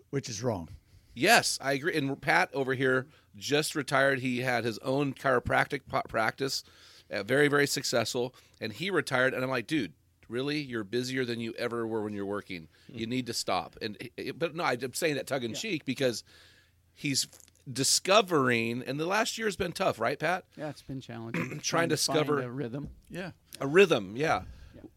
which 0.09 0.29
is 0.29 0.43
wrong. 0.43 0.69
Yes, 1.15 1.57
I 1.62 1.73
agree. 1.73 1.95
And 1.95 2.19
Pat 2.21 2.49
over 2.53 2.73
here 2.75 3.07
just 3.36 3.75
retired. 3.75 4.19
He 4.19 4.39
had 4.41 4.63
his 4.63 4.77
own 4.79 5.13
chiropractic 5.13 5.81
practice, 6.07 6.63
uh, 7.12 7.23
very 7.23 7.47
very 7.47 7.67
successful, 7.67 8.33
and 8.62 8.73
he 8.73 8.89
retired. 8.91 9.33
And 9.33 9.43
I'm 9.43 9.49
like, 9.49 9.67
dude, 9.67 9.93
really? 10.29 10.59
You're 10.62 10.83
busier 10.83 11.25
than 11.25 11.39
you 11.39 11.53
ever 11.57 11.86
were 11.88 12.03
when 12.03 12.13
you're 12.13 12.25
working. 12.25 12.67
You 12.88 13.07
need 13.07 13.25
to 13.27 13.33
stop. 13.33 13.75
And 13.81 13.97
but 14.36 14.55
no, 14.55 14.63
I'm 14.63 14.93
saying 14.93 15.15
that 15.15 15.27
tongue 15.27 15.43
in 15.43 15.53
cheek 15.55 15.86
because 15.86 16.23
he's 16.93 17.27
discovering. 17.71 18.84
And 18.86 18.99
the 18.99 19.06
last 19.06 19.38
year 19.38 19.47
has 19.47 19.56
been 19.56 19.71
tough, 19.71 19.99
right, 19.99 20.17
Pat? 20.19 20.45
Yeah, 20.58 20.69
it's 20.69 20.82
been 20.82 21.02
challenging. 21.02 21.60
Trying 21.63 21.89
to 21.89 21.97
find 21.97 22.17
discover- 22.19 22.41
a 22.41 22.49
rhythm. 22.49 22.89
Yeah. 23.10 23.32
A 23.60 23.67
rhythm, 23.67 24.15
yeah. 24.15 24.43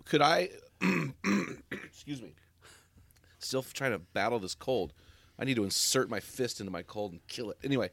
Could 0.05 0.23
I? 0.23 0.51
excuse 1.73 2.23
me. 2.23 2.35
Still 3.39 3.63
trying 3.63 3.93
to 3.93 3.99
battle 3.99 4.39
this 4.39 4.55
cold. 4.55 4.93
I 5.39 5.45
need 5.45 5.57
to 5.57 5.65
insert 5.65 6.09
my 6.09 6.21
fist 6.21 6.61
into 6.61 6.73
my 6.73 6.83
cold 6.83 7.13
and 7.13 7.27
kill 7.29 7.51
it. 7.51 7.59
Anyway, 7.63 7.91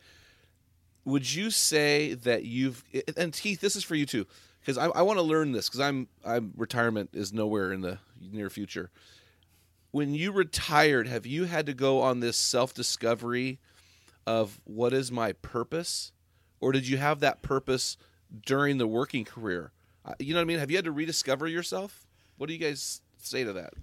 would 1.05 1.33
you 1.33 1.51
say 1.51 2.13
that 2.13 2.45
you've? 2.45 2.83
And 3.17 3.33
keith 3.33 3.59
this 3.59 3.75
is 3.75 3.83
for 3.83 3.95
you 3.95 4.05
too, 4.05 4.25
because 4.61 4.77
I, 4.77 4.85
I 4.87 5.01
want 5.01 5.17
to 5.19 5.23
learn 5.23 5.51
this 5.51 5.67
because 5.67 5.81
I'm 5.81 6.07
I'm 6.25 6.53
retirement 6.55 7.09
is 7.13 7.33
nowhere 7.33 7.73
in 7.73 7.81
the 7.81 7.99
near 8.21 8.49
future. 8.49 8.89
When 9.91 10.13
you 10.15 10.31
retired, 10.31 11.07
have 11.07 11.25
you 11.25 11.43
had 11.45 11.65
to 11.65 11.73
go 11.73 12.01
on 12.01 12.19
this 12.21 12.37
self 12.37 12.73
discovery 12.73 13.59
of 14.25 14.61
what 14.63 14.93
is 14.93 15.11
my 15.11 15.33
purpose, 15.33 16.11
or 16.59 16.71
did 16.71 16.87
you 16.87 16.97
have 16.97 17.19
that 17.19 17.41
purpose 17.41 17.97
during 18.45 18.77
the 18.77 18.87
working 18.87 19.25
career? 19.25 19.71
Uh, 20.05 20.13
You 20.19 20.33
know 20.33 20.39
what 20.39 20.43
I 20.43 20.45
mean? 20.45 20.59
Have 20.59 20.71
you 20.71 20.77
had 20.77 20.85
to 20.85 20.91
rediscover 20.91 21.47
yourself? 21.47 22.05
What 22.37 22.47
do 22.47 22.53
you 22.53 22.59
guys 22.59 23.01
say 23.17 23.43
to 23.43 23.53
that? 23.53 23.73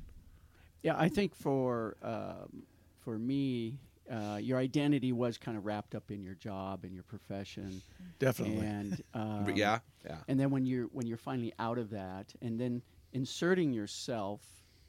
Yeah, 0.82 0.94
I 0.98 1.08
think 1.08 1.34
for 1.34 1.96
um, 2.02 2.62
for 3.00 3.18
me, 3.18 3.78
uh, 4.10 4.38
your 4.42 4.58
identity 4.58 5.12
was 5.12 5.38
kind 5.38 5.56
of 5.56 5.66
wrapped 5.66 5.94
up 5.94 6.10
in 6.10 6.22
your 6.22 6.34
job 6.34 6.84
and 6.84 6.92
your 6.94 7.02
profession, 7.04 7.82
Definitely. 8.18 8.66
and 8.66 9.02
um, 9.14 9.44
But 9.44 9.56
yeah, 9.56 9.80
yeah. 10.04 10.18
and 10.26 10.40
then 10.40 10.50
when 10.50 10.64
you're 10.66 10.86
when 10.86 11.06
you're 11.06 11.16
finally 11.18 11.52
out 11.58 11.78
of 11.78 11.90
that, 11.90 12.34
and 12.42 12.58
then 12.58 12.82
inserting 13.12 13.72
yourself 13.72 14.40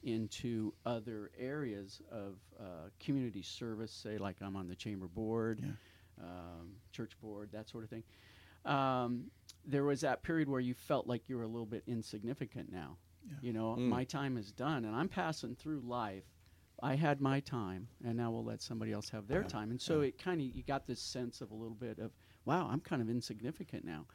into 0.03 0.73
other 0.85 1.31
areas 1.37 2.01
of 2.11 2.35
uh, 2.59 2.89
community 2.99 3.41
service, 3.41 3.91
say 3.91 4.17
like 4.17 4.37
I'm 4.41 4.55
on 4.55 4.67
the 4.67 4.75
chamber 4.75 5.07
board, 5.07 5.61
um, 6.21 6.73
church 6.91 7.13
board, 7.21 7.49
that 7.51 7.69
sort 7.69 7.83
of 7.83 7.89
thing. 7.89 8.03
Um, 8.65 9.31
there 9.65 9.83
was 9.83 10.01
that 10.01 10.23
period 10.23 10.49
where 10.49 10.59
you 10.59 10.73
felt 10.73 11.07
like 11.07 11.29
you 11.29 11.37
were 11.37 11.43
a 11.43 11.47
little 11.47 11.65
bit 11.65 11.83
insignificant 11.87 12.71
now. 12.71 12.97
You 13.41 13.53
know, 13.53 13.75
Mm. 13.75 13.87
my 13.89 14.03
time 14.03 14.35
is 14.37 14.51
done, 14.51 14.83
and 14.85 14.95
I'm 14.95 15.07
passing 15.07 15.55
through 15.55 15.81
life. 15.81 16.25
I 16.81 16.95
had 16.95 17.21
my 17.21 17.39
time, 17.39 17.87
and 18.03 18.17
now 18.17 18.31
we'll 18.31 18.43
let 18.43 18.61
somebody 18.61 18.91
else 18.91 19.09
have 19.09 19.27
their 19.27 19.43
time. 19.43 19.69
And 19.69 19.79
so 19.79 20.01
it 20.01 20.17
kind 20.17 20.41
of 20.41 20.47
you 20.47 20.63
got 20.63 20.87
this 20.87 20.99
sense 20.99 21.39
of 21.41 21.51
a 21.51 21.53
little 21.55 21.75
bit 21.75 21.99
of, 21.99 22.11
wow, 22.45 22.67
I'm 22.71 22.79
kind 22.79 22.99
of 23.01 23.09
insignificant 23.09 23.85
now. 23.85 24.07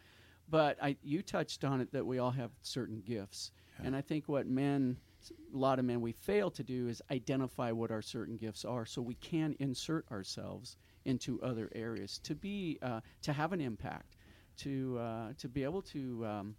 But 0.48 0.76
I, 0.82 0.96
you 1.02 1.22
touched 1.22 1.62
on 1.64 1.80
it 1.80 1.92
that 1.92 2.04
we 2.04 2.18
all 2.18 2.32
have 2.32 2.50
certain 2.62 3.00
gifts, 3.00 3.52
and 3.86 3.94
I 3.94 4.00
think 4.00 4.28
what 4.28 4.48
men, 4.48 4.96
a 5.30 5.56
lot 5.56 5.78
of 5.78 5.84
men, 5.84 6.00
we 6.00 6.12
fail 6.12 6.50
to 6.50 6.62
do 6.62 6.88
is 6.88 7.02
identify 7.10 7.72
what 7.72 7.90
our 7.90 8.02
certain 8.02 8.36
gifts 8.36 8.64
are, 8.64 8.86
so 8.86 9.02
we 9.02 9.14
can 9.14 9.54
insert 9.58 10.10
ourselves 10.10 10.76
into 11.04 11.40
other 11.42 11.70
areas 11.74 12.18
to 12.24 12.34
be 12.34 12.78
uh, 12.82 13.00
to 13.22 13.32
have 13.32 13.52
an 13.52 13.60
impact, 13.60 14.16
to 14.58 14.98
uh, 14.98 15.32
to 15.38 15.48
be 15.48 15.64
able 15.64 15.82
to. 15.82 16.26
Um, 16.26 16.56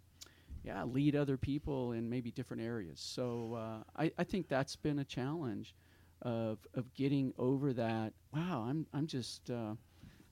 yeah, 0.64 0.82
lead 0.82 1.14
other 1.14 1.36
people 1.36 1.92
in 1.92 2.10
maybe 2.10 2.32
different 2.32 2.62
areas. 2.62 3.00
So 3.00 3.54
uh, 3.54 3.84
I, 3.96 4.10
I 4.18 4.24
think 4.24 4.48
that's 4.48 4.74
been 4.74 4.98
a 4.98 5.04
challenge 5.04 5.74
of 6.22 6.58
of 6.74 6.92
getting 6.94 7.32
over 7.38 7.72
that. 7.74 8.12
Wow, 8.34 8.66
I'm 8.68 8.84
I'm 8.92 9.06
just 9.06 9.50
uh, 9.50 9.74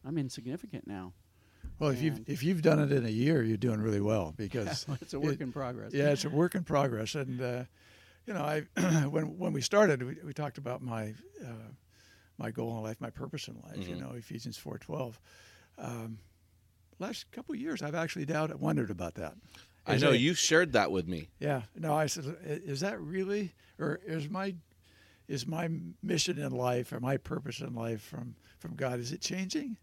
I'm 0.05 0.19
insignificant 0.19 0.87
now. 0.87 1.13
Well, 1.79 1.91
if 1.91 2.03
you've 2.03 2.21
if 2.27 2.43
you've 2.43 2.63
done 2.63 2.81
it 2.81 2.93
in 2.93 3.05
a 3.05 3.11
year, 3.11 3.43
you're 3.43 3.57
doing 3.57 3.81
really 3.81 4.01
well 4.01 4.35
because 4.37 4.87
it's 5.01 5.15
a 5.15 5.21
work 5.21 5.35
it- 5.35 5.43
in 5.43 5.53
progress. 5.53 5.93
Yeah, 5.93 6.11
it's 6.11 6.25
a 6.25 6.31
work 6.31 6.55
in 6.55 6.65
progress, 6.65 7.15
and 7.15 7.41
uh, 7.41 7.65
you 8.27 8.35
know, 8.35 8.43
I 8.43 8.61
when 9.09 9.39
when 9.39 9.53
we 9.53 9.61
started, 9.61 10.03
we, 10.03 10.17
we 10.25 10.33
talked 10.33 10.59
about 10.59 10.83
my 10.83 11.15
uh, 11.45 11.71
my 12.39 12.51
goal 12.51 12.77
in 12.77 12.83
life, 12.83 13.01
my 13.01 13.11
purpose 13.11 13.49
in 13.49 13.55
life. 13.63 13.89
You 13.89 13.95
know, 13.97 14.11
Ephesians 14.13 14.57
four 14.59 14.79
twelve. 14.79 15.19
Um, 15.79 16.19
last 16.99 17.31
couple 17.33 17.55
of 17.55 17.61
years, 17.61 17.83
I've 17.83 17.95
actually 17.95 18.25
doubted, 18.27 18.61
wondered 18.61 18.91
about 18.91 19.15
that. 19.15 19.35
I 19.87 19.93
know 19.99 20.11
it- 20.17 20.21
you 20.21 20.35
shared 20.35 20.73
that 20.73 20.91
with 20.91 21.07
me. 21.07 21.29
Yeah, 21.39 21.63
no, 21.77 21.95
I 21.95 22.07
said, 22.07 22.37
is 22.45 22.81
that 22.81 23.01
really, 23.01 23.53
or 23.79 24.01
is 24.05 24.29
my 24.29 24.55
is 25.29 25.47
my 25.47 25.69
mission 26.03 26.39
in 26.39 26.53
life 26.53 26.93
or 26.93 27.01
my 27.01 27.17
purpose 27.17 27.61
in 27.61 27.75
life 27.75 28.01
from 28.03 28.35
from 28.59 28.75
God 28.75 28.99
is 28.99 29.13
it 29.13 29.21
changing? 29.21 29.77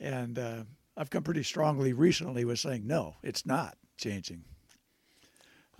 And 0.00 0.38
uh, 0.38 0.64
I've 0.96 1.10
come 1.10 1.22
pretty 1.22 1.42
strongly 1.44 1.92
recently 1.92 2.44
with 2.44 2.58
saying 2.58 2.86
no, 2.86 3.16
it's 3.22 3.46
not 3.46 3.76
changing. 3.96 4.44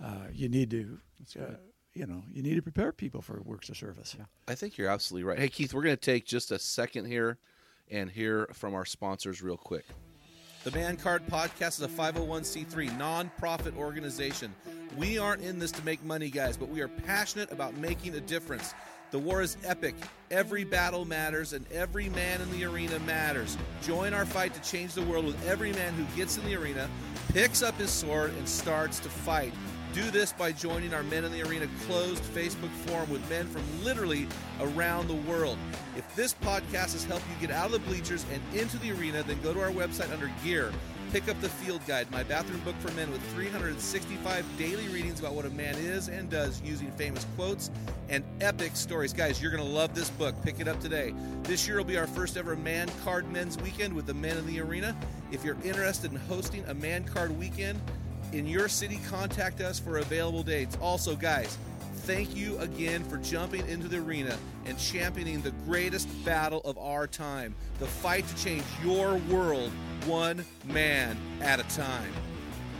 Uh, 0.03 0.27
you 0.31 0.49
need 0.49 0.69
to, 0.71 0.99
uh, 1.39 1.55
you 1.93 2.07
know, 2.07 2.23
you 2.31 2.41
need 2.41 2.55
to 2.55 2.61
prepare 2.61 2.91
people 2.91 3.21
for 3.21 3.41
works 3.43 3.69
of 3.69 3.77
service. 3.77 4.15
Yeah. 4.17 4.25
I 4.47 4.55
think 4.55 4.77
you're 4.77 4.89
absolutely 4.89 5.25
right. 5.25 5.39
Hey, 5.39 5.49
Keith, 5.49 5.73
we're 5.73 5.83
going 5.83 5.95
to 5.95 6.01
take 6.01 6.25
just 6.25 6.51
a 6.51 6.59
second 6.59 7.05
here 7.05 7.37
and 7.91 8.09
hear 8.09 8.47
from 8.53 8.73
our 8.73 8.85
sponsors 8.85 9.41
real 9.41 9.57
quick. 9.57 9.85
The 10.63 10.71
Man 10.71 10.95
Card 10.95 11.27
Podcast 11.27 11.79
is 11.79 11.81
a 11.81 11.87
501c3 11.89 12.97
nonprofit 12.97 13.75
organization. 13.75 14.55
We 14.97 15.17
aren't 15.17 15.43
in 15.43 15.59
this 15.59 15.71
to 15.73 15.83
make 15.83 16.03
money, 16.03 16.29
guys, 16.29 16.55
but 16.55 16.69
we 16.69 16.81
are 16.81 16.87
passionate 16.87 17.51
about 17.51 17.75
making 17.75 18.15
a 18.15 18.21
difference. 18.21 18.73
The 19.11 19.19
war 19.19 19.41
is 19.41 19.57
epic. 19.65 19.93
Every 20.31 20.63
battle 20.63 21.05
matters, 21.05 21.53
and 21.53 21.69
every 21.71 22.09
man 22.09 22.41
in 22.41 22.49
the 22.51 22.63
arena 22.63 22.97
matters. 22.99 23.57
Join 23.83 24.13
our 24.13 24.25
fight 24.25 24.53
to 24.55 24.61
change 24.61 24.93
the 24.93 25.03
world 25.03 25.25
with 25.25 25.47
every 25.47 25.73
man 25.73 25.93
who 25.93 26.05
gets 26.15 26.37
in 26.37 26.45
the 26.45 26.55
arena, 26.55 26.89
picks 27.33 27.61
up 27.61 27.77
his 27.77 27.91
sword, 27.91 28.31
and 28.37 28.47
starts 28.47 28.99
to 28.99 29.09
fight. 29.09 29.53
Do 29.93 30.09
this 30.09 30.33
by 30.33 30.51
joining 30.51 30.91
our 30.91 31.03
Men 31.03 31.23
in 31.23 31.31
the 31.31 31.43
Arena 31.43 31.67
closed 31.85 32.23
Facebook 32.23 32.71
forum 32.87 33.07
with 33.11 33.29
men 33.29 33.45
from 33.45 33.61
literally 33.83 34.27
around 34.59 35.07
the 35.07 35.13
world. 35.13 35.59
If 35.95 36.15
this 36.15 36.33
podcast 36.33 36.93
has 36.93 37.03
helped 37.03 37.25
you 37.29 37.47
get 37.47 37.55
out 37.55 37.67
of 37.67 37.73
the 37.73 37.79
bleachers 37.79 38.25
and 38.33 38.41
into 38.59 38.79
the 38.79 38.91
arena, 38.91 39.21
then 39.21 39.39
go 39.43 39.53
to 39.53 39.61
our 39.61 39.69
website 39.69 40.11
under 40.11 40.31
Gear. 40.43 40.71
Pick 41.11 41.29
up 41.29 41.39
the 41.41 41.49
Field 41.49 41.79
Guide, 41.85 42.09
my 42.09 42.23
bathroom 42.23 42.59
book 42.61 42.73
for 42.79 42.91
men 42.93 43.11
with 43.11 43.21
365 43.33 44.43
daily 44.57 44.87
readings 44.87 45.19
about 45.19 45.35
what 45.35 45.45
a 45.45 45.51
man 45.51 45.75
is 45.75 46.07
and 46.07 46.27
does 46.27 46.59
using 46.63 46.89
famous 46.93 47.27
quotes 47.35 47.69
and 48.09 48.23
epic 48.41 48.75
stories. 48.75 49.13
Guys, 49.13 49.39
you're 49.39 49.51
going 49.51 49.63
to 49.63 49.69
love 49.69 49.93
this 49.93 50.09
book. 50.09 50.33
Pick 50.41 50.59
it 50.59 50.67
up 50.67 50.79
today. 50.79 51.13
This 51.43 51.67
year 51.67 51.77
will 51.77 51.83
be 51.83 51.99
our 51.99 52.07
first 52.07 52.35
ever 52.35 52.55
Man 52.55 52.89
Card 53.03 53.31
Men's 53.31 53.59
Weekend 53.59 53.93
with 53.93 54.07
the 54.07 54.15
men 54.15 54.39
in 54.39 54.47
the 54.47 54.59
arena. 54.59 54.95
If 55.31 55.45
you're 55.45 55.61
interested 55.63 56.11
in 56.11 56.17
hosting 56.17 56.65
a 56.65 56.73
Man 56.73 57.03
Card 57.03 57.37
Weekend, 57.37 57.79
in 58.33 58.47
your 58.47 58.67
city, 58.67 58.99
contact 59.07 59.61
us 59.61 59.79
for 59.79 59.99
available 59.99 60.43
dates. 60.43 60.77
Also, 60.81 61.15
guys, 61.15 61.57
thank 61.97 62.35
you 62.35 62.57
again 62.57 63.03
for 63.03 63.17
jumping 63.17 63.65
into 63.67 63.87
the 63.87 63.97
arena 63.97 64.37
and 64.65 64.77
championing 64.77 65.41
the 65.41 65.51
greatest 65.65 66.07
battle 66.25 66.61
of 66.65 66.77
our 66.77 67.07
time 67.07 67.55
the 67.79 67.85
fight 67.85 68.27
to 68.27 68.35
change 68.43 68.63
your 68.83 69.15
world 69.29 69.71
one 70.05 70.43
man 70.65 71.17
at 71.41 71.59
a 71.59 71.75
time. 71.75 72.11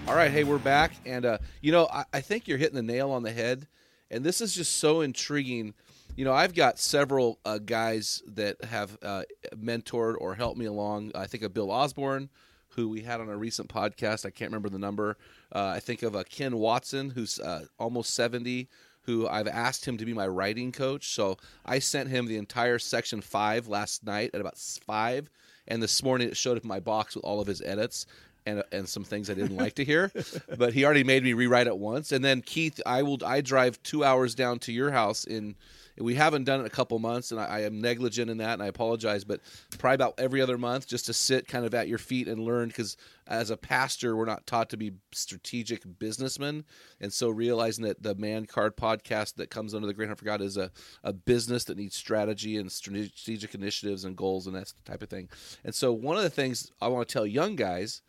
All 0.08 0.16
right, 0.16 0.32
hey, 0.32 0.44
we're 0.44 0.58
back. 0.58 0.92
And, 1.06 1.26
uh, 1.26 1.38
you 1.62 1.72
know, 1.72 1.88
I, 1.88 2.04
I 2.14 2.22
think 2.22 2.48
you're 2.48 2.58
hitting 2.58 2.76
the 2.76 2.82
nail 2.82 3.12
on 3.12 3.24
the 3.24 3.32
head. 3.32 3.68
And 4.12 4.24
this 4.24 4.42
is 4.42 4.54
just 4.54 4.78
so 4.78 5.02
intriguing. 5.02 5.74
You 6.16 6.26
know, 6.26 6.34
I've 6.34 6.54
got 6.54 6.78
several 6.78 7.40
uh, 7.46 7.60
guys 7.60 8.22
that 8.28 8.64
have 8.66 8.98
uh, 9.02 9.24
mentored 9.56 10.16
or 10.20 10.36
helped 10.36 10.58
me 10.58 10.66
along. 10.66 11.12
I 11.16 11.26
think 11.26 11.44
of 11.44 11.54
Bill 11.54 11.72
Osborne, 11.72 12.30
who 12.76 12.90
we 12.90 13.02
had 13.02 13.22
on 13.22 13.30
a 13.30 13.38
recent 13.38 13.70
podcast. 13.70 14.26
I 14.26 14.30
can't 14.30 14.52
remember 14.52 14.70
the 14.70 14.78
number. 14.78 15.18
Uh, 15.54 15.74
I 15.76 15.80
think 15.80 16.04
of 16.04 16.16
uh, 16.16 16.24
Ken 16.24 16.58
Watson, 16.58 17.12
who's 17.12 17.40
uh, 17.40 17.66
almost 17.80 18.16
70, 18.16 18.68
who 19.04 19.28
I've 19.28 19.48
asked 19.48 19.86
him 19.86 19.98
to 19.98 20.06
be 20.06 20.14
my 20.14 20.28
writing 20.28 20.72
coach. 20.72 21.10
So 21.10 21.38
I 21.66 21.80
sent 21.80 22.10
him 22.10 22.26
the 22.26 22.38
entire 22.38 22.80
section 22.80 23.22
five 23.22 23.68
last 23.68 24.04
night 24.04 24.32
at 24.34 24.42
about 24.42 24.58
five. 24.58 25.30
And 25.68 25.82
this 25.82 26.02
morning 26.04 26.28
it 26.30 26.38
showed 26.38 26.58
up 26.58 26.64
in 26.64 26.70
my 26.70 26.80
box 26.80 27.16
with 27.16 27.24
all 27.24 27.40
of 27.40 27.48
his 27.48 27.62
edits 27.62 28.06
and 28.46 28.64
and 28.72 28.88
some 28.90 29.04
things 29.06 29.30
I 29.30 29.34
didn't 29.36 29.56
like 29.56 29.76
to 29.76 29.86
hear. 29.86 30.12
But 30.58 30.74
he 30.74 30.86
already 30.86 31.04
made 31.04 31.24
me 31.24 31.34
rewrite 31.34 31.68
it 31.68 31.78
once. 31.78 32.12
And 32.12 32.24
then 32.24 32.42
Keith, 32.42 32.82
I 32.86 33.04
will 33.04 33.20
I 33.26 33.42
drive 33.42 33.82
two 33.84 34.04
hours 34.04 34.36
down 34.36 34.60
to 34.60 34.72
your 34.72 34.92
house 34.92 35.24
in. 35.26 35.56
We 35.98 36.16
haven't 36.16 36.46
done 36.46 36.62
it 36.62 36.66
a 36.66 36.72
couple 36.72 36.98
months, 37.00 37.32
and 37.32 37.40
I, 37.40 37.46
I 37.46 37.60
am 37.62 37.80
negligent 37.80 38.32
in 38.32 38.38
that, 38.38 38.54
and 38.54 38.64
I 38.64 38.68
apologize. 38.68 39.24
But 39.24 39.42
probably 39.78 39.96
about 39.96 40.16
every 40.18 40.42
other 40.42 40.58
month, 40.58 40.88
just 40.88 41.06
to 41.06 41.14
sit 41.14 41.48
kind 41.48 41.66
of 41.66 41.74
at 41.74 41.88
your 41.88 41.98
feet 41.98 42.28
and 42.28 42.44
learn, 42.44 42.70
because 42.70 42.98
as 43.28 43.50
a 43.50 43.58
pastor, 43.58 44.16
we're 44.16 44.26
not 44.26 44.48
taught 44.48 44.70
to 44.72 44.78
be 44.78 44.94
strategic 45.12 45.84
businessmen, 46.00 46.66
and 47.00 47.14
so 47.14 47.30
realizing 47.30 47.86
that 47.86 48.02
the 48.02 48.16
Man 48.16 48.46
Card 48.46 48.76
podcast 48.76 49.36
that 49.36 49.50
comes 49.50 49.76
under 49.76 49.88
the 49.88 49.94
Great 49.94 50.08
Hunt 50.08 50.20
for 50.20 50.26
God 50.26 50.42
is 50.42 50.58
a, 50.58 50.72
a 51.04 51.14
business 51.14 51.66
that 51.66 51.78
needs 51.78 51.96
strategy 51.96 52.58
and 52.58 52.72
strategic 52.72 53.54
initiatives 53.54 54.04
and 54.04 54.16
goals 54.16 54.48
and 54.48 54.56
that 54.56 54.74
type 54.86 55.04
of 55.04 55.10
thing. 55.10 55.30
And 55.64 55.76
so 55.76 55.94
one 55.94 56.18
of 56.18 56.24
the 56.24 56.30
things 56.30 56.72
I 56.82 56.88
want 56.88 57.08
to 57.08 57.14
tell 57.14 57.26
young 57.26 57.56
guys 57.56 58.02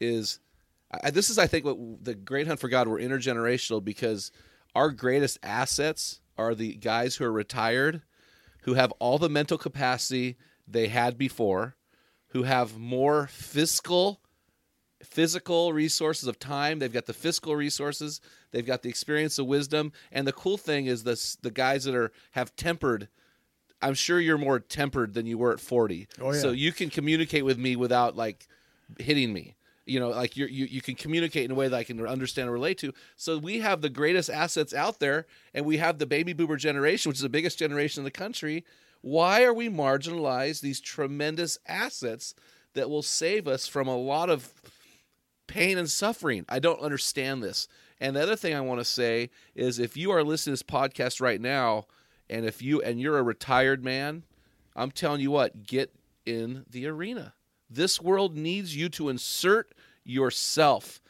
is 0.00 0.40
I, 1.02 1.10
this 1.10 1.30
is 1.30 1.38
I 1.38 1.46
think 1.46 1.64
what 1.64 2.04
the 2.04 2.14
Great 2.14 2.46
Hunt 2.46 2.60
for 2.60 2.68
God 2.68 2.88
we're 2.88 2.98
intergenerational 2.98 3.84
because 3.84 4.30
our 4.74 4.90
greatest 4.90 5.38
assets 5.42 6.20
are 6.38 6.54
the 6.54 6.74
guys 6.74 7.16
who 7.16 7.24
are 7.24 7.32
retired, 7.32 8.02
who 8.62 8.74
have 8.74 8.92
all 8.98 9.18
the 9.18 9.28
mental 9.28 9.58
capacity 9.58 10.36
they 10.66 10.88
had 10.88 11.16
before, 11.18 11.76
who 12.28 12.42
have 12.44 12.78
more 12.78 13.26
fiscal 13.28 14.20
physical 15.02 15.72
resources 15.72 16.26
of 16.28 16.38
time. 16.38 16.78
They've 16.78 16.92
got 16.92 17.06
the 17.06 17.12
fiscal 17.12 17.54
resources. 17.54 18.20
They've 18.52 18.64
got 18.64 18.82
the 18.82 18.88
experience 18.88 19.38
of 19.38 19.46
wisdom. 19.46 19.92
And 20.10 20.26
the 20.26 20.32
cool 20.32 20.56
thing 20.56 20.86
is 20.86 21.04
this 21.04 21.36
the 21.42 21.50
guys 21.50 21.84
that 21.84 21.94
are 21.94 22.10
have 22.32 22.54
tempered 22.56 23.08
i'm 23.82 23.92
sure 23.94 24.18
you're 24.18 24.38
more 24.38 24.58
tempered 24.60 25.12
than 25.12 25.26
you 25.26 25.36
were 25.36 25.52
at 25.52 25.60
40 25.60 26.08
Oh, 26.20 26.32
yeah. 26.32 26.40
so 26.40 26.52
you 26.52 26.72
can 26.72 26.88
communicate 26.88 27.44
with 27.44 27.58
me 27.58 27.76
without 27.76 28.16
like 28.16 28.46
hitting 28.98 29.30
me 29.32 29.56
you 29.86 30.00
know 30.00 30.10
like 30.10 30.36
you 30.36 30.46
you 30.46 30.80
can 30.80 30.94
communicate 30.94 31.44
in 31.44 31.50
a 31.50 31.54
way 31.54 31.68
that 31.68 31.76
i 31.76 31.84
can 31.84 32.04
understand 32.06 32.46
and 32.46 32.52
relate 32.52 32.78
to. 32.78 32.92
So 33.16 33.38
we 33.38 33.60
have 33.60 33.80
the 33.80 33.90
greatest 33.90 34.30
assets 34.30 34.74
out 34.74 34.98
there 35.00 35.26
and 35.52 35.64
we 35.64 35.78
have 35.78 35.98
the 35.98 36.06
baby 36.06 36.32
boomer 36.32 36.56
generation 36.56 37.10
which 37.10 37.18
is 37.18 37.22
the 37.22 37.28
biggest 37.28 37.58
generation 37.58 38.00
in 38.00 38.04
the 38.04 38.10
country. 38.10 38.64
Why 39.00 39.44
are 39.44 39.52
we 39.52 39.68
marginalize 39.68 40.60
these 40.60 40.80
tremendous 40.80 41.58
assets 41.66 42.34
that 42.72 42.88
will 42.88 43.02
save 43.02 43.46
us 43.46 43.66
from 43.66 43.86
a 43.86 43.96
lot 43.96 44.30
of 44.30 44.52
pain 45.46 45.76
and 45.76 45.90
suffering? 45.90 46.46
I 46.48 46.58
don't 46.58 46.80
understand 46.80 47.42
this. 47.42 47.68
And 48.00 48.16
the 48.16 48.22
other 48.22 48.36
thing 48.36 48.54
i 48.54 48.60
want 48.60 48.80
to 48.80 48.84
say 48.84 49.30
is 49.54 49.78
if 49.78 49.96
you 49.96 50.10
are 50.10 50.24
listening 50.24 50.56
to 50.56 50.62
this 50.64 50.70
podcast 50.70 51.20
right 51.20 51.40
now 51.40 51.86
and 52.28 52.44
if 52.44 52.62
you 52.62 52.80
and 52.82 53.00
you're 53.00 53.18
a 53.18 53.22
retired 53.22 53.84
man 53.84 54.24
i'm 54.74 54.90
telling 54.90 55.20
you 55.20 55.30
what 55.30 55.64
get 55.66 55.94
in 56.26 56.64
the 56.70 56.86
arena 56.86 57.34
this 57.74 58.00
world 58.00 58.36
needs 58.36 58.76
you 58.76 58.88
to 58.90 59.08
insert 59.08 59.72
yourself 60.04 61.00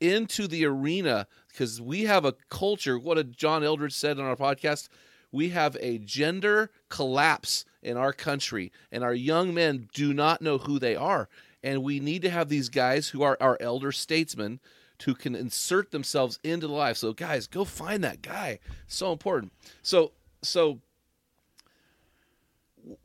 into 0.00 0.46
the 0.46 0.64
arena 0.64 1.26
because 1.48 1.80
we 1.80 2.04
have 2.04 2.24
a 2.24 2.34
culture. 2.48 2.98
What 2.98 3.30
John 3.32 3.62
Eldredge 3.62 3.92
said 3.92 4.18
on 4.18 4.26
our 4.26 4.36
podcast? 4.36 4.88
We 5.32 5.50
have 5.50 5.76
a 5.80 5.98
gender 5.98 6.70
collapse 6.88 7.64
in 7.82 7.96
our 7.96 8.12
country, 8.12 8.72
and 8.90 9.04
our 9.04 9.14
young 9.14 9.54
men 9.54 9.88
do 9.94 10.12
not 10.12 10.42
know 10.42 10.58
who 10.58 10.78
they 10.78 10.96
are. 10.96 11.28
And 11.62 11.82
we 11.82 12.00
need 12.00 12.22
to 12.22 12.30
have 12.30 12.48
these 12.48 12.68
guys 12.68 13.08
who 13.08 13.22
are 13.22 13.36
our 13.40 13.56
elder 13.60 13.92
statesmen 13.92 14.60
who 15.04 15.14
can 15.14 15.34
insert 15.34 15.90
themselves 15.92 16.38
into 16.42 16.66
the 16.66 16.72
life. 16.72 16.96
So, 16.96 17.12
guys, 17.12 17.46
go 17.46 17.64
find 17.64 18.04
that 18.04 18.22
guy. 18.22 18.58
So 18.86 19.12
important. 19.12 19.52
So, 19.82 20.12
so, 20.42 20.80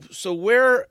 so 0.09 0.33
where 0.33 0.87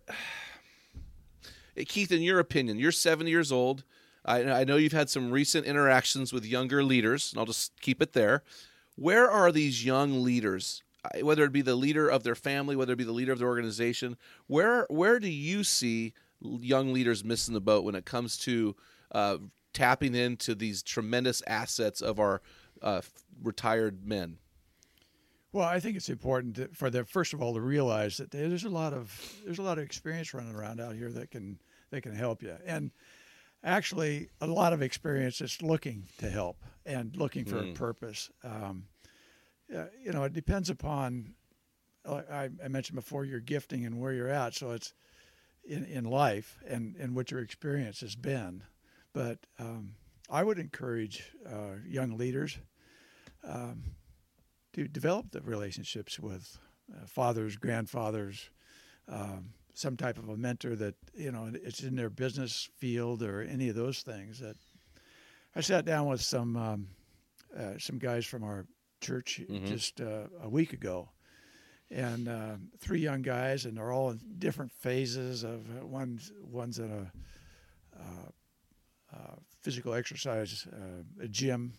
Keith, 1.87 2.13
in 2.13 2.23
your 2.23 2.39
opinion, 2.39 2.79
you're 2.79 2.93
70 2.93 3.31
years 3.31 3.51
old. 3.51 3.85
I, 4.25 4.61
I 4.61 4.65
know 4.65 4.77
you've 4.77 4.93
had 4.93 5.11
some 5.11 5.31
recent 5.31 5.67
interactions 5.67 6.33
with 6.33 6.47
younger 6.47 6.83
leaders, 6.83 7.33
and 7.33 7.39
I'll 7.39 7.47
just 7.47 7.79
keep 7.81 8.01
it 8.01 8.13
there. 8.13 8.43
Where 8.97 9.31
are 9.31 9.51
these 9.51 9.85
young 9.85 10.23
leaders, 10.23 10.83
whether 11.21 11.45
it 11.45 11.53
be 11.53 11.63
the 11.63 11.75
leader 11.75 12.09
of 12.09 12.23
their 12.23 12.37
family, 12.37 12.77
whether 12.77 12.93
it 12.93 12.97
be 12.97 13.05
the 13.05 13.13
leader 13.13 13.33
of 13.33 13.39
their 13.39 13.49
organization? 13.49 14.17
Where 14.47 14.87
where 14.89 15.19
do 15.19 15.29
you 15.29 15.65
see 15.65 16.15
young 16.41 16.93
leaders 16.93 17.25
missing 17.25 17.55
the 17.55 17.61
boat 17.61 17.85
when 17.85 17.95
it 17.95 18.05
comes 18.05 18.39
to 18.39 18.77
uh, 19.13 19.39
tapping 19.73 20.15
into 20.15 20.55
these 20.55 20.83
tremendous 20.83 21.43
assets 21.47 22.01
of 22.01 22.21
our 22.21 22.41
uh, 22.83 23.03
retired 23.43 24.07
men? 24.07 24.39
Well, 25.55 25.69
I 25.69 25.79
think 25.79 25.97
it's 25.97 26.09
important 26.09 26.57
to, 26.57 26.69
for 26.73 26.91
them 26.91 27.05
first 27.05 27.33
of 27.33 27.41
all 27.41 27.55
to 27.55 27.61
realize 27.61 28.17
that 28.17 28.33
there's 28.33 28.65
a 28.65 28.69
lot 28.69 28.93
of 28.93 29.39
there's 29.45 29.61
a 29.61 29.63
lot 29.63 29.79
of 29.79 29.85
experience 29.85 30.35
running 30.35 30.53
around 30.53 30.81
out 30.81 30.97
here 30.97 31.13
that 31.13 31.31
can 31.31 31.61
that 31.91 32.03
can 32.03 32.13
help 32.13 32.43
you, 32.43 32.57
and 32.67 32.91
actually 33.63 34.31
a 34.41 34.49
lot 34.49 34.73
of 34.73 34.83
experience 34.83 35.39
that's 35.39 35.63
looking 35.63 36.09
to 36.19 36.29
help 36.29 36.57
and 36.85 37.17
looking 37.17 37.45
for 37.45 37.59
a 37.59 37.73
purpose. 37.73 38.33
Um, 38.43 38.87
you 39.69 40.11
know, 40.13 40.25
it 40.25 40.33
depends 40.33 40.71
upon. 40.71 41.35
like 42.05 42.29
I, 42.29 42.51
I 42.63 42.67
mentioned 42.67 42.97
before 42.97 43.25
your 43.25 43.39
gifting 43.39 43.87
and 43.87 44.01
where 44.01 44.13
you're 44.13 44.29
at, 44.29 44.55
so 44.55 44.73
it's 44.73 44.93
in 45.65 45.85
in 45.85 46.05
life 46.05 46.59
and 46.67 46.97
and 46.97 47.15
what 47.15 47.31
your 47.31 47.39
experience 47.39 48.01
has 48.01 48.17
been. 48.17 48.65
But 49.13 49.39
um, 49.61 49.93
I 50.29 50.43
would 50.43 50.59
encourage 50.59 51.31
uh, 51.47 51.77
young 51.87 52.19
leaders 52.19 52.59
to 54.75 54.87
develop 54.89 55.31
the 55.31 55.41
relationships 55.41 56.21
with 56.21 56.59
uh, 56.93 57.07
fathers, 57.07 57.57
grandfathers, 57.57 58.51
um, 59.09 59.51
some 59.73 59.97
type 59.97 60.19
of 60.19 60.29
a 60.29 60.37
mentor 60.37 60.77
that 60.77 60.95
you 61.15 61.33
know 61.33 61.51
it's 61.53 61.83
in 61.83 61.97
their 61.97 62.11
business 62.11 62.69
field 62.77 63.23
or 63.23 63.43
any 63.43 63.69
of 63.69 63.77
those 63.77 64.03
things. 64.03 64.39
That 64.41 64.57
I 65.57 65.61
sat 65.61 65.85
down 65.85 66.07
with 66.07 66.21
some 66.21 66.57
um, 66.57 66.89
uh, 67.57 67.79
some 67.79 67.99
guys 67.99 68.27
from 68.27 68.45
our 68.45 68.67
church 69.01 69.41
just 69.67 70.01
uh, 70.01 70.27
a 70.43 70.49
week 70.49 70.73
ago, 70.73 71.09
and 71.91 72.29
uh, 72.29 72.57
three 72.79 73.01
young 73.01 73.23
guys, 73.23 73.65
and 73.65 73.77
they're 73.77 73.93
all 73.93 74.11
in 74.11 74.21
different 74.39 74.73
phases 74.73 75.45
of 75.45 75.61
uh, 75.81 75.87
one's 75.87 76.33
one's 76.43 76.79
in 76.79 76.91
a 76.91 77.13
uh, 77.99 78.31
uh, 79.15 79.37
physical 79.61 79.95
exercise 79.95 80.67
uh, 80.73 81.25
a 81.25 81.29
gym 81.29 81.73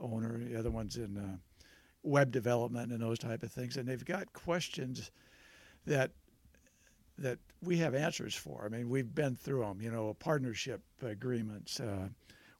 owner, 0.00 0.38
the 0.38 0.56
other 0.58 0.70
one's 0.70 0.96
in 0.96 1.16
uh, 1.16 1.36
web 2.02 2.30
development 2.30 2.92
and 2.92 3.00
those 3.02 3.18
type 3.18 3.42
of 3.42 3.50
things, 3.52 3.76
and 3.76 3.88
they've 3.88 4.04
got 4.04 4.32
questions 4.32 5.10
that 5.86 6.10
that 7.18 7.38
we 7.62 7.78
have 7.78 7.94
answers 7.94 8.34
for. 8.34 8.64
I 8.64 8.68
mean, 8.68 8.88
we've 8.88 9.12
been 9.12 9.34
through 9.34 9.60
them. 9.62 9.80
You 9.82 9.90
know, 9.90 10.14
partnership 10.14 10.80
agreements, 11.02 11.80
uh, 11.80 12.08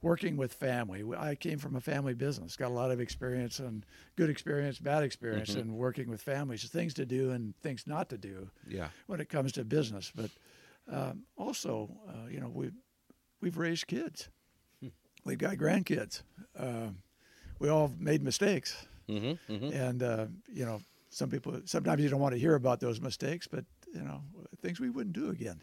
working 0.03 0.37
with 0.37 0.53
family. 0.53 1.05
I 1.17 1.37
came 1.37 1.59
from 1.59 1.77
a 1.77 1.81
family 1.81 2.15
business, 2.15 2.57
got 2.57 2.71
a 2.71 2.75
lot 2.75 2.91
of 2.91 3.01
experience 3.01 3.61
and 3.61 3.87
good 4.17 4.31
experience, 4.31 4.79
bad 4.81 5.05
experience, 5.05 5.55
in 5.55 5.77
working 5.77 6.09
with 6.09 6.21
families, 6.21 6.65
things 6.69 6.95
to 6.95 7.07
do 7.07 7.31
and 7.31 7.55
things 7.63 7.87
not 7.87 8.09
to 8.11 8.19
do 8.19 8.51
Yeah. 8.67 8.89
when 9.07 9.21
it 9.21 9.29
comes 9.29 9.53
to 9.53 9.65
business. 9.65 10.13
But 10.15 10.31
um, 10.91 11.23
also, 11.37 11.91
uh, 12.09 12.29
you 12.29 12.41
know, 12.41 12.49
we 12.49 12.71
we've 13.41 13.59
raised 13.59 13.87
kids, 13.87 14.29
we've 15.25 15.39
got 15.39 15.57
grandkids. 15.57 16.23
Um 16.57 16.99
we 17.61 17.69
all 17.69 17.93
made 17.99 18.23
mistakes, 18.23 18.87
Mm-hmm, 19.09 19.53
mm-hmm. 19.53 19.73
and 19.73 20.03
uh, 20.03 20.27
you 20.53 20.65
know, 20.65 20.81
some 21.11 21.31
people 21.31 21.61
sometimes 21.65 22.03
you 22.03 22.09
don't 22.09 22.21
want 22.21 22.35
to 22.35 22.41
hear 22.41 22.55
about 22.55 22.81
those 22.81 23.01
mistakes, 23.01 23.47
but 23.47 23.65
you 23.95 24.03
know, 24.03 24.23
things 24.61 24.81
we 24.81 24.91
wouldn't 24.91 25.15
do 25.15 25.31
again. 25.31 25.63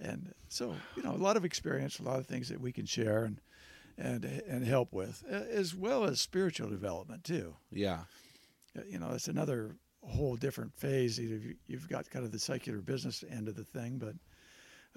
And 0.00 0.32
so, 0.48 0.74
you 0.96 1.02
know, 1.02 1.12
a 1.12 1.16
lot 1.16 1.36
of 1.36 1.44
experience, 1.44 2.00
a 2.00 2.02
lot 2.02 2.18
of 2.18 2.26
things 2.26 2.48
that 2.48 2.60
we 2.60 2.72
can 2.72 2.86
share 2.86 3.24
and 3.24 3.40
and 3.98 4.24
and 4.24 4.66
help 4.66 4.92
with, 4.92 5.22
as 5.28 5.74
well 5.74 6.04
as 6.04 6.20
spiritual 6.20 6.68
development 6.68 7.24
too. 7.24 7.54
Yeah. 7.70 8.00
Uh, 8.76 8.82
you 8.88 8.98
know, 8.98 9.10
it's 9.12 9.28
another 9.28 9.76
whole 10.02 10.34
different 10.36 10.74
phase. 10.74 11.18
You've 11.18 11.88
got 11.88 12.10
kind 12.10 12.24
of 12.24 12.32
the 12.32 12.38
secular 12.38 12.80
business 12.80 13.22
end 13.30 13.48
of 13.48 13.54
the 13.54 13.64
thing, 13.64 13.98
but 13.98 14.14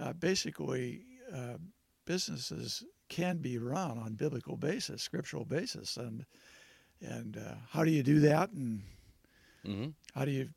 uh, 0.04 0.14
basically, 0.14 1.04
uh, 1.34 1.58
businesses 2.06 2.84
can 3.10 3.38
be 3.38 3.58
run 3.58 3.98
on 3.98 4.14
biblical 4.14 4.58
basis, 4.58 5.04
scriptural 5.04 5.46
basis, 5.46 5.98
and 5.98 6.26
And 7.02 7.38
uh, 7.38 7.56
how 7.70 7.84
do 7.84 7.92
you 7.92 8.04
do 8.04 8.20
that? 8.22 8.52
And 8.52 8.82
hmm 9.66 9.88
how 10.14 10.24
do 10.26 10.32
you 10.32 10.50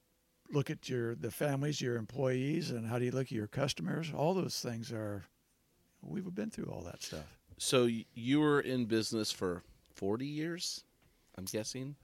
look 0.53 0.70
at 0.70 0.89
your 0.89 1.14
the 1.14 1.30
families, 1.30 1.80
your 1.80 1.97
employees, 1.97 2.70
and 2.70 2.86
how 2.86 2.99
do 2.99 3.05
you 3.05 3.11
look 3.11 3.26
at 3.26 3.32
your 3.32 3.47
customers? 3.49 4.12
All 4.14 4.34
those 4.34 4.61
things 4.61 4.93
are. 4.93 5.24
We've 6.01 6.32
been 6.34 6.51
through 6.51 6.70
all 6.72 6.82
that 6.82 7.03
stuff. 7.03 7.39
So 7.59 7.89
you 8.14 8.39
were 8.41 8.61
in 8.61 8.84
business 8.84 9.32
for 9.32 9.64
40 9.97 10.24
years, 10.24 10.84
I'm 11.36 11.45
guessing. 11.45 11.97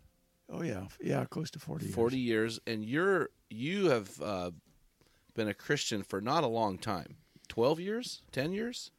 Oh 0.50 0.62
yeah, 0.62 0.88
yeah, 1.00 1.24
close 1.26 1.50
to 1.52 1.60
forty. 1.60 1.84
years. 1.84 1.94
40 1.94 2.18
years 2.18 2.60
and 2.66 2.84
you're 2.84 3.30
you 3.48 3.86
have 3.90 4.20
uh, 4.20 4.50
been 5.34 5.48
a 5.48 5.54
Christian 5.54 6.02
for 6.02 6.20
not 6.20 6.42
a 6.42 6.48
long 6.48 6.76
time. 6.76 7.16
12 7.48 7.78
years? 7.80 8.22
10 8.32 8.52
years? 8.52 8.90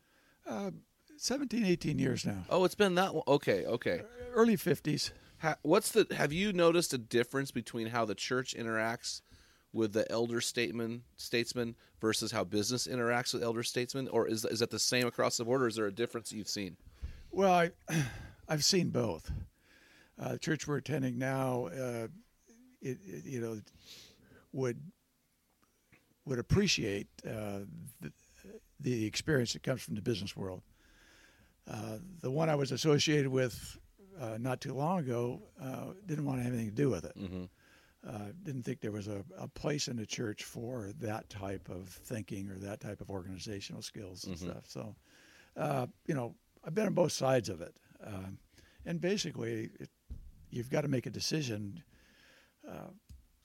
17, 1.17 1.65
18 1.65 1.99
years 1.99 2.25
now. 2.25 2.45
Oh, 2.49 2.63
it's 2.63 2.75
been 2.75 2.95
that 2.95 3.13
long. 3.13 3.23
Okay, 3.27 3.65
okay. 3.65 4.01
Early 4.33 4.55
fifties. 4.55 5.11
Ha- 5.39 5.57
what's 5.63 5.91
the 5.91 6.07
have 6.15 6.31
you 6.31 6.53
noticed 6.53 6.93
a 6.93 6.97
difference 6.97 7.51
between 7.51 7.87
how 7.87 8.05
the 8.05 8.15
church 8.15 8.55
interacts 8.57 9.21
with 9.73 9.93
the 9.93 10.09
elder 10.11 10.39
statesman 10.39 11.03
statesman 11.17 11.75
versus 11.99 12.31
how 12.31 12.43
business 12.43 12.87
interacts 12.87 13.33
with 13.33 13.43
elder 13.43 13.63
statesmen 13.63 14.07
or 14.07 14.27
is 14.27 14.45
is 14.45 14.59
that 14.59 14.71
the 14.71 14.79
same 14.79 15.05
across 15.05 15.37
the 15.37 15.45
board 15.45 15.61
or 15.61 15.67
is 15.67 15.75
there 15.75 15.87
a 15.87 15.93
difference 15.93 16.31
you've 16.31 16.47
seen? 16.47 16.77
Well, 17.31 17.51
I, 17.51 17.71
I've 18.47 18.63
seen 18.63 18.89
both. 18.89 19.31
Uh, 20.17 20.33
the 20.33 20.39
church 20.39 20.65
we're 20.65 20.77
attending 20.77 21.17
now, 21.17 21.65
uh, 21.67 22.07
it, 22.81 22.97
it, 23.05 23.25
you 23.25 23.41
know, 23.41 23.59
would 24.53 24.79
would 26.25 26.39
appreciate 26.39 27.07
uh, 27.27 27.59
the, 27.99 28.11
the 28.79 29.05
experience 29.05 29.53
that 29.53 29.63
comes 29.63 29.81
from 29.81 29.95
the 29.95 30.01
business 30.01 30.35
world. 30.35 30.61
Uh, 31.69 31.97
the 32.21 32.31
one 32.31 32.49
I 32.49 32.55
was 32.55 32.71
associated 32.71 33.27
with 33.27 33.77
uh, 34.19 34.37
not 34.39 34.61
too 34.61 34.73
long 34.73 34.99
ago 34.99 35.41
uh, 35.61 35.93
didn't 36.05 36.25
want 36.25 36.39
to 36.39 36.43
have 36.43 36.53
anything 36.53 36.69
to 36.69 36.75
do 36.75 36.89
with 36.89 37.05
it. 37.05 37.17
Mhm. 37.17 37.49
Uh, 38.07 38.31
didn't 38.43 38.61
think 38.63 38.81
there 38.81 38.91
was 38.91 39.07
a, 39.07 39.23
a 39.37 39.47
place 39.47 39.87
in 39.87 39.95
the 39.97 40.05
church 40.05 40.43
for 40.43 40.91
that 40.99 41.27
type 41.29 41.67
of 41.69 41.89
thinking 41.89 42.49
or 42.51 42.57
that 42.59 42.79
type 42.79 43.01
of 43.01 43.09
organizational 43.09 43.81
skills 43.81 44.25
and 44.25 44.37
stuff. 44.37 44.65
So, 44.67 44.95
uh, 45.57 45.87
you 46.05 46.13
know, 46.13 46.35
I've 46.63 46.75
been 46.75 46.85
on 46.85 46.93
both 46.93 47.13
sides 47.13 47.49
of 47.49 47.61
it. 47.61 47.75
Um, 48.03 48.37
and 48.85 49.01
basically, 49.01 49.71
it, 49.79 49.89
you've 50.51 50.69
got 50.69 50.81
to 50.81 50.87
make 50.87 51.07
a 51.07 51.09
decision, 51.09 51.81
uh, 52.67 52.91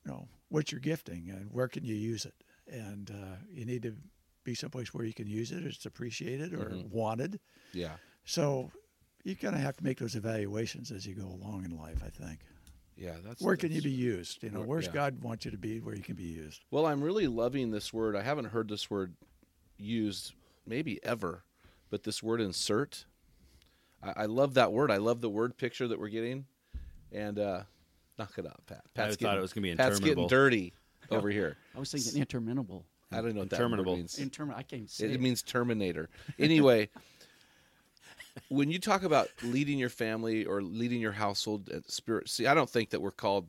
you 0.04 0.12
know, 0.12 0.28
what's 0.50 0.70
your 0.70 0.80
gifting 0.80 1.30
and 1.30 1.50
where 1.50 1.68
can 1.68 1.84
you 1.84 1.94
use 1.94 2.26
it? 2.26 2.34
And 2.70 3.10
uh, 3.10 3.36
you 3.50 3.64
need 3.64 3.82
to 3.84 3.96
be 4.44 4.54
someplace 4.54 4.92
where 4.92 5.06
you 5.06 5.14
can 5.14 5.26
use 5.26 5.52
it, 5.52 5.64
it's 5.64 5.86
appreciated 5.86 6.52
or 6.52 6.70
wanted. 6.90 7.40
Yeah. 7.72 7.94
So 8.24 8.70
you 9.24 9.36
kind 9.36 9.54
of 9.54 9.60
have 9.60 9.76
to 9.76 9.84
make 9.84 9.98
those 9.98 10.14
evaluations 10.16 10.90
as 10.90 11.06
you 11.06 11.14
go 11.14 11.26
along 11.26 11.64
in 11.64 11.76
life, 11.76 12.02
I 12.04 12.08
think. 12.10 12.40
Yeah, 12.96 13.14
that's 13.24 13.40
Where 13.40 13.56
can 13.56 13.72
you 13.72 13.80
be 13.80 13.90
used? 13.90 14.42
You 14.42 14.50
know, 14.50 14.58
Where- 14.60 14.68
where's 14.68 14.86
yeah. 14.86 14.92
God 14.92 15.22
want 15.22 15.44
you 15.44 15.50
to 15.50 15.56
be 15.58 15.80
where 15.80 15.94
you 15.94 16.02
can 16.02 16.16
be 16.16 16.24
used? 16.24 16.64
Well, 16.70 16.84
I'm 16.86 17.02
really 17.02 17.26
loving 17.28 17.70
this 17.70 17.92
word. 17.92 18.14
I 18.16 18.22
haven't 18.22 18.46
heard 18.46 18.68
this 18.68 18.90
word 18.90 19.14
used 19.78 20.34
maybe 20.66 21.02
ever, 21.02 21.42
but 21.90 22.02
this 22.02 22.22
word 22.22 22.40
insert. 22.40 23.06
I, 24.02 24.12
I 24.22 24.26
love 24.26 24.54
that 24.54 24.72
word. 24.72 24.90
I 24.90 24.98
love 24.98 25.20
the 25.20 25.30
word 25.30 25.56
picture 25.56 25.88
that 25.88 25.98
we're 25.98 26.08
getting. 26.08 26.44
And 27.12 27.38
uh, 27.38 27.62
knock 28.18 28.34
it 28.38 28.46
up, 28.46 28.62
Pat. 28.66 28.82
Pat's 28.94 29.16
thought 29.16 29.36
it 29.36 29.40
was 29.40 29.52
gonna 29.52 29.62
be 29.66 29.74
Pat's 29.74 29.98
getting 29.98 30.12
interminable. 30.24 30.28
dirty 30.28 30.72
over 31.10 31.28
here. 31.30 31.56
I 31.74 31.78
was 31.80 31.90
thinking 31.90 32.20
interminable. 32.20 32.84
I 33.12 33.16
don't 33.16 33.34
know 33.34 33.40
what 33.40 33.50
that 33.50 33.56
Interminable. 33.56 33.92
word 33.94 33.98
means. 33.98 34.16
Intermin. 34.20 34.54
I 34.54 34.62
can't 34.62 34.88
say 34.88 35.06
It, 35.06 35.10
it. 35.10 35.14
it 35.14 35.20
means 35.20 35.42
Terminator. 35.42 36.08
Anyway, 36.38 36.88
when 38.48 38.70
you 38.70 38.78
talk 38.78 39.02
about 39.02 39.28
leading 39.42 39.78
your 39.78 39.88
family 39.88 40.44
or 40.44 40.62
leading 40.62 41.00
your 41.00 41.12
household 41.12 41.68
and 41.68 41.84
spirit, 41.86 42.28
see, 42.28 42.46
I 42.46 42.54
don't 42.54 42.70
think 42.70 42.90
that 42.90 43.00
we're 43.00 43.10
called. 43.10 43.48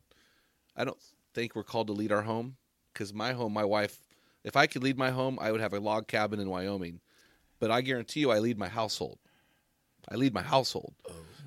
I 0.76 0.84
don't 0.84 0.98
think 1.34 1.56
we're 1.56 1.64
called 1.64 1.88
to 1.88 1.94
lead 1.94 2.12
our 2.12 2.22
home 2.22 2.56
because 2.94 3.14
my 3.14 3.34
home, 3.34 3.54
my 3.54 3.66
wife. 3.66 4.00
If 4.44 4.56
I 4.58 4.66
could 4.68 4.84
lead 4.84 4.98
my 4.98 5.12
home, 5.12 5.38
I 5.40 5.52
would 5.52 5.62
have 5.62 5.74
a 5.74 5.80
log 5.80 6.08
cabin 6.08 6.40
in 6.40 6.50
Wyoming. 6.50 7.00
But 7.60 7.70
I 7.70 7.82
guarantee 7.82 8.22
you, 8.22 8.32
I 8.32 8.40
lead 8.40 8.58
my 8.58 8.70
household. 8.70 9.20
I 10.10 10.16
lead 10.16 10.34
my 10.34 10.42
household. 10.42 10.94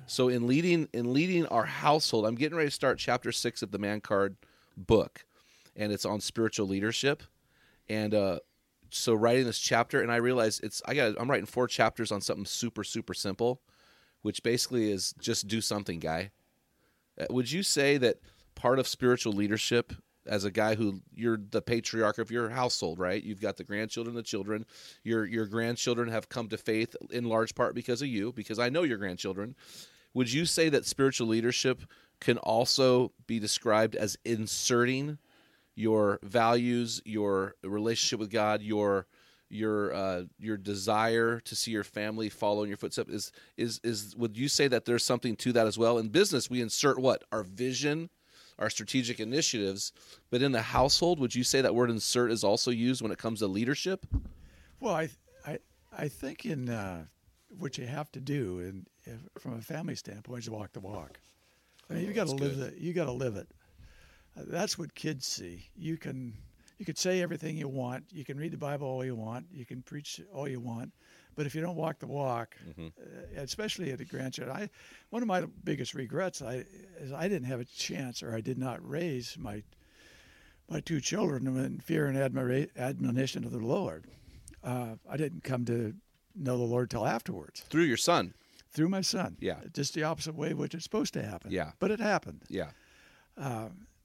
So 0.07 0.29
in 0.29 0.47
leading 0.47 0.87
in 0.93 1.13
leading 1.13 1.45
our 1.47 1.65
household, 1.65 2.25
I'm 2.25 2.35
getting 2.35 2.57
ready 2.57 2.69
to 2.69 2.75
start 2.75 2.99
chapter 2.99 3.31
six 3.31 3.61
of 3.61 3.71
the 3.71 3.79
Man 3.79 4.01
Card 4.01 4.37
book, 4.77 5.25
and 5.75 5.91
it's 5.91 6.05
on 6.05 6.21
spiritual 6.21 6.67
leadership. 6.67 7.23
And 7.89 8.13
uh, 8.13 8.39
so 8.89 9.13
writing 9.13 9.45
this 9.45 9.59
chapter, 9.59 10.01
and 10.01 10.11
I 10.11 10.17
realized 10.17 10.63
it's 10.63 10.81
I 10.85 10.93
got 10.93 11.15
I'm 11.19 11.29
writing 11.29 11.45
four 11.45 11.67
chapters 11.67 12.11
on 12.11 12.21
something 12.21 12.45
super 12.45 12.83
super 12.83 13.13
simple, 13.13 13.61
which 14.21 14.43
basically 14.43 14.91
is 14.91 15.13
just 15.19 15.47
do 15.47 15.61
something, 15.61 15.99
guy. 15.99 16.31
Uh, 17.19 17.25
Would 17.29 17.51
you 17.51 17.63
say 17.63 17.97
that 17.97 18.17
part 18.55 18.79
of 18.79 18.87
spiritual 18.87 19.33
leadership 19.33 19.93
as 20.27 20.43
a 20.43 20.51
guy 20.51 20.75
who 20.75 21.01
you're 21.13 21.39
the 21.51 21.61
patriarch 21.61 22.17
of 22.17 22.31
your 22.31 22.49
household, 22.49 22.99
right? 22.99 23.23
You've 23.23 23.41
got 23.41 23.57
the 23.57 23.63
grandchildren, 23.63 24.15
the 24.15 24.23
children. 24.23 24.65
Your 25.03 25.25
your 25.25 25.45
grandchildren 25.45 26.09
have 26.09 26.29
come 26.29 26.49
to 26.49 26.57
faith 26.57 26.95
in 27.11 27.25
large 27.25 27.55
part 27.55 27.75
because 27.75 28.01
of 28.01 28.07
you, 28.07 28.31
because 28.33 28.59
I 28.59 28.69
know 28.69 28.83
your 28.83 28.97
grandchildren. 28.97 29.55
Would 30.13 30.31
you 30.31 30.45
say 30.45 30.69
that 30.69 30.85
spiritual 30.85 31.27
leadership 31.27 31.83
can 32.21 32.37
also 32.37 33.11
be 33.27 33.39
described 33.39 33.95
as 33.95 34.17
inserting 34.23 35.17
your 35.75 36.19
values, 36.23 37.01
your 37.05 37.55
relationship 37.63 38.19
with 38.19 38.31
God, 38.31 38.61
your 38.61 39.07
your 39.49 39.93
uh, 39.93 40.23
your 40.39 40.57
desire 40.57 41.39
to 41.41 41.55
see 41.55 41.71
your 41.71 41.83
family 41.83 42.29
follow 42.29 42.63
in 42.63 42.67
your 42.67 42.77
footsteps 42.77 43.11
is 43.11 43.31
is 43.57 43.79
is 43.83 44.15
would 44.15 44.35
you 44.37 44.47
say 44.47 44.67
that 44.67 44.85
there's 44.85 45.05
something 45.05 45.35
to 45.35 45.53
that 45.53 45.67
as 45.67 45.77
well 45.77 45.99
in 45.99 46.09
business 46.09 46.49
we 46.49 46.61
insert 46.61 46.97
what 46.97 47.23
our 47.31 47.43
vision 47.43 48.09
our 48.57 48.71
strategic 48.71 49.19
initiatives 49.19 49.93
but 50.31 50.41
in 50.41 50.51
the 50.51 50.63
household 50.63 51.19
would 51.19 51.35
you 51.35 51.43
say 51.43 51.61
that 51.61 51.75
word 51.75 51.91
insert 51.91 52.31
is 52.31 52.43
also 52.43 52.71
used 52.71 53.03
when 53.03 53.11
it 53.11 53.19
comes 53.19 53.39
to 53.39 53.47
leadership 53.47 54.07
Well, 54.79 54.95
I, 54.95 55.09
I, 55.45 55.59
I 55.97 56.07
think 56.07 56.45
in 56.45 56.69
uh, 56.69 57.05
what 57.49 57.77
you 57.77 57.85
have 57.85 58.11
to 58.13 58.19
do, 58.19 58.59
and 58.59 58.85
from 59.39 59.53
a 59.53 59.61
family 59.61 59.95
standpoint, 59.95 60.43
is 60.43 60.49
walk 60.49 60.73
the 60.73 60.79
walk. 60.79 61.19
I 61.89 61.93
mean, 61.93 62.05
you 62.05 62.13
got 62.13 62.27
to 62.27 62.33
live 62.33 62.57
good. 62.57 62.73
it. 62.73 62.79
You 62.79 62.93
got 62.93 63.05
to 63.05 63.11
live 63.11 63.35
it. 63.35 63.47
Uh, 64.37 64.43
that's 64.47 64.77
what 64.77 64.93
kids 64.95 65.25
see. 65.25 65.69
You 65.75 65.97
can, 65.97 66.33
you 66.77 66.85
could 66.85 66.97
say 66.97 67.21
everything 67.21 67.57
you 67.57 67.67
want. 67.67 68.05
You 68.11 68.25
can 68.25 68.37
read 68.37 68.51
the 68.51 68.57
Bible 68.57 68.87
all 68.87 69.05
you 69.05 69.15
want. 69.15 69.45
You 69.51 69.65
can 69.65 69.81
preach 69.81 70.21
all 70.33 70.47
you 70.47 70.59
want, 70.59 70.91
but 71.35 71.45
if 71.45 71.55
you 71.55 71.61
don't 71.61 71.75
walk 71.75 71.99
the 71.99 72.07
walk, 72.07 72.55
uh, 72.79 72.83
especially 73.37 73.91
at 73.91 74.01
a 74.01 74.05
grandchild, 74.05 74.49
I, 74.49 74.69
one 75.09 75.21
of 75.21 75.27
my 75.27 75.43
biggest 75.63 75.93
regrets 75.93 76.41
I 76.41 76.65
is 76.99 77.11
I 77.11 77.27
didn't 77.27 77.47
have 77.47 77.59
a 77.59 77.65
chance, 77.65 78.23
or 78.23 78.35
I 78.35 78.41
did 78.41 78.57
not 78.57 78.87
raise 78.87 79.37
my 79.37 79.63
my 80.67 80.79
two 80.79 80.99
children 80.99 81.45
in 81.45 81.79
fear 81.79 82.07
and 82.07 82.17
admira- 82.17 82.69
admonition 82.75 83.43
of 83.45 83.51
the 83.51 83.59
Lord. 83.59 84.05
Uh, 84.63 84.95
I 85.07 85.15
didn't 85.15 85.43
come 85.43 85.63
to 85.65 85.93
know 86.35 86.57
the 86.57 86.63
Lord 86.63 86.89
till 86.89 87.05
afterwards 87.05 87.61
through 87.69 87.83
your 87.83 87.97
son 87.97 88.33
through 88.71 88.89
my 88.89 89.01
son. 89.01 89.37
Yeah. 89.39 89.59
just 89.73 89.93
the 89.93 90.03
opposite 90.03 90.35
way 90.35 90.53
which 90.53 90.73
it's 90.73 90.83
supposed 90.83 91.13
to 91.13 91.23
happen. 91.23 91.51
Yeah. 91.51 91.71
but 91.79 91.91
it 91.91 91.99
happened. 91.99 92.41
yeah 92.49 92.71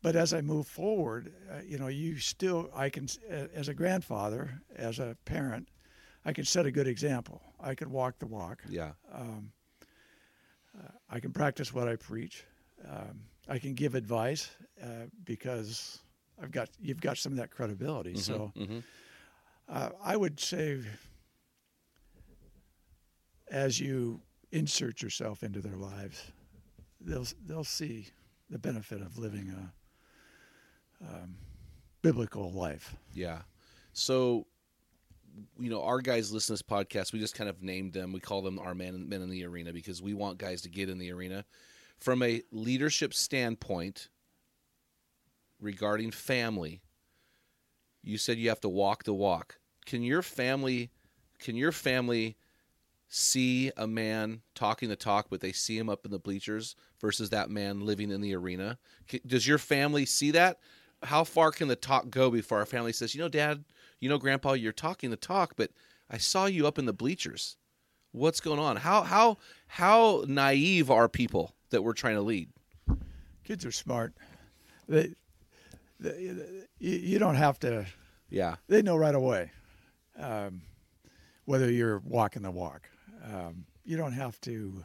But 0.02 0.16
as 0.16 0.32
I 0.32 0.40
move 0.40 0.66
forward, 0.66 1.32
uh, 1.50 1.60
you 1.66 1.78
know, 1.78 1.88
you 1.88 2.18
still 2.18 2.70
I 2.74 2.88
can 2.88 3.06
uh, 3.30 3.46
as 3.54 3.68
a 3.68 3.74
grandfather, 3.74 4.62
as 4.74 4.98
a 4.98 5.16
parent, 5.24 5.68
I 6.24 6.32
can 6.32 6.44
set 6.44 6.66
a 6.66 6.70
good 6.70 6.86
example. 6.88 7.42
I 7.60 7.74
can 7.74 7.90
walk 7.90 8.18
the 8.18 8.26
walk. 8.26 8.62
yeah 8.68 8.92
I 11.10 11.18
can 11.20 11.32
practice 11.32 11.74
what 11.74 11.88
I 11.88 11.96
preach. 11.96 12.44
Um, 12.88 13.20
I 13.48 13.58
can 13.58 13.74
give 13.74 13.94
advice 13.96 14.50
uh, 14.82 15.06
because 15.24 15.98
I've 16.40 16.52
got 16.52 16.68
you've 16.80 17.00
got 17.00 17.18
some 17.18 17.32
of 17.32 17.38
that 17.38 17.50
credibility. 17.50 18.16
So 18.16 18.52
uh, 19.68 19.90
I 20.02 20.16
would 20.16 20.38
say, 20.40 20.80
as 23.50 23.80
you 23.80 24.20
insert 24.52 25.02
yourself 25.02 25.42
into 25.42 25.60
their 25.60 25.76
lives, 25.76 26.32
they'll 27.00 27.26
they'll 27.46 27.64
see 27.64 28.06
the 28.48 28.58
benefit 28.58 29.02
of 29.02 29.18
living 29.18 29.50
a 29.50 29.72
um, 31.02 31.36
biblical 32.02 32.52
life. 32.52 32.96
Yeah. 33.12 33.42
So, 33.92 34.46
you 35.58 35.70
know, 35.70 35.82
our 35.82 36.00
guys 36.00 36.32
listen 36.32 36.56
to 36.56 36.62
this 36.62 36.68
podcast. 36.68 37.12
We 37.12 37.18
just 37.18 37.34
kind 37.34 37.48
of 37.50 37.62
named 37.62 37.92
them. 37.92 38.12
We 38.12 38.20
call 38.20 38.42
them 38.42 38.58
our 38.58 38.74
men, 38.74 39.08
men 39.08 39.22
in 39.22 39.30
the 39.30 39.44
arena 39.44 39.72
because 39.72 40.02
we 40.02 40.14
want 40.14 40.38
guys 40.38 40.62
to 40.62 40.68
get 40.68 40.88
in 40.88 40.98
the 40.98 41.12
arena. 41.12 41.44
From 41.98 42.22
a 42.22 42.42
leadership 42.50 43.12
standpoint 43.14 44.08
regarding 45.60 46.10
family, 46.10 46.80
you 48.02 48.16
said 48.18 48.38
you 48.38 48.48
have 48.48 48.60
to 48.60 48.68
walk 48.68 49.04
the 49.04 49.14
walk. 49.14 49.58
Can 49.86 50.02
your 50.02 50.22
family, 50.22 50.90
can 51.38 51.56
your 51.56 51.72
family 51.72 52.36
see 53.08 53.70
a 53.76 53.86
man 53.86 54.40
talking 54.54 54.88
the 54.88 54.96
talk, 54.96 55.26
but 55.28 55.40
they 55.40 55.52
see 55.52 55.76
him 55.76 55.88
up 55.88 56.04
in 56.04 56.10
the 56.10 56.18
bleachers 56.18 56.76
versus 57.00 57.30
that 57.30 57.50
man 57.50 57.80
living 57.80 58.10
in 58.10 58.20
the 58.20 58.34
arena? 58.34 58.78
Does 59.26 59.46
your 59.46 59.58
family 59.58 60.06
see 60.06 60.30
that? 60.30 60.60
How 61.02 61.24
far 61.24 61.50
can 61.50 61.68
the 61.68 61.76
talk 61.76 62.10
go 62.10 62.30
before 62.30 62.58
our 62.58 62.66
family 62.66 62.92
says, 62.92 63.14
you 63.14 63.20
know, 63.20 63.28
Dad, 63.28 63.64
you 64.00 64.08
know, 64.08 64.18
Grandpa, 64.18 64.52
you're 64.52 64.72
talking 64.72 65.10
the 65.10 65.16
talk, 65.16 65.54
but 65.56 65.70
I 66.10 66.18
saw 66.18 66.46
you 66.46 66.66
up 66.66 66.78
in 66.78 66.86
the 66.86 66.92
bleachers. 66.92 67.56
What's 68.12 68.40
going 68.40 68.58
on? 68.58 68.76
How 68.76 69.02
how 69.02 69.38
how 69.68 70.24
naive 70.26 70.90
are 70.90 71.08
people 71.08 71.54
that 71.70 71.82
we're 71.82 71.92
trying 71.92 72.16
to 72.16 72.22
lead? 72.22 72.50
Kids 73.44 73.64
are 73.64 73.72
smart. 73.72 74.12
They, 74.88 75.14
they, 76.00 76.34
you, 76.78 76.96
you 76.96 77.18
don't 77.18 77.36
have 77.36 77.58
to. 77.60 77.86
Yeah. 78.28 78.56
They 78.68 78.82
know 78.82 78.96
right 78.96 79.14
away 79.14 79.52
um, 80.18 80.62
whether 81.44 81.70
you're 81.70 81.98
walking 82.04 82.42
the 82.42 82.50
walk. 82.50 82.88
Um, 83.24 83.66
you 83.84 83.96
don't 83.96 84.12
have 84.12 84.40
to 84.42 84.84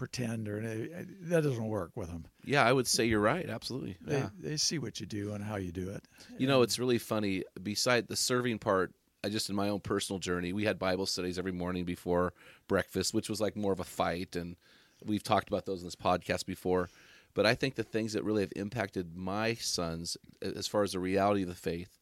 pretend 0.00 0.48
or 0.48 0.60
uh, 0.60 1.04
that 1.24 1.42
doesn't 1.42 1.68
work 1.68 1.90
with 1.94 2.08
them. 2.08 2.24
Yeah, 2.42 2.64
I 2.64 2.72
would 2.72 2.86
say 2.86 3.04
you're 3.04 3.20
right. 3.20 3.46
Absolutely. 3.46 3.98
They, 4.00 4.16
yeah. 4.16 4.30
they 4.40 4.56
see 4.56 4.78
what 4.78 4.98
you 4.98 5.04
do 5.04 5.34
and 5.34 5.44
how 5.44 5.56
you 5.56 5.72
do 5.72 5.90
it. 5.90 6.02
You 6.38 6.46
know, 6.46 6.62
it's 6.62 6.78
really 6.78 6.96
funny. 6.96 7.44
Beside 7.62 8.08
the 8.08 8.16
serving 8.16 8.60
part, 8.60 8.94
I 9.22 9.28
just 9.28 9.50
in 9.50 9.56
my 9.56 9.68
own 9.68 9.80
personal 9.80 10.18
journey, 10.18 10.54
we 10.54 10.64
had 10.64 10.78
Bible 10.78 11.04
studies 11.04 11.38
every 11.38 11.52
morning 11.52 11.84
before 11.84 12.32
breakfast, 12.66 13.12
which 13.12 13.28
was 13.28 13.42
like 13.42 13.56
more 13.56 13.74
of 13.74 13.80
a 13.80 13.84
fight, 13.84 14.36
and 14.36 14.56
we've 15.04 15.22
talked 15.22 15.48
about 15.48 15.66
those 15.66 15.82
in 15.82 15.86
this 15.86 15.96
podcast 15.96 16.46
before. 16.46 16.88
But 17.34 17.44
I 17.44 17.54
think 17.54 17.74
the 17.74 17.82
things 17.82 18.14
that 18.14 18.24
really 18.24 18.40
have 18.40 18.54
impacted 18.56 19.14
my 19.14 19.52
sons, 19.52 20.16
as 20.40 20.66
far 20.66 20.82
as 20.82 20.92
the 20.92 20.98
reality 20.98 21.42
of 21.42 21.48
the 21.48 21.54
faith, 21.54 21.98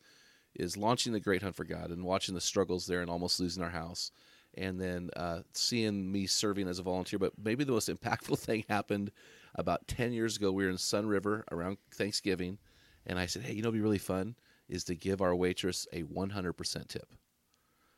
is 0.55 0.77
launching 0.77 1.13
the 1.13 1.19
Great 1.19 1.43
Hunt 1.43 1.57
for 1.57 1.65
God 1.65 1.91
and 1.91 2.05
watching 2.05 2.37
the 2.37 2.41
struggles 2.41 2.87
there 2.87 3.01
and 3.01 3.11
almost 3.11 3.41
losing 3.41 3.65
our 3.65 3.71
house, 3.71 4.13
and 4.59 4.81
then 4.81 5.11
uh, 5.17 5.41
seeing 5.53 6.11
me 6.11 6.27
serving 6.27 6.69
as 6.69 6.79
a 6.79 6.83
volunteer. 6.83 7.19
But 7.19 7.33
maybe 7.43 7.65
the 7.65 7.73
most 7.73 7.89
impactful 7.89 8.39
thing 8.41 8.65
happened 8.69 9.11
about 9.55 9.89
ten 9.89 10.13
years 10.13 10.37
ago. 10.37 10.53
We 10.53 10.65
were 10.65 10.71
in 10.71 10.77
Sunriver 10.77 11.45
around 11.51 11.79
Thanksgiving, 11.95 12.59
and 13.07 13.19
I 13.19 13.27
said, 13.27 13.43
"Hey, 13.43 13.55
you 13.55 13.63
know, 13.63 13.69
it'd 13.69 13.79
be 13.79 13.83
really 13.83 13.99
fun." 13.99 14.35
is 14.69 14.85
to 14.85 14.95
give 14.95 15.21
our 15.21 15.35
waitress 15.35 15.87
a 15.93 16.03
100% 16.03 16.89
tip. 16.89 17.09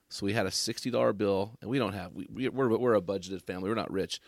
So 0.09 0.27
we 0.27 0.33
had 0.33 0.47
a 0.47 0.51
$60 0.51 1.17
bill, 1.17 1.57
and 1.61 1.71
we 1.71 1.79
don't 1.79 1.93
have, 1.93 2.13
we, 2.13 2.49
we're, 2.49 2.77
we're 2.77 2.95
a 2.95 3.01
budgeted 3.01 3.43
family, 3.43 3.69
we're 3.69 3.77
not 3.77 3.93
rich. 3.93 4.21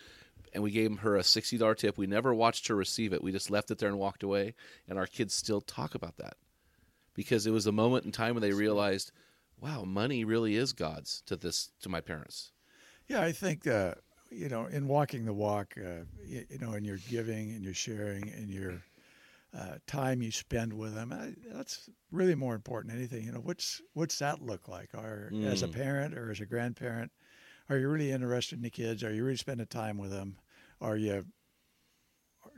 And 0.52 0.62
we 0.62 0.70
gave 0.70 0.98
her 0.98 1.16
a 1.16 1.22
$60 1.22 1.76
tip. 1.76 1.96
We 1.96 2.06
never 2.06 2.34
watched 2.34 2.68
her 2.68 2.76
receive 2.76 3.12
it. 3.12 3.22
We 3.22 3.32
just 3.32 3.50
left 3.50 3.70
it 3.70 3.78
there 3.78 3.88
and 3.88 3.98
walked 3.98 4.22
away. 4.22 4.54
And 4.88 4.98
our 4.98 5.06
kids 5.06 5.34
still 5.34 5.60
talk 5.60 5.94
about 5.94 6.18
that 6.18 6.34
because 7.14 7.46
it 7.46 7.52
was 7.52 7.66
a 7.66 7.72
moment 7.72 8.04
in 8.04 8.12
time 8.12 8.34
when 8.34 8.42
they 8.42 8.52
realized, 8.52 9.12
wow, 9.62 9.84
money 9.84 10.24
really 10.24 10.56
is 10.56 10.72
God's 10.72 11.22
to 11.26 11.36
this, 11.36 11.70
to 11.80 11.88
my 11.88 12.00
parents. 12.00 12.52
Yeah, 13.08 13.22
I 13.22 13.32
think, 13.32 13.66
uh, 13.66 13.94
you 14.30 14.48
know, 14.48 14.66
in 14.66 14.88
walking 14.88 15.24
the 15.24 15.32
walk, 15.32 15.74
uh, 15.78 16.04
you, 16.26 16.44
you 16.50 16.58
know, 16.58 16.72
and 16.72 16.84
you're 16.84 16.98
giving 17.08 17.52
and 17.52 17.62
you're 17.62 17.74
sharing 17.74 18.28
and 18.30 18.50
you're, 18.50 18.82
uh, 19.56 19.76
time 19.86 20.22
you 20.22 20.30
spend 20.30 20.72
with 20.72 20.94
them. 20.94 21.12
I, 21.12 21.34
that's 21.54 21.88
really 22.10 22.34
more 22.34 22.54
important 22.54 22.90
than 22.90 22.98
anything. 22.98 23.24
You 23.24 23.32
know, 23.32 23.40
what's 23.40 23.82
what's 23.92 24.18
that 24.18 24.40
look 24.40 24.66
like? 24.66 24.94
Or 24.94 25.30
mm. 25.32 25.44
as 25.44 25.62
a 25.62 25.68
mm. 25.68 25.74
parent 25.74 26.16
or 26.16 26.30
as 26.30 26.40
a 26.40 26.46
grandparent, 26.46 27.12
are 27.68 27.76
you 27.76 27.88
really 27.88 28.12
interested 28.12 28.56
in 28.56 28.62
the 28.62 28.70
kids? 28.70 29.04
Are 29.04 29.12
you 29.12 29.24
really 29.24 29.36
spending 29.36 29.66
time 29.66 29.98
with 29.98 30.10
them? 30.10 30.38
Are 30.80 30.96
you 30.96 31.26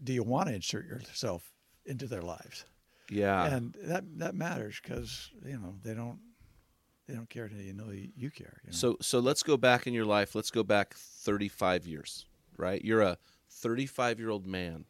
do 0.03 0.13
you 0.13 0.23
want 0.23 0.49
to 0.49 0.55
insert 0.55 0.87
yourself 0.87 1.53
into 1.85 2.07
their 2.07 2.23
lives? 2.23 2.65
Yeah, 3.11 3.45
and 3.47 3.77
that 3.83 4.05
that 4.19 4.35
matters 4.35 4.81
because 4.83 5.31
you 5.45 5.59
know 5.59 5.75
they 5.83 5.95
don't 5.95 6.21
they 7.07 7.15
don't 7.15 7.29
care 7.29 7.45
until 7.45 7.61
you 7.61 7.73
know 7.73 7.91
you, 7.91 8.31
care. 8.31 8.61
You 8.65 8.71
know? 8.71 8.77
So 8.77 8.97
so 9.01 9.19
let's 9.19 9.43
go 9.43 9.57
back 9.57 9.87
in 9.87 9.95
your 9.95 10.07
life. 10.07 10.35
Let's 10.35 10.51
go 10.51 10.63
back 10.63 10.95
35 10.95 11.87
years. 11.87 12.27
Right, 12.57 12.85
you're 12.85 13.03
a 13.03 13.19
35 13.51 14.21
year 14.21 14.31
old 14.31 14.47
man 14.47 14.85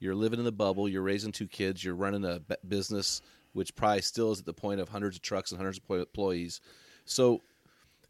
you're 0.00 0.14
living 0.14 0.38
in 0.38 0.44
the 0.44 0.52
bubble. 0.52 0.88
You're 0.88 1.02
raising 1.02 1.32
two 1.32 1.48
kids. 1.48 1.82
You're 1.82 1.94
running 1.94 2.24
a 2.24 2.40
business, 2.66 3.20
which 3.52 3.74
probably 3.74 4.02
still 4.02 4.30
is 4.32 4.40
at 4.40 4.46
the 4.46 4.52
point 4.52 4.80
of 4.80 4.88
hundreds 4.88 5.16
of 5.16 5.22
trucks 5.22 5.50
and 5.50 5.58
hundreds 5.58 5.80
of 5.88 5.98
employees. 5.98 6.60
So, 7.04 7.42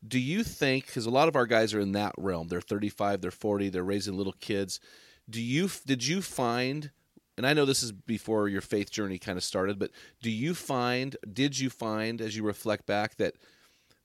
do 0.07 0.19
you 0.19 0.45
think? 0.45 0.87
Because 0.87 1.07
a 1.07 1.11
lot 1.11 1.29
of 1.29 1.37
our 1.37 1.47
guys 1.47 1.75
are 1.75 1.81
in 1.81 1.93
that 1.93 2.15
realm. 2.19 2.49
They're 2.49 2.61
35. 2.61 3.21
They're 3.21 3.31
40. 3.31 3.71
They're 3.71 3.83
raising 3.83 4.17
little 4.17 4.35
kids. 4.35 4.81
Do 5.29 5.43
you? 5.43 5.71
Did 5.87 6.07
you 6.07 6.21
find? 6.23 6.91
And 7.39 7.47
I 7.47 7.55
know 7.55 7.65
this 7.65 7.85
is 7.85 7.93
before 7.93 8.49
your 8.49 8.61
faith 8.61 8.91
journey 8.91 9.17
kind 9.17 9.39
of 9.39 9.45
started, 9.45 9.79
but 9.79 9.93
do 10.21 10.29
you 10.29 10.55
find? 10.55 11.17
Did 11.33 11.57
you 11.57 11.71
find, 11.71 12.21
as 12.21 12.37
you 12.37 12.43
reflect 12.43 12.85
back, 12.85 13.17
that 13.17 13.37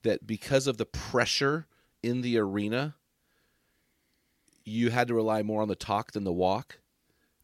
that 0.04 0.28
because 0.28 0.68
of 0.68 0.78
the 0.78 0.86
pressure 0.86 1.66
in 2.04 2.22
the 2.22 2.38
arena, 2.38 2.94
you 4.64 4.92
had 4.92 5.08
to 5.08 5.16
rely 5.16 5.42
more 5.42 5.64
on 5.64 5.68
the 5.68 5.76
talk 5.76 6.12
than 6.12 6.26
the 6.26 6.32
walk? 6.32 6.78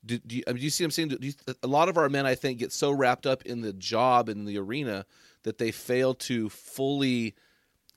Do, 0.05 0.19
do, 0.19 0.37
you, 0.37 0.43
I 0.47 0.51
mean, 0.51 0.59
do 0.59 0.63
you 0.63 0.69
see 0.69 0.83
what 0.83 0.87
I'm 0.87 0.91
saying? 0.91 1.17
You, 1.21 1.33
a 1.63 1.67
lot 1.67 1.89
of 1.89 1.97
our 1.97 2.07
men, 2.07 2.27
I 2.27 2.35
think, 2.35 2.59
get 2.59 2.71
so 2.71 2.91
wrapped 2.91 3.25
up 3.25 3.41
in 3.43 3.61
the 3.61 3.73
job 3.73 4.29
in 4.29 4.45
the 4.45 4.59
arena 4.59 5.07
that 5.41 5.57
they 5.57 5.71
fail 5.71 6.13
to 6.13 6.49
fully 6.49 7.33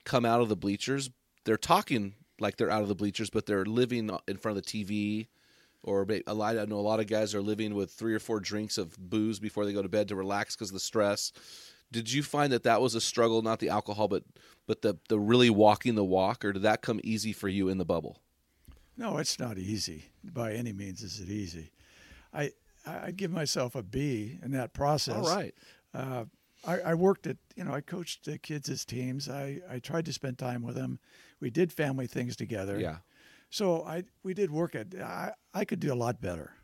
come 0.04 0.24
out 0.24 0.40
of 0.40 0.48
the 0.48 0.56
bleachers. 0.56 1.10
They're 1.44 1.58
talking 1.58 2.14
like 2.40 2.56
they're 2.56 2.70
out 2.70 2.82
of 2.82 2.88
the 2.88 2.94
bleachers, 2.94 3.28
but 3.28 3.44
they're 3.44 3.66
living 3.66 4.10
in 4.26 4.36
front 4.38 4.56
of 4.56 4.64
the 4.64 4.84
TV. 4.84 5.26
Or 5.84 6.06
a 6.26 6.34
lot, 6.34 6.58
I 6.58 6.64
know 6.64 6.76
a 6.76 6.80
lot 6.80 7.00
of 7.00 7.08
guys 7.08 7.34
are 7.34 7.42
living 7.42 7.74
with 7.74 7.90
three 7.90 8.14
or 8.14 8.20
four 8.20 8.38
drinks 8.38 8.78
of 8.78 8.96
booze 8.98 9.40
before 9.40 9.64
they 9.64 9.72
go 9.72 9.82
to 9.82 9.88
bed 9.88 10.08
to 10.08 10.16
relax 10.16 10.54
because 10.54 10.68
of 10.68 10.74
the 10.74 10.80
stress. 10.80 11.32
Did 11.90 12.12
you 12.12 12.22
find 12.22 12.52
that 12.52 12.62
that 12.62 12.80
was 12.80 12.94
a 12.94 13.00
struggle, 13.00 13.42
not 13.42 13.58
the 13.58 13.68
alcohol, 13.68 14.08
but 14.08 14.24
but 14.66 14.82
the 14.82 14.96
the 15.08 15.18
really 15.18 15.50
walking 15.50 15.94
the 15.94 16.04
walk, 16.04 16.44
or 16.44 16.52
did 16.52 16.62
that 16.62 16.82
come 16.82 17.00
easy 17.02 17.32
for 17.32 17.48
you 17.48 17.68
in 17.68 17.78
the 17.78 17.84
bubble? 17.84 18.20
No, 18.96 19.18
it's 19.18 19.38
not 19.38 19.58
easy. 19.58 20.04
By 20.22 20.52
any 20.52 20.72
means 20.72 21.02
is 21.02 21.20
it 21.20 21.28
easy. 21.28 21.72
I 22.32 22.52
I'd 22.86 23.16
give 23.16 23.30
myself 23.30 23.74
a 23.74 23.82
B 23.82 24.38
in 24.42 24.52
that 24.52 24.72
process. 24.72 25.16
All 25.16 25.36
right. 25.36 25.54
Uh, 25.94 26.24
I, 26.66 26.80
I, 26.80 26.94
worked 26.94 27.26
at 27.26 27.36
you 27.56 27.64
know 27.64 27.74
I 27.74 27.80
coached 27.80 28.24
the 28.24 28.38
kids 28.38 28.68
as 28.68 28.84
teams. 28.84 29.28
I, 29.28 29.60
I 29.68 29.78
tried 29.78 30.06
to 30.06 30.12
spend 30.12 30.38
time 30.38 30.62
with 30.62 30.74
them. 30.74 30.98
We 31.40 31.50
did 31.50 31.72
family 31.72 32.06
things 32.06 32.36
together. 32.36 32.78
Yeah. 32.78 32.98
So 33.52 33.84
I 33.84 34.02
we 34.24 34.34
did 34.34 34.50
work 34.50 34.74
at 34.74 34.94
I 35.00 35.32
I 35.54 35.64
could 35.64 35.78
do 35.78 35.92
a 35.92 35.94
lot 35.94 36.20
better. 36.20 36.54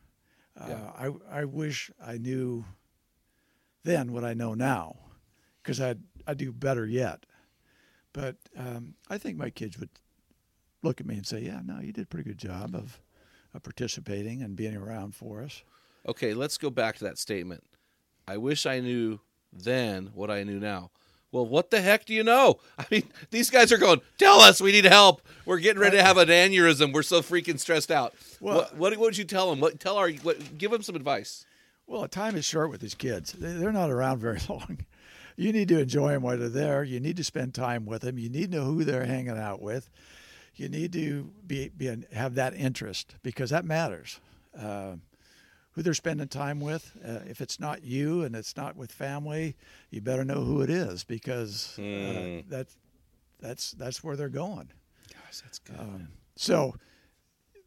Uh, 0.61 0.67
yeah. 0.69 0.91
I 1.31 1.41
I 1.41 1.45
wish 1.45 1.91
I 2.05 2.19
knew 2.19 2.65
then 3.85 4.13
what 4.13 4.25
I 4.25 4.35
know 4.35 4.55
now, 4.55 4.97
because 5.63 5.81
I'd 5.81 6.01
I 6.27 6.35
do 6.35 6.51
better 6.53 6.87
yet. 6.87 7.27
But 8.13 8.37
um, 8.57 8.95
I 9.09 9.19
think 9.19 9.37
my 9.37 9.51
kids 9.51 9.79
would 9.79 9.91
look 10.83 11.01
at 11.01 11.07
me 11.07 11.15
and 11.15 11.27
say, 11.27 11.41
"Yeah, 11.43 11.61
no, 11.65 11.79
you 11.81 11.93
did 11.93 12.05
a 12.05 12.09
pretty 12.09 12.29
good 12.29 12.39
job 12.39 12.75
of." 12.75 13.01
uh, 13.55 13.59
participating 13.59 14.43
and 14.43 14.57
being 14.57 14.77
around 14.77 15.15
for 15.15 15.43
us. 15.43 15.63
Okay, 16.07 16.35
let's 16.35 16.59
go 16.59 16.71
back 16.71 16.97
to 16.99 17.05
that 17.05 17.19
statement. 17.19 17.65
I 18.27 18.37
wish 18.37 18.67
I 18.67 18.81
knew 18.81 19.21
then 19.53 20.11
what 20.15 20.31
I 20.31 20.43
knew 20.45 20.61
now. 20.61 20.91
Well, 21.31 21.47
what 21.47 21.71
the 21.71 21.81
heck 21.81 22.07
do 22.07 22.15
you 22.15 22.25
know? 22.25 22.59
I 22.79 22.87
mean, 22.91 23.05
these 23.31 23.51
guys 23.51 23.73
are 23.73 23.79
going, 23.79 24.01
tell 24.19 24.41
us 24.41 24.61
we 24.61 24.73
need 24.73 24.85
help. 24.85 25.23
We're 25.45 25.59
getting 25.59 25.81
ready 25.81 25.97
to 25.97 26.03
have 26.03 26.17
an 26.17 26.29
aneurysm. 26.29 26.93
We're 26.93 27.03
so 27.03 27.21
freaking 27.21 27.59
stressed 27.59 27.91
out. 27.91 28.15
Well, 28.41 28.57
what, 28.57 28.77
what, 28.77 28.93
what 28.93 29.01
would 29.01 29.19
you 29.19 29.25
tell 29.25 29.51
them? 29.51 29.61
What, 29.61 29.79
tell 29.81 29.97
our, 29.97 30.11
what, 30.11 30.59
give 30.59 30.71
them 30.71 30.83
some 30.83 30.97
advice. 30.97 31.45
Well, 31.87 32.07
time 32.09 32.37
is 32.37 32.45
short 32.45 32.71
with 32.71 32.81
these 32.81 32.95
kids. 32.95 33.33
They're 33.33 33.73
not 33.73 33.91
around 33.91 34.19
very 34.21 34.41
long. 34.49 34.81
You 35.37 35.53
need 35.53 35.69
to 35.69 35.79
enjoy 35.79 36.13
them 36.13 36.23
while 36.23 36.37
they're 36.37 36.49
there. 36.49 36.83
You 36.83 37.01
need 37.01 37.17
to 37.17 37.25
spend 37.25 37.55
time 37.55 37.87
with 37.87 38.03
them. 38.03 38.19
You 38.19 38.29
need 38.29 38.53
to 38.53 38.59
know 38.59 38.65
who 38.65 38.85
they're 38.85 39.07
hanging 39.07 39.39
out 39.39 39.63
with 39.63 39.89
you 40.59 40.69
need 40.69 40.93
to 40.93 41.31
be, 41.47 41.69
be 41.69 42.05
have 42.13 42.35
that 42.35 42.55
interest 42.55 43.15
because 43.23 43.51
that 43.51 43.65
matters. 43.65 44.21
Uh, 44.59 44.97
who 45.79 45.83
they're 45.85 45.95
spending 45.95 46.27
time 46.27 46.59
with. 46.59 46.91
Uh, 47.07 47.21
if 47.29 47.41
it's 47.41 47.61
not 47.61 47.85
you 47.85 48.25
and 48.25 48.35
it's 48.35 48.57
not 48.57 48.75
with 48.75 48.91
family, 48.91 49.55
you 49.91 50.01
better 50.01 50.25
know 50.25 50.43
who 50.43 50.61
it 50.61 50.69
is 50.71 51.05
because 51.05 51.77
mm. 51.79 52.11
uh, 52.11 52.21
hmm. 52.43 52.51
that's 52.51 52.77
that's 53.39 53.71
that's 53.73 54.03
where 54.03 54.17
they're 54.17 54.29
going. 54.29 54.73
Gosh, 55.13 55.41
that's 55.41 55.61
good. 55.61 55.79
Um, 55.79 56.09
so 56.35 56.75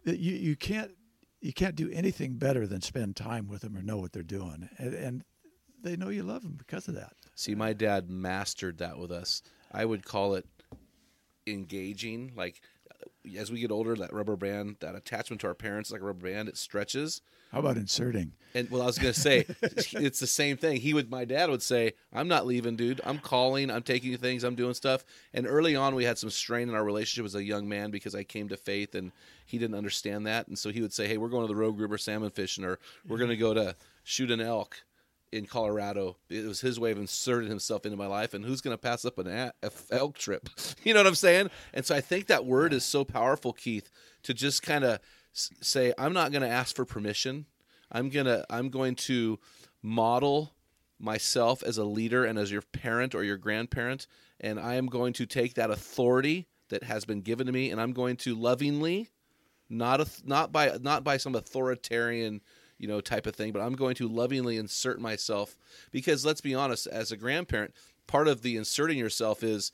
you 0.04 0.34
you 0.34 0.58
can't 0.58 0.92
you 1.40 1.54
can't 1.54 1.74
do 1.74 1.90
anything 1.90 2.34
better 2.34 2.68
than 2.68 2.82
spend 2.82 3.16
time 3.16 3.48
with 3.48 3.62
them 3.62 3.78
or 3.78 3.82
know 3.82 4.00
what 4.00 4.12
they're 4.12 4.24
doing, 4.24 4.68
and, 4.78 4.94
and 4.94 5.24
they 5.82 5.96
know 5.96 6.10
you 6.10 6.24
love 6.24 6.42
them 6.42 6.56
because 6.58 6.90
of 6.90 6.96
that. 6.96 7.14
See, 7.36 7.56
my 7.56 7.72
dad 7.72 8.10
mastered 8.10 8.80
that 8.80 8.98
with 8.98 9.14
us. 9.14 9.42
I 9.72 9.86
would 9.86 10.04
call 10.04 10.36
it 10.36 10.46
engaging, 11.48 12.34
like 12.36 12.62
as 13.38 13.52
we 13.52 13.60
get 13.60 13.72
older, 13.72 13.96
that 13.96 14.14
rubber 14.14 14.36
band, 14.36 14.78
that 14.80 14.96
attachment 14.96 15.42
to 15.42 15.48
our 15.48 15.54
parents, 15.54 15.92
like 15.92 16.02
a 16.02 16.06
rubber 16.06 16.30
band, 16.30 16.50
it 16.50 16.58
stretches. 16.58 17.22
How 17.52 17.60
about 17.60 17.76
inserting? 17.76 18.32
And 18.56 18.70
well, 18.70 18.82
I 18.82 18.86
was 18.86 18.98
gonna 18.98 19.14
say, 19.14 19.46
it's 19.62 20.20
the 20.20 20.28
same 20.28 20.56
thing. 20.56 20.80
He 20.80 20.94
would, 20.94 21.12
my 21.12 21.26
dad 21.26 21.50
would 21.50 21.62
say, 21.62 21.94
"I'm 22.14 22.30
not 22.30 22.46
leaving, 22.46 22.78
dude. 22.78 23.02
I'm 23.04 23.20
calling. 23.20 23.70
I'm 23.70 23.84
taking 23.84 24.16
things. 24.18 24.44
I'm 24.44 24.56
doing 24.56 24.74
stuff." 24.74 25.04
And 25.34 25.46
early 25.46 25.76
on, 25.76 25.94
we 25.94 26.06
had 26.06 26.18
some 26.18 26.30
strain 26.30 26.70
in 26.70 26.76
our 26.76 26.84
relationship 26.84 27.26
as 27.26 27.36
a 27.36 27.44
young 27.44 27.68
man 27.68 27.92
because 27.92 28.16
I 28.16 28.24
came 28.24 28.48
to 28.50 28.58
faith 28.58 28.96
and 28.96 29.12
he 29.46 29.58
didn't 29.58 29.76
understand 29.76 30.26
that. 30.28 30.48
And 30.48 30.58
so 30.58 30.70
he 30.72 30.82
would 30.82 30.94
say, 30.94 31.08
"Hey, 31.08 31.18
we're 31.18 31.30
going 31.30 31.46
to 31.46 31.54
the 31.54 31.60
Rogue 31.60 31.80
River 31.80 31.98
salmon 31.98 32.32
fishing, 32.32 32.64
or 32.64 32.80
we're 33.06 33.18
going 33.18 33.30
to 33.30 33.38
go 33.38 33.54
to 33.54 33.76
shoot 34.04 34.32
an 34.32 34.40
elk." 34.40 34.84
In 35.32 35.46
Colorado. 35.46 36.18
It 36.30 36.46
was 36.46 36.62
his 36.62 36.80
way 36.80 36.92
of 36.92 36.98
inserting 36.98 37.50
himself 37.50 37.86
into 37.86 37.98
my 37.98 38.08
life. 38.08 38.34
And 38.34 38.44
who's 38.44 38.62
going 38.62 38.74
to 38.74 38.82
pass 38.82 39.06
up 39.06 39.18
an 39.18 39.52
elk 39.92 40.18
trip? 40.18 40.50
you 40.84 40.94
know 40.94 41.00
what 41.00 41.08
I'm 41.08 41.16
saying? 41.16 41.50
And 41.74 41.86
so 41.86 41.96
I 41.96 42.02
think 42.02 42.28
that 42.28 42.46
word 42.46 42.74
is 42.74 42.84
so 42.84 43.04
powerful, 43.04 43.54
Keith, 43.54 43.90
to 44.24 44.34
just 44.34 44.62
kind 44.62 44.84
of 44.84 45.00
say, 45.34 45.94
I'm 45.98 46.14
not 46.14 46.32
going 46.32 46.42
to 46.42 46.50
ask 46.50 46.76
for 46.76 46.86
permission. 46.86 47.46
I'm 47.92 48.10
gonna 48.10 48.46
I'm 48.50 48.70
going 48.70 48.96
to 48.96 49.40
model 49.82 50.54
myself 51.00 51.64
as 51.64 51.78
a 51.78 51.84
leader 51.84 52.24
and 52.26 52.38
as 52.38 52.52
your 52.52 52.62
parent 52.62 53.14
or 53.16 53.24
your 53.24 53.38
grandparent, 53.38 54.08
and 54.40 54.60
I 54.60 54.76
am 54.76 54.88
going 54.88 55.14
to 55.14 55.26
take 55.26 55.56
that 55.56 55.72
authority 55.72 56.48
that 56.70 56.84
has 56.84 57.06
been 57.06 57.22
given 57.22 57.48
to 57.48 57.54
me, 57.54 57.70
and 57.70 57.82
I'm 57.82 57.92
going 57.92 58.16
to 58.18 58.36
lovingly, 58.36 59.10
not 59.70 60.00
a, 60.00 60.08
not 60.24 60.52
by 60.52 60.78
not 60.82 61.04
by 61.04 61.18
some 61.18 61.36
authoritarian 61.36 62.42
you 62.82 62.88
know, 62.88 63.00
type 63.00 63.28
of 63.28 63.36
thing, 63.36 63.52
but 63.52 63.62
I'm 63.62 63.76
going 63.76 63.94
to 63.96 64.08
lovingly 64.08 64.58
insert 64.58 65.00
myself 65.00 65.56
because 65.92 66.26
let's 66.26 66.42
be 66.42 66.56
honest, 66.56 66.88
as 66.88 67.12
a 67.12 67.16
grandparent, 67.16 67.76
part 68.08 68.28
of 68.28 68.42
the 68.42 68.58
inserting 68.58 68.98
yourself 68.98 69.44
is, 69.44 69.72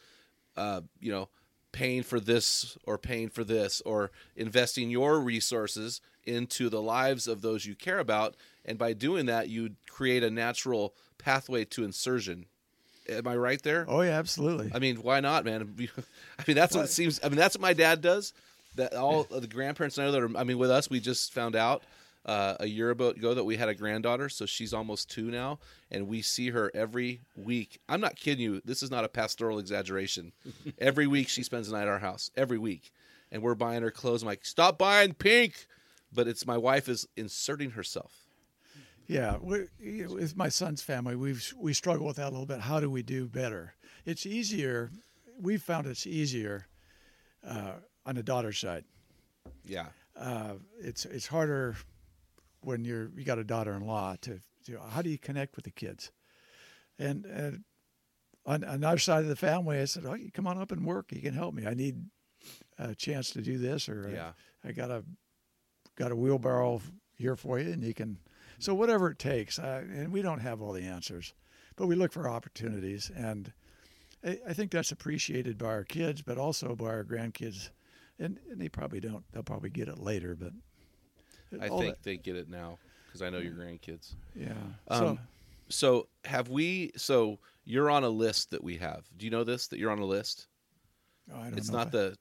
uh, 0.58 0.82
you 1.00 1.10
know, 1.10 1.30
paying 1.72 2.04
for 2.04 2.20
this 2.20 2.78
or 2.84 2.98
paying 2.98 3.30
for 3.30 3.46
this 3.46 3.82
or 3.86 4.12
investing 4.36 4.90
your 4.90 5.22
resources 5.22 6.02
into 6.26 6.68
the 6.68 6.82
lives 6.82 7.30
of 7.30 7.42
those 7.42 7.66
you 7.66 7.76
care 7.76 8.00
about. 8.00 8.36
And 8.66 8.78
by 8.78 8.92
doing 8.92 9.28
that, 9.28 9.48
you 9.48 9.76
create 9.90 10.22
a 10.22 10.30
natural 10.30 10.94
pathway 11.18 11.64
to 11.64 11.86
insertion. 11.86 12.46
Am 13.08 13.26
I 13.26 13.38
right 13.38 13.62
there? 13.64 13.86
Oh 13.88 14.02
yeah, 14.02 14.20
absolutely. 14.20 14.70
I 14.76 14.80
mean, 14.80 14.98
why 14.98 15.22
not, 15.22 15.46
man? 15.46 15.74
I 16.40 16.44
mean, 16.46 16.58
that's 16.58 16.76
what 16.76 16.84
it 16.84 16.90
seems. 16.90 17.22
I 17.24 17.30
mean, 17.30 17.38
that's 17.38 17.56
what 17.56 17.62
my 17.62 17.72
dad 17.72 18.02
does. 18.02 18.34
That 18.76 18.94
all 18.96 19.24
the 19.24 19.48
grandparents 19.48 19.98
I 19.98 20.04
know 20.04 20.12
that 20.12 20.22
are. 20.22 20.38
I 20.38 20.44
mean, 20.44 20.58
with 20.58 20.70
us, 20.70 20.90
we 20.90 21.00
just 21.00 21.34
found 21.34 21.56
out 21.56 21.84
uh, 22.28 22.56
a 22.60 22.68
year 22.68 22.92
ago 22.92 23.34
that 23.34 23.46
we 23.46 23.56
had 23.56 23.70
a 23.70 23.74
granddaughter, 23.74 24.28
so 24.28 24.46
she's 24.46 24.74
almost 24.74 25.10
two 25.10 25.32
now, 25.32 25.60
and 25.90 26.08
we 26.08 26.22
see 26.22 26.50
her 26.50 26.70
every 26.76 27.22
week. 27.36 27.80
I'm 27.88 28.02
not 28.02 28.18
kidding 28.18 28.44
you. 28.44 28.62
This 28.66 28.84
is 28.84 28.92
not 28.92 29.06
a 29.06 29.10
pastoral 29.10 29.60
exaggeration. 29.60 30.34
every 30.80 31.08
week 31.08 31.30
she 31.30 31.42
spends 31.42 31.70
the 31.70 31.78
night 31.78 31.84
at 31.84 31.88
our 31.88 32.00
house. 32.00 32.30
Every 32.36 32.58
week, 32.58 32.92
and 33.32 33.42
we're 33.42 33.56
buying 33.56 33.82
her 33.82 33.92
clothes. 33.92 34.24
I'm 34.24 34.28
like, 34.28 34.46
stop 34.46 34.78
buying 34.78 35.14
pink, 35.14 35.68
but 36.12 36.28
it's 36.28 36.46
my 36.46 36.58
wife 36.58 36.90
is 36.90 37.08
inserting 37.16 37.72
herself. 37.72 38.14
Yeah, 39.08 39.38
we, 39.42 39.68
with 40.06 40.36
my 40.36 40.50
son's 40.50 40.82
family, 40.82 41.16
we've 41.16 41.54
we 41.58 41.74
struggle 41.74 42.06
with 42.06 42.18
that 42.18 42.28
a 42.28 42.32
little 42.32 42.46
bit. 42.46 42.60
How 42.60 42.82
do 42.82 42.90
we 42.92 43.04
do 43.04 43.28
better? 43.28 43.74
It's 44.06 44.26
easier. 44.26 44.92
We've 45.40 45.62
found 45.62 45.88
it's 45.88 46.06
easier 46.06 46.68
uh, 47.48 47.74
on 48.06 48.16
the 48.16 48.24
daughter's 48.24 48.60
side. 48.60 48.84
Yeah, 49.66 49.88
uh, 50.20 50.56
it's 50.78 51.06
it's 51.06 51.28
harder 51.28 51.78
when 52.68 52.84
you're 52.84 53.10
you 53.16 53.24
got 53.24 53.40
a 53.40 53.46
daughter-in-law 53.46 54.18
to, 54.20 54.42
to 54.66 54.78
how 54.90 55.02
do 55.02 55.10
you 55.10 55.18
connect 55.18 55.56
with 55.56 55.64
the 55.64 55.72
kids? 55.72 56.12
And, 57.00 57.26
and 57.26 57.64
on, 58.46 58.66
on 58.66 58.84
our 58.84 58.98
side 58.98 59.24
of 59.24 59.30
the 59.30 59.38
family, 59.38 59.80
I 59.80 59.86
said, 59.86 60.04
"Oh, 60.06 60.16
you 60.16 60.32
come 60.32 60.48
on 60.48 60.60
up 60.60 60.74
and 60.74 60.86
work. 60.86 61.12
You 61.14 61.22
can 61.22 61.34
help 61.34 61.54
me. 61.54 61.66
I 61.66 61.74
need 61.74 62.04
a 62.78 62.94
chance 62.94 63.32
to 63.32 63.42
do 63.42 63.58
this, 63.58 63.88
or 63.88 64.10
Yeah. 64.14 64.32
I, 64.66 64.70
I 64.70 64.72
got 64.74 64.92
a 64.92 65.06
got 65.96 66.12
a 66.12 66.16
wheelbarrow 66.16 66.82
here 67.16 67.38
for 67.38 67.58
you, 67.58 67.72
and 67.72 67.82
you 67.84 67.94
can." 67.94 68.18
So 68.60 68.74
whatever 68.74 69.12
it 69.12 69.20
takes, 69.20 69.60
uh, 69.60 69.84
and 69.90 70.12
we 70.12 70.22
don't 70.22 70.40
have 70.40 70.62
all 70.62 70.74
the 70.74 70.84
answers, 70.84 71.34
but 71.78 71.88
we 71.88 71.96
look 71.96 72.12
for 72.12 72.28
opportunities, 72.28 73.10
and 73.16 73.54
I, 74.26 74.40
I 74.50 74.54
think 74.54 74.72
that's 74.72 74.92
appreciated 74.92 75.58
by 75.58 75.68
our 75.68 75.84
kids, 75.86 76.22
but 76.22 76.38
also 76.38 76.76
by 76.76 76.88
our 76.88 77.04
grandkids, 77.06 77.70
and, 78.20 78.40
and 78.52 78.60
they 78.60 78.68
probably 78.68 79.00
don't. 79.00 79.24
They'll 79.32 79.44
probably 79.44 79.70
get 79.70 79.88
it 79.88 80.00
later, 80.00 80.36
but 80.36 80.52
I 81.62 81.68
all 81.70 81.80
think 81.82 81.96
that- 81.96 82.04
they 82.04 82.18
get 82.18 82.36
it 82.36 82.50
now 82.50 82.78
because 83.08 83.22
I 83.22 83.30
know 83.30 83.40
your 83.40 83.54
grandkids. 83.54 84.14
yeah. 84.36 84.54
Um, 84.90 85.00
so 85.00 85.18
So 85.70 86.08
have 86.26 86.50
we? 86.50 86.92
So 86.96 87.40
you're 87.66 87.90
on 87.90 88.04
a 88.04 88.10
list 88.10 88.52
that 88.52 88.64
we 88.64 88.78
have. 88.78 89.06
Do 89.18 89.26
you 89.26 89.32
know 89.32 89.44
this? 89.44 89.68
That 89.68 89.80
you're 89.80 89.92
on 89.92 90.00
a 90.00 90.06
list. 90.06 90.48
oh, 91.34 91.40
I 91.40 91.50
don't 91.50 91.58
It's 91.58 91.70
not 91.70 91.88
I- 91.88 91.92
the, 91.92 92.18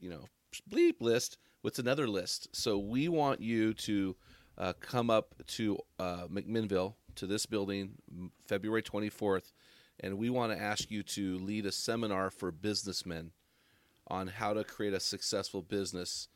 you 0.00 0.10
know, 0.10 0.24
bleep 0.70 1.00
list. 1.00 1.38
What's 1.62 1.78
another 1.78 2.08
list? 2.08 2.48
So 2.52 2.78
we 2.78 3.08
want 3.08 3.40
you 3.40 3.74
to 3.74 4.16
uh, 4.58 4.72
come 4.80 5.10
up 5.10 5.34
to 5.46 5.78
uh, 5.98 6.26
McMinnville 6.28 6.94
to 7.16 7.26
this 7.26 7.44
building 7.46 7.96
February 8.46 8.82
24th, 8.82 9.52
and 10.00 10.16
we 10.18 10.30
want 10.30 10.52
to 10.52 10.58
ask 10.60 10.90
you 10.90 11.02
to 11.02 11.38
lead 11.38 11.66
a 11.66 11.72
seminar 11.72 12.30
for 12.30 12.50
businessmen 12.50 13.32
on 14.08 14.26
how 14.28 14.52
to 14.54 14.64
create 14.64 14.92
a 14.94 15.00
successful 15.00 15.62
business 15.62 16.28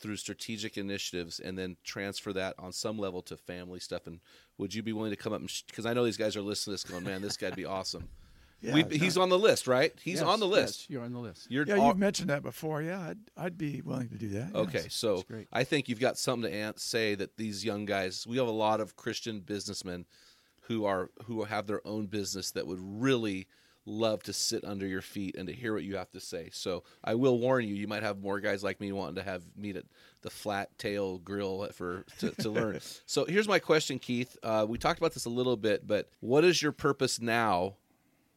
through 0.00 0.16
strategic 0.16 0.76
initiatives 0.78 1.38
and 1.40 1.58
then 1.58 1.76
transfer 1.84 2.32
that 2.32 2.54
on 2.58 2.72
some 2.72 2.98
level 2.98 3.20
to 3.22 3.36
family 3.36 3.78
stuff 3.78 4.06
and 4.06 4.20
would 4.58 4.74
you 4.74 4.82
be 4.82 4.92
willing 4.92 5.10
to 5.10 5.16
come 5.16 5.32
up 5.32 5.42
because 5.68 5.84
i 5.86 5.92
know 5.92 6.04
these 6.04 6.16
guys 6.16 6.36
are 6.36 6.40
listening 6.42 6.76
to 6.76 6.82
this 6.82 6.90
going 6.90 7.04
man 7.04 7.20
this 7.22 7.36
guy'd 7.36 7.54
be 7.56 7.64
awesome 7.64 8.08
Yeah, 8.62 8.74
we, 8.74 8.98
he's 8.98 9.16
on 9.16 9.30
the 9.30 9.38
list 9.38 9.66
right 9.66 9.90
he's 10.02 10.16
Yes, 10.20 10.24
on 10.28 10.38
the 10.38 10.46
yes, 10.46 10.54
list 10.54 10.90
you're 10.90 11.02
on 11.02 11.12
the 11.14 11.18
list. 11.18 11.50
you're 11.50 11.66
Yeah, 11.66 11.76
all- 11.76 11.88
you've 11.88 11.96
mentioned 11.98 12.28
that 12.28 12.42
before. 12.42 12.82
Yeah, 12.82 13.00
I'd, 13.00 13.18
I'd 13.34 13.56
be 13.56 13.80
willing 13.80 14.10
to 14.10 14.16
do 14.16 14.28
that. 14.28 14.54
Okay, 14.54 14.80
yes. 14.82 14.94
so 14.94 15.22
great. 15.22 15.48
I 15.50 15.64
think 15.64 15.88
you've 15.88 15.98
got 15.98 16.18
something 16.18 16.52
to 16.52 16.74
say 16.76 17.14
that 17.14 17.38
these 17.38 17.64
young 17.64 17.86
guys. 17.86 18.26
We 18.26 18.36
have 18.36 18.48
a 18.48 18.50
lot 18.50 18.82
of 18.82 18.96
Christian 18.96 19.40
businessmen 19.40 20.04
who 20.64 20.84
are 20.84 21.08
who 21.24 21.44
have 21.44 21.68
their 21.68 21.80
own 21.86 22.04
business 22.04 22.50
that 22.50 22.66
would 22.66 22.80
really 22.82 23.46
love 23.90 24.22
to 24.22 24.32
sit 24.32 24.64
under 24.64 24.86
your 24.86 25.02
feet 25.02 25.36
and 25.36 25.48
to 25.48 25.52
hear 25.52 25.74
what 25.74 25.82
you 25.82 25.96
have 25.96 26.10
to 26.12 26.20
say. 26.20 26.48
So 26.52 26.84
I 27.02 27.14
will 27.16 27.38
warn 27.38 27.66
you, 27.66 27.74
you 27.74 27.88
might 27.88 28.02
have 28.02 28.20
more 28.20 28.40
guys 28.40 28.62
like 28.62 28.80
me 28.80 28.92
wanting 28.92 29.16
to 29.16 29.22
have 29.22 29.42
meet 29.56 29.76
at 29.76 29.84
the 30.22 30.30
Flat 30.30 30.70
Tail 30.78 31.18
Grill 31.18 31.68
for 31.72 32.04
to, 32.20 32.30
to 32.42 32.50
learn. 32.50 32.80
so 33.06 33.24
here's 33.24 33.48
my 33.48 33.58
question, 33.58 33.98
Keith. 33.98 34.36
Uh, 34.42 34.64
we 34.68 34.78
talked 34.78 34.98
about 34.98 35.12
this 35.14 35.24
a 35.24 35.30
little 35.30 35.56
bit, 35.56 35.86
but 35.86 36.08
what 36.20 36.44
is 36.44 36.62
your 36.62 36.72
purpose 36.72 37.20
now? 37.20 37.74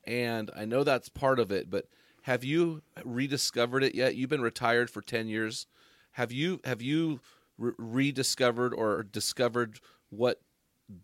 And 0.05 0.51
I 0.55 0.65
know 0.65 0.83
that's 0.83 1.07
part 1.07 1.39
of 1.39 1.51
it, 1.51 1.69
but 1.69 1.85
have 2.23 2.43
you 2.43 2.81
rediscovered 3.05 3.83
it 3.83 3.95
yet? 3.95 4.15
You've 4.15 4.29
been 4.29 4.41
retired 4.41 4.89
for 4.89 5.01
ten 5.01 5.27
years. 5.27 5.67
Have 6.11 6.31
you 6.31 6.59
have 6.65 6.81
you 6.81 7.19
re- 7.57 7.73
rediscovered 7.77 8.73
or 8.73 9.03
discovered 9.03 9.79
what 10.09 10.41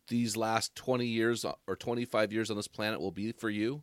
these 0.07 0.35
last 0.35 0.75
twenty 0.75 1.05
years 1.05 1.45
or 1.67 1.75
twenty 1.75 2.03
five 2.05 2.33
years 2.33 2.49
on 2.49 2.57
this 2.57 2.67
planet 2.67 2.99
will 2.99 3.11
be 3.11 3.31
for 3.31 3.49
you? 3.49 3.81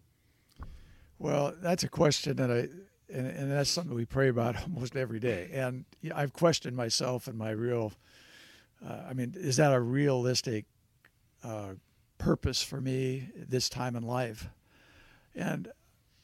Well, 1.19 1.55
that's 1.61 1.83
a 1.83 1.89
question 1.89 2.37
that 2.37 2.51
I, 2.51 2.69
and, 3.13 3.27
and 3.27 3.51
that's 3.51 3.71
something 3.71 3.95
we 3.95 4.05
pray 4.05 4.29
about 4.29 4.57
almost 4.63 4.97
every 4.97 5.21
day. 5.21 5.51
And 5.53 5.85
you 6.01 6.11
know, 6.11 6.17
I've 6.17 6.33
questioned 6.33 6.77
myself 6.77 7.27
and 7.27 7.39
my 7.39 7.51
real, 7.51 7.93
uh, 8.87 9.03
I 9.09 9.13
mean, 9.13 9.35
is 9.37 9.57
that 9.57 9.73
a 9.73 9.81
realistic 9.81 10.67
uh, 11.43 11.75
purpose 12.19 12.63
for 12.63 12.81
me 12.81 13.29
this 13.35 13.69
time 13.69 13.97
in 13.97 14.03
life? 14.03 14.49
And 15.35 15.69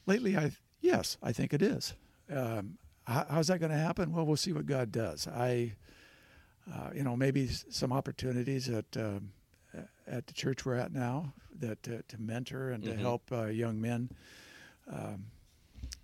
lately, 0.07 0.37
I 0.37 0.53
yes, 0.81 1.17
I 1.23 1.33
think 1.33 1.53
it 1.53 1.63
is. 1.63 1.95
Um, 2.31 2.79
how, 3.07 3.27
how's 3.29 3.49
that 3.49 3.59
going 3.59 3.73
to 3.73 3.79
happen? 3.79 4.13
Well, 4.13 4.25
we'll 4.25 4.37
see 4.37 4.53
what 4.53 4.67
God 4.67 4.93
does. 4.93 5.27
I, 5.27 5.73
uh, 6.73 6.91
you 6.95 7.03
know, 7.03 7.17
maybe 7.17 7.49
some 7.49 7.93
opportunities 7.93 8.69
at 8.69 8.85
um, 8.97 9.33
at 10.07 10.27
the 10.27 10.33
church 10.33 10.65
we're 10.65 10.77
at 10.77 10.93
now 10.93 11.33
that 11.59 11.89
uh, 11.89 12.03
to 12.09 12.21
mentor 12.21 12.71
and 12.71 12.85
to 12.85 12.95
help 12.97 13.31
uh, 13.33 13.47
young 13.47 13.81
men 13.81 14.11
um, 14.91 15.27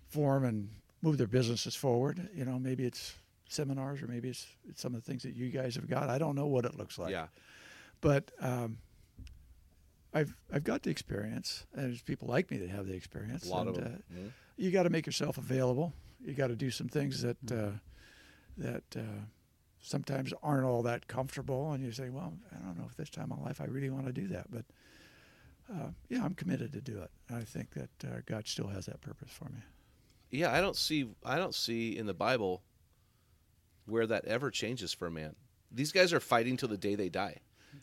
form 0.09 0.43
and 0.45 0.69
move 1.01 1.17
their 1.17 1.27
businesses 1.27 1.75
forward. 1.75 2.29
You 2.35 2.45
know, 2.45 2.59
maybe 2.59 2.85
it's 2.85 3.13
seminars 3.47 4.01
or 4.01 4.07
maybe 4.07 4.29
it's, 4.29 4.47
it's 4.67 4.81
some 4.81 4.93
of 4.93 5.03
the 5.03 5.09
things 5.11 5.23
that 5.23 5.35
you 5.35 5.49
guys 5.49 5.75
have 5.75 5.89
got. 5.89 6.09
I 6.09 6.17
don't 6.17 6.35
know 6.35 6.47
what 6.47 6.65
it 6.65 6.75
looks 6.77 6.97
like. 6.97 7.11
yeah, 7.11 7.27
But 8.01 8.31
um, 8.41 8.77
I've 10.13 10.35
I've 10.51 10.63
got 10.63 10.83
the 10.83 10.89
experience, 10.89 11.65
and 11.73 11.85
there's 11.85 12.01
people 12.01 12.27
like 12.27 12.49
me 12.49 12.57
that 12.57 12.69
have 12.69 12.87
the 12.87 12.95
experience. 12.95 13.45
a 13.45 13.49
lot 13.49 13.67
and, 13.67 13.77
of 13.77 13.83
them. 13.83 14.03
Uh, 14.09 14.13
Mhm. 14.13 14.31
you 14.57 14.71
got 14.71 14.83
to 14.83 14.89
make 14.89 15.05
yourself 15.05 15.37
available. 15.37 15.93
You 16.19 16.33
got 16.33 16.47
to 16.47 16.55
do 16.55 16.71
some 16.71 16.89
things 16.89 17.21
that 17.21 17.51
uh, 17.51 17.71
that 18.57 18.83
uh, 18.95 19.01
sometimes 19.81 20.33
aren't 20.43 20.65
all 20.65 20.83
that 20.83 21.07
comfortable, 21.07 21.71
and 21.71 21.83
you 21.83 21.91
say, 21.91 22.09
"Well, 22.09 22.33
I 22.51 22.57
don't 22.65 22.77
know 22.77 22.85
if 22.89 22.95
this 22.95 23.09
time 23.09 23.31
in 23.31 23.41
life 23.43 23.61
I 23.61 23.65
really 23.65 23.89
want 23.89 24.07
to 24.07 24.13
do 24.13 24.27
that." 24.29 24.51
But 24.51 24.65
uh, 25.71 25.89
yeah, 26.09 26.23
I'm 26.23 26.33
committed 26.33 26.73
to 26.73 26.81
do 26.81 27.01
it. 27.01 27.11
I 27.33 27.41
think 27.41 27.71
that 27.73 27.89
uh, 28.03 28.17
God 28.25 28.47
still 28.47 28.67
has 28.67 28.85
that 28.87 29.01
purpose 29.01 29.29
for 29.31 29.45
me. 29.45 29.59
yeah. 30.31 30.51
I 30.51 30.61
don't 30.61 30.75
see 30.75 31.07
I 31.23 31.37
don't 31.37 31.55
see 31.55 31.97
in 31.97 32.05
the 32.05 32.13
Bible 32.13 32.63
where 33.85 34.07
that 34.07 34.25
ever 34.25 34.51
changes 34.51 34.93
for 34.93 35.07
a 35.07 35.11
man. 35.11 35.35
These 35.71 35.91
guys 35.91 36.13
are 36.13 36.19
fighting 36.19 36.57
till 36.57 36.69
the 36.69 36.77
day 36.77 36.95
they 36.95 37.09
die. 37.09 37.37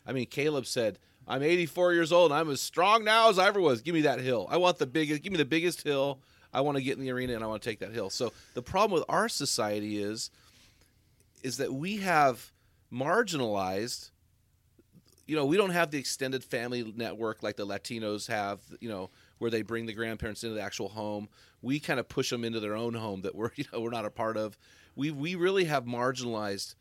I 0.05 0.11
mean, 0.13 0.25
Caleb 0.25 0.65
said, 0.65 0.99
"I'm 1.27 1.43
84 1.43 1.93
years 1.93 2.11
old. 2.11 2.31
and 2.31 2.39
I'm 2.39 2.49
as 2.49 2.61
strong 2.61 3.03
now 3.03 3.29
as 3.29 3.39
I 3.39 3.47
ever 3.47 3.61
was. 3.61 3.81
Give 3.81 3.93
me 3.95 4.01
that 4.01 4.19
hill. 4.19 4.47
I 4.49 4.57
want 4.57 4.77
the 4.77 4.87
biggest. 4.87 5.21
Give 5.23 5.31
me 5.31 5.37
the 5.37 5.45
biggest 5.45 5.83
hill. 5.83 6.19
I 6.53 6.61
want 6.61 6.77
to 6.77 6.83
get 6.83 6.97
in 6.97 7.03
the 7.03 7.11
arena 7.11 7.35
and 7.35 7.43
I 7.43 7.47
want 7.47 7.61
to 7.61 7.69
take 7.69 7.79
that 7.79 7.93
hill." 7.93 8.09
So 8.09 8.33
the 8.53 8.61
problem 8.61 8.97
with 8.99 9.05
our 9.09 9.29
society 9.29 10.01
is, 10.01 10.29
is 11.43 11.57
that 11.57 11.73
we 11.73 11.97
have 11.97 12.51
marginalized. 12.91 14.11
You 15.27 15.35
know, 15.35 15.45
we 15.45 15.57
don't 15.57 15.71
have 15.71 15.91
the 15.91 15.99
extended 15.99 16.43
family 16.43 16.93
network 16.95 17.43
like 17.43 17.57
the 17.57 17.67
Latinos 17.67 18.27
have. 18.27 18.59
You 18.79 18.89
know, 18.89 19.09
where 19.37 19.51
they 19.51 19.61
bring 19.61 19.85
the 19.85 19.93
grandparents 19.93 20.43
into 20.43 20.55
the 20.55 20.61
actual 20.61 20.89
home. 20.89 21.29
We 21.61 21.79
kind 21.79 21.99
of 21.99 22.07
push 22.07 22.29
them 22.29 22.43
into 22.43 22.59
their 22.59 22.75
own 22.75 22.93
home 22.93 23.21
that 23.21 23.35
we're 23.35 23.51
you 23.55 23.65
know 23.71 23.81
we're 23.81 23.89
not 23.89 24.05
a 24.05 24.09
part 24.09 24.37
of. 24.37 24.57
We 24.95 25.11
we 25.11 25.35
really 25.35 25.65
have 25.65 25.85
marginalized 25.85 26.75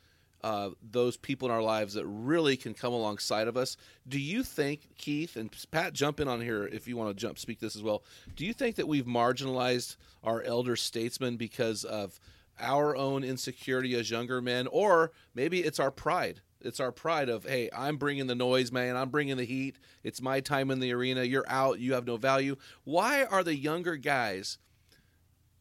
uh, 0.44 0.70
those 0.92 1.16
people 1.16 1.48
in 1.48 1.54
our 1.54 1.62
lives 1.62 1.94
that 1.94 2.06
really 2.06 2.56
can 2.56 2.74
come 2.74 2.92
alongside 2.92 3.48
of 3.48 3.56
us. 3.56 3.76
Do 4.06 4.20
you 4.20 4.42
think, 4.42 4.96
Keith 4.96 5.36
and 5.36 5.50
Pat, 5.70 5.92
jump 5.92 6.20
in 6.20 6.28
on 6.28 6.40
here 6.40 6.66
if 6.66 6.86
you 6.86 6.96
want 6.96 7.10
to 7.10 7.20
jump 7.20 7.38
speak 7.38 7.58
this 7.58 7.74
as 7.74 7.82
well? 7.82 8.04
Do 8.36 8.46
you 8.46 8.52
think 8.52 8.76
that 8.76 8.86
we've 8.86 9.06
marginalized 9.06 9.96
our 10.22 10.42
elder 10.42 10.76
statesmen 10.76 11.36
because 11.36 11.84
of 11.84 12.20
our 12.60 12.96
own 12.96 13.24
insecurity 13.24 13.94
as 13.96 14.10
younger 14.10 14.40
men, 14.40 14.66
or 14.68 15.10
maybe 15.34 15.60
it's 15.60 15.80
our 15.80 15.90
pride? 15.90 16.42
It's 16.60 16.80
our 16.80 16.92
pride 16.92 17.28
of, 17.28 17.44
hey, 17.44 17.68
I'm 17.76 17.96
bringing 17.96 18.26
the 18.26 18.34
noise, 18.34 18.72
man. 18.72 18.96
I'm 18.96 19.10
bringing 19.10 19.36
the 19.36 19.44
heat. 19.44 19.76
It's 20.02 20.22
my 20.22 20.40
time 20.40 20.70
in 20.70 20.80
the 20.80 20.92
arena. 20.92 21.22
You're 21.22 21.48
out. 21.48 21.78
You 21.78 21.92
have 21.94 22.06
no 22.06 22.16
value. 22.16 22.56
Why 22.84 23.24
are 23.24 23.44
the 23.44 23.54
younger 23.54 23.96
guys 23.96 24.58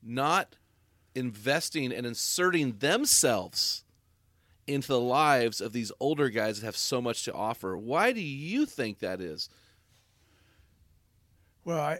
not 0.01 0.55
investing 1.15 1.91
and 1.91 2.05
inserting 2.05 2.77
themselves 2.77 3.85
into 4.67 4.87
the 4.87 4.99
lives 4.99 5.61
of 5.61 5.73
these 5.73 5.91
older 5.99 6.29
guys 6.29 6.59
that 6.59 6.65
have 6.65 6.77
so 6.77 7.01
much 7.01 7.23
to 7.23 7.33
offer. 7.33 7.77
Why 7.77 8.11
do 8.11 8.21
you 8.21 8.65
think 8.65 8.99
that 8.99 9.21
is? 9.21 9.49
Well, 11.63 11.79
I, 11.79 11.99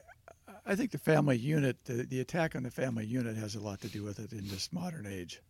I 0.65 0.75
think 0.75 0.91
the 0.91 0.97
family 0.97 1.37
unit, 1.37 1.77
the, 1.85 2.03
the 2.03 2.19
attack 2.19 2.55
on 2.55 2.63
the 2.63 2.71
family 2.71 3.05
unit 3.05 3.35
has 3.37 3.55
a 3.55 3.59
lot 3.59 3.81
to 3.81 3.87
do 3.87 4.03
with 4.03 4.19
it 4.19 4.31
in 4.31 4.47
this 4.47 4.71
modern 4.73 5.05
age. 5.07 5.41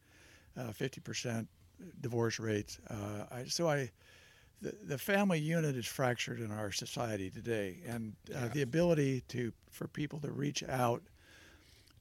Uh, 0.57 0.67
50% 0.67 1.47
divorce 2.01 2.39
rates. 2.39 2.79
Uh, 2.89 3.25
I, 3.31 3.43
so 3.45 3.67
I, 3.67 3.91
the, 4.61 4.73
the 4.87 4.97
family 4.97 5.39
unit 5.39 5.75
is 5.75 5.85
fractured 5.85 6.39
in 6.39 6.51
our 6.51 6.71
society 6.71 7.29
today, 7.29 7.77
and 7.87 8.13
uh, 8.35 8.47
the 8.49 8.61
ability 8.61 9.21
to 9.29 9.51
for 9.69 9.87
people 9.87 10.19
to 10.19 10.31
reach 10.31 10.63
out 10.63 11.01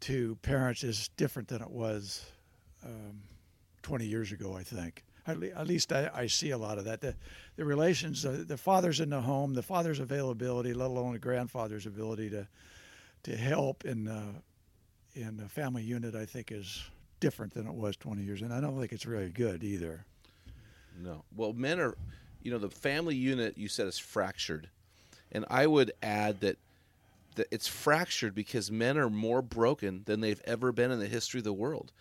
to 0.01 0.37
parents 0.43 0.85
is 0.85 1.09
different 1.17 1.49
than 1.49 1.63
it 1.63 1.71
was 1.71 2.25
um, 2.85 3.21
20 3.83 4.07
years 4.07 4.33
ago. 4.33 4.55
I 4.55 4.63
think. 4.63 5.05
At, 5.27 5.41
le- 5.41 5.49
at 5.49 5.67
least 5.67 5.91
I, 5.91 6.11
I 6.15 6.27
see 6.27 6.51
a 6.51 6.59
lot 6.59 6.77
of 6.77 6.85
that. 6.85 7.01
The, 7.01 7.15
the 7.57 7.65
relations, 7.65 8.27
uh, 8.27 8.45
the 8.47 8.59
father's 8.59 9.01
in 9.01 9.09
the 9.09 9.23
home, 9.23 9.55
the 9.55 9.63
father's 9.63 9.99
availability, 9.99 10.75
let 10.75 10.91
alone 10.91 11.15
the 11.15 11.19
grandfather's 11.19 11.87
ability 11.87 12.31
to 12.31 12.47
to 13.25 13.37
help 13.37 13.87
in 13.87 14.07
uh, 14.07 14.33
in 15.15 15.37
the 15.37 15.49
family 15.49 15.83
unit, 15.83 16.15
I 16.15 16.27
think 16.27 16.53
is 16.53 16.83
different 17.25 17.55
than 17.55 17.67
it 17.67 17.73
was 17.73 17.97
20 17.97 18.23
years, 18.23 18.43
and 18.43 18.53
I 18.53 18.61
don't 18.61 18.79
think 18.79 18.93
it's 18.93 19.07
really 19.07 19.31
good 19.31 19.65
either. 19.65 20.05
No. 21.03 21.25
Well, 21.35 21.55
men 21.55 21.81
are, 21.81 21.97
you 22.43 22.51
know, 22.51 22.59
the 22.59 22.69
family 22.69 23.17
unit 23.17 23.57
you 23.57 23.67
said 23.67 23.87
is 23.87 23.99
fractured, 23.99 24.69
and 25.33 25.47
I 25.49 25.67
would 25.67 25.93
add 26.03 26.41
that 26.41 26.59
that 27.37 27.49
it's 27.51 27.67
fractured 27.67 28.35
because 28.35 28.71
men 28.71 28.99
are 28.99 29.09
more 29.09 29.41
broken 29.41 30.03
than 30.05 30.21
they've 30.21 30.41
ever 30.45 30.71
been 30.71 30.91
in 30.91 31.01
the 31.01 31.09
history 31.09 31.39
of 31.39 31.45
the 31.45 31.53
world, 31.55 31.93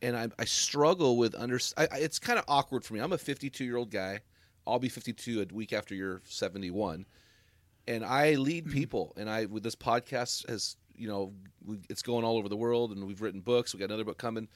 and 0.00 0.16
I, 0.16 0.28
I 0.38 0.44
struggle 0.44 1.16
with 1.16 1.34
under. 1.34 1.58
I, 1.76 1.88
it's 1.94 2.20
kind 2.20 2.38
of 2.38 2.44
awkward 2.46 2.84
for 2.84 2.94
me. 2.94 3.00
I'm 3.00 3.12
a 3.12 3.18
52 3.18 3.64
year 3.64 3.76
old 3.76 3.90
guy. 3.90 4.20
I'll 4.68 4.78
be 4.78 4.88
52 4.88 5.42
a 5.42 5.52
week 5.52 5.72
after 5.72 5.96
you're 5.96 6.22
71, 6.26 7.06
and 7.88 8.04
I 8.04 8.34
lead 8.34 8.70
people. 8.70 9.14
And 9.16 9.28
I 9.28 9.46
with 9.46 9.64
this 9.64 9.74
podcast 9.74 10.48
has 10.48 10.76
you 10.96 11.08
know 11.08 11.32
we, 11.64 11.78
it's 11.88 12.02
going 12.02 12.24
all 12.24 12.36
over 12.36 12.48
the 12.48 12.56
world, 12.56 12.92
and 12.92 13.06
we've 13.06 13.22
written 13.22 13.40
books. 13.40 13.74
We 13.74 13.80
got 13.80 13.86
another 13.86 14.04
book 14.04 14.18
coming, 14.18 14.48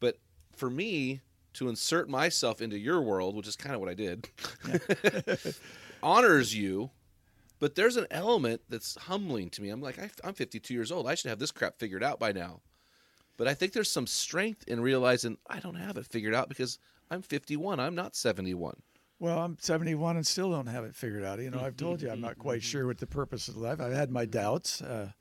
but 0.00 0.18
for 0.54 0.70
me 0.70 1.20
to 1.54 1.68
insert 1.68 2.08
myself 2.08 2.60
into 2.60 2.78
your 2.78 3.00
world, 3.00 3.34
which 3.34 3.48
is 3.48 3.56
kind 3.56 3.74
of 3.74 3.80
what 3.80 3.90
I 3.90 3.94
did, 3.94 4.28
honors 6.02 6.54
you. 6.54 6.90
But 7.58 7.74
there's 7.74 7.96
an 7.96 8.06
element 8.10 8.60
that's 8.68 8.96
humbling 8.96 9.48
to 9.50 9.62
me. 9.62 9.70
I'm 9.70 9.80
like, 9.80 9.98
I, 9.98 10.10
I'm 10.22 10.34
52 10.34 10.74
years 10.74 10.92
old. 10.92 11.08
I 11.08 11.14
should 11.14 11.30
have 11.30 11.38
this 11.38 11.50
crap 11.50 11.78
figured 11.78 12.04
out 12.04 12.18
by 12.18 12.32
now. 12.32 12.60
But 13.38 13.48
I 13.48 13.54
think 13.54 13.72
there's 13.72 13.90
some 13.90 14.06
strength 14.06 14.64
in 14.68 14.80
realizing 14.80 15.38
I 15.48 15.60
don't 15.60 15.76
have 15.76 15.96
it 15.96 16.06
figured 16.06 16.34
out 16.34 16.50
because 16.50 16.78
I'm 17.10 17.22
51. 17.22 17.80
I'm 17.80 17.94
not 17.94 18.14
71. 18.14 18.76
Well, 19.18 19.38
I'm 19.38 19.56
71 19.58 20.16
and 20.16 20.26
still 20.26 20.50
don't 20.50 20.66
have 20.66 20.84
it 20.84 20.94
figured 20.94 21.24
out. 21.24 21.38
You 21.38 21.50
know, 21.50 21.60
I've 21.60 21.76
told 21.76 22.02
you 22.02 22.10
I'm 22.10 22.20
not 22.20 22.38
quite 22.38 22.62
sure 22.62 22.86
what 22.86 22.98
the 22.98 23.06
purpose 23.06 23.48
of 23.48 23.56
life. 23.56 23.80
I've 23.80 23.92
had 23.92 24.10
my 24.10 24.26
doubts. 24.26 24.82
Uh, 24.82 25.12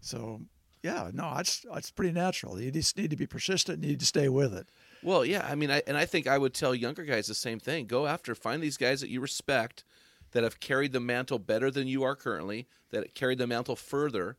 so, 0.00 0.42
yeah, 0.82 1.10
no, 1.12 1.34
it's 1.38 1.66
it's 1.74 1.90
pretty 1.90 2.12
natural. 2.12 2.60
You 2.60 2.70
just 2.70 2.96
need 2.96 3.10
to 3.10 3.16
be 3.16 3.26
persistent. 3.26 3.82
You 3.82 3.90
need 3.90 4.00
to 4.00 4.06
stay 4.06 4.28
with 4.28 4.54
it. 4.54 4.68
Well, 5.02 5.24
yeah, 5.24 5.46
I 5.48 5.54
mean, 5.54 5.70
I, 5.70 5.82
and 5.86 5.96
I 5.96 6.06
think 6.06 6.26
I 6.26 6.38
would 6.38 6.54
tell 6.54 6.74
younger 6.74 7.04
guys 7.04 7.26
the 7.26 7.34
same 7.34 7.58
thing. 7.58 7.86
Go 7.86 8.06
after, 8.06 8.34
find 8.34 8.62
these 8.62 8.76
guys 8.76 9.00
that 9.00 9.10
you 9.10 9.20
respect, 9.20 9.84
that 10.32 10.42
have 10.42 10.60
carried 10.60 10.92
the 10.92 11.00
mantle 11.00 11.38
better 11.38 11.70
than 11.70 11.86
you 11.86 12.02
are 12.02 12.16
currently, 12.16 12.66
that 12.90 13.14
carried 13.14 13.38
the 13.38 13.46
mantle 13.46 13.76
further, 13.76 14.36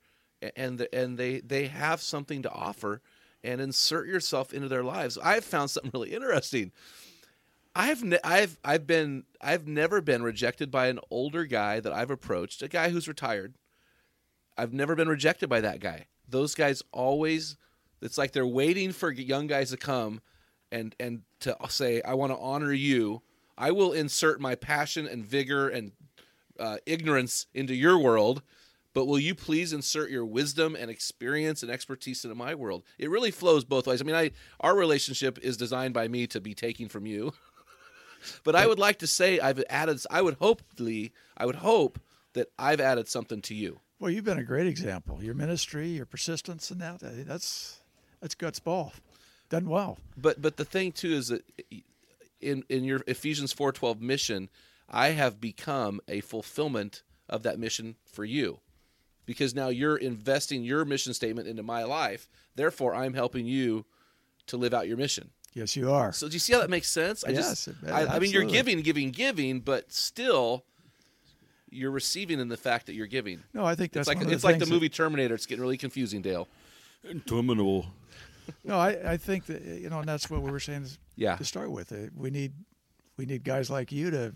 and 0.56 0.88
and 0.94 1.18
they 1.18 1.40
they 1.40 1.68
have 1.68 2.02
something 2.02 2.42
to 2.44 2.52
offer, 2.52 3.02
and 3.44 3.62
insert 3.62 4.08
yourself 4.08 4.54
into 4.54 4.68
their 4.68 4.84
lives. 4.84 5.18
I've 5.18 5.46
found 5.46 5.70
something 5.70 5.92
really 5.94 6.14
interesting. 6.14 6.72
I've 7.76 8.04
ne- 8.04 8.20
I've 8.24 8.58
I've 8.64 8.88
been 8.88 9.24
I've 9.40 9.68
never 9.68 10.02
been 10.02 10.24
rejected 10.24 10.72
by 10.72 10.88
an 10.88 11.00
older 11.12 11.46
guy 11.46 11.80
that 11.80 11.94
I've 11.94 12.12
approached, 12.12 12.62
a 12.64 12.68
guy 12.68 12.90
who's 12.90 13.08
retired. 13.08 13.54
I've 14.58 14.74
never 14.74 14.96
been 14.96 15.08
rejected 15.10 15.50
by 15.50 15.62
that 15.62 15.80
guy. 15.80 16.06
Those 16.28 16.56
guys 16.56 16.84
always 16.92 17.58
it's 18.02 18.18
like 18.18 18.32
they're 18.32 18.46
waiting 18.46 18.92
for 18.92 19.12
young 19.12 19.48
guys 19.48 19.72
to 19.72 19.78
come 19.78 20.22
and 20.72 20.96
and 21.00 21.22
to 21.42 21.56
say 21.70 22.02
I 22.02 22.14
want 22.14 22.32
to 22.32 22.38
honor 22.38 22.74
you. 22.74 23.22
I 23.58 23.72
will 23.72 23.92
insert 23.94 24.40
my 24.40 24.56
passion 24.56 25.08
and 25.08 25.26
vigor 25.26 25.68
and 25.68 25.94
uh, 26.60 26.78
ignorance 26.86 27.48
into 27.56 27.74
your 27.74 27.98
world, 27.98 28.44
but 28.94 29.06
will 29.06 29.18
you 29.18 29.34
please 29.34 29.74
insert 29.74 30.12
your 30.12 30.26
wisdom 30.26 30.76
and 30.76 30.92
experience 30.92 31.64
and 31.64 31.72
expertise 31.72 32.24
into 32.24 32.36
my 32.36 32.54
world? 32.54 32.84
It 33.00 33.10
really 33.10 33.32
flows 33.32 33.66
both 33.66 33.88
ways. 33.88 34.02
I 34.02 34.06
mean, 34.06 34.16
I 34.16 34.32
our 34.60 34.76
relationship 34.76 35.40
is 35.40 35.58
designed 35.58 35.94
by 35.94 36.08
me 36.08 36.28
to 36.28 36.40
be 36.40 36.54
taking 36.54 36.88
from 36.88 37.06
you. 37.06 37.34
But 38.44 38.56
I 38.56 38.66
would 38.66 38.80
like 38.80 39.00
to 39.00 39.08
say 39.08 39.40
I've 39.40 39.64
added. 39.70 40.02
I 40.10 40.22
would 40.22 40.36
hopefully, 40.36 41.14
I 41.38 41.46
would 41.46 41.58
hope 41.58 42.00
that 42.34 42.52
I've 42.58 42.82
added 42.82 43.08
something 43.08 43.42
to 43.44 43.56
you. 43.56 43.80
Well, 44.00 44.12
you've 44.12 44.26
been 44.26 44.38
a 44.38 44.44
great 44.44 44.68
example. 44.68 45.24
Your 45.24 45.34
ministry, 45.34 45.90
your 45.90 46.06
persistence, 46.06 46.70
and 46.72 46.80
that 46.82 47.02
uh, 47.04 47.10
that's 47.26 47.80
that's 48.22 48.36
guts 48.36 48.60
ball. 48.60 48.94
Done 49.50 49.68
well. 49.68 49.98
But 50.16 50.42
but 50.42 50.58
the 50.58 50.66
thing 50.66 50.92
too 50.92 51.14
is 51.14 51.30
that 51.30 51.44
in 52.40 52.64
in 52.70 52.84
your 52.84 53.02
Ephesians 53.08 53.54
four 53.54 53.72
twelve 53.72 54.02
mission, 54.02 54.50
I 54.90 55.10
have 55.10 55.42
become 55.42 56.00
a 56.08 56.22
fulfillment 56.22 57.04
of 57.28 57.44
that 57.44 57.60
mission 57.60 57.96
for 58.06 58.24
you, 58.24 58.60
because 59.26 59.56
now 59.56 59.70
you're 59.70 59.98
investing 59.98 60.64
your 60.64 60.86
mission 60.86 61.14
statement 61.14 61.48
into 61.48 61.64
my 61.64 61.84
life. 61.84 62.30
Therefore, 62.56 62.94
I'm 62.94 63.14
helping 63.14 63.46
you 63.46 63.86
to 64.46 64.58
live 64.58 64.74
out 64.74 64.88
your 64.88 64.98
mission. 64.98 65.32
Yes, 65.54 65.76
you 65.76 65.92
are. 65.92 66.12
So 66.12 66.28
do 66.28 66.34
you 66.34 66.40
see 66.40 66.54
how 66.54 66.60
that 66.60 66.70
makes 66.70 66.88
sense? 66.88 67.24
I 67.26 67.32
Yes, 67.32 67.66
just, 67.66 67.84
I, 67.88 68.06
I 68.06 68.20
mean, 68.20 68.32
you're 68.32 68.44
giving, 68.46 68.82
giving, 68.82 69.10
giving, 69.10 69.60
but 69.60 69.92
still, 69.92 70.66
you're 71.70 71.92
receiving 71.92 72.40
in 72.40 72.48
the 72.48 72.58
fact 72.58 72.86
that 72.88 72.94
you're 72.94 73.08
giving. 73.08 73.44
no, 73.54 73.66
I 73.66 73.76
think 73.76 73.88
It's 73.90 73.94
that's 73.96 74.08
like 74.08 74.18
one 74.18 74.28
of 74.28 74.32
it's 74.34 74.44
like 74.44 74.60
the 74.60 74.66
movie 74.66 74.90
Terminator. 74.90 75.36
It's 75.36 75.46
getting 75.46 75.62
really 75.62 75.78
confusing, 75.78 76.22
Dale. 76.22 76.48
Terminal. 77.26 77.88
No, 78.64 78.78
I, 78.78 79.14
I 79.14 79.18
think 79.18 79.46
that 79.48 79.62
you 79.64 79.90
know, 79.90 80.00
and 80.00 80.08
that's 80.08 80.30
what 80.30 80.42
we 80.42 80.52
were 80.52 80.60
saying 80.60 80.84
is 80.84 81.00
Yeah. 81.16 81.36
to 81.36 81.44
start 81.46 81.72
with. 81.72 81.92
Uh, 81.92 82.10
We 82.16 82.30
need 82.30 82.54
we 83.18 83.26
need 83.26 83.44
guys 83.44 83.70
like 83.70 83.92
you 83.92 84.10
to 84.12 84.34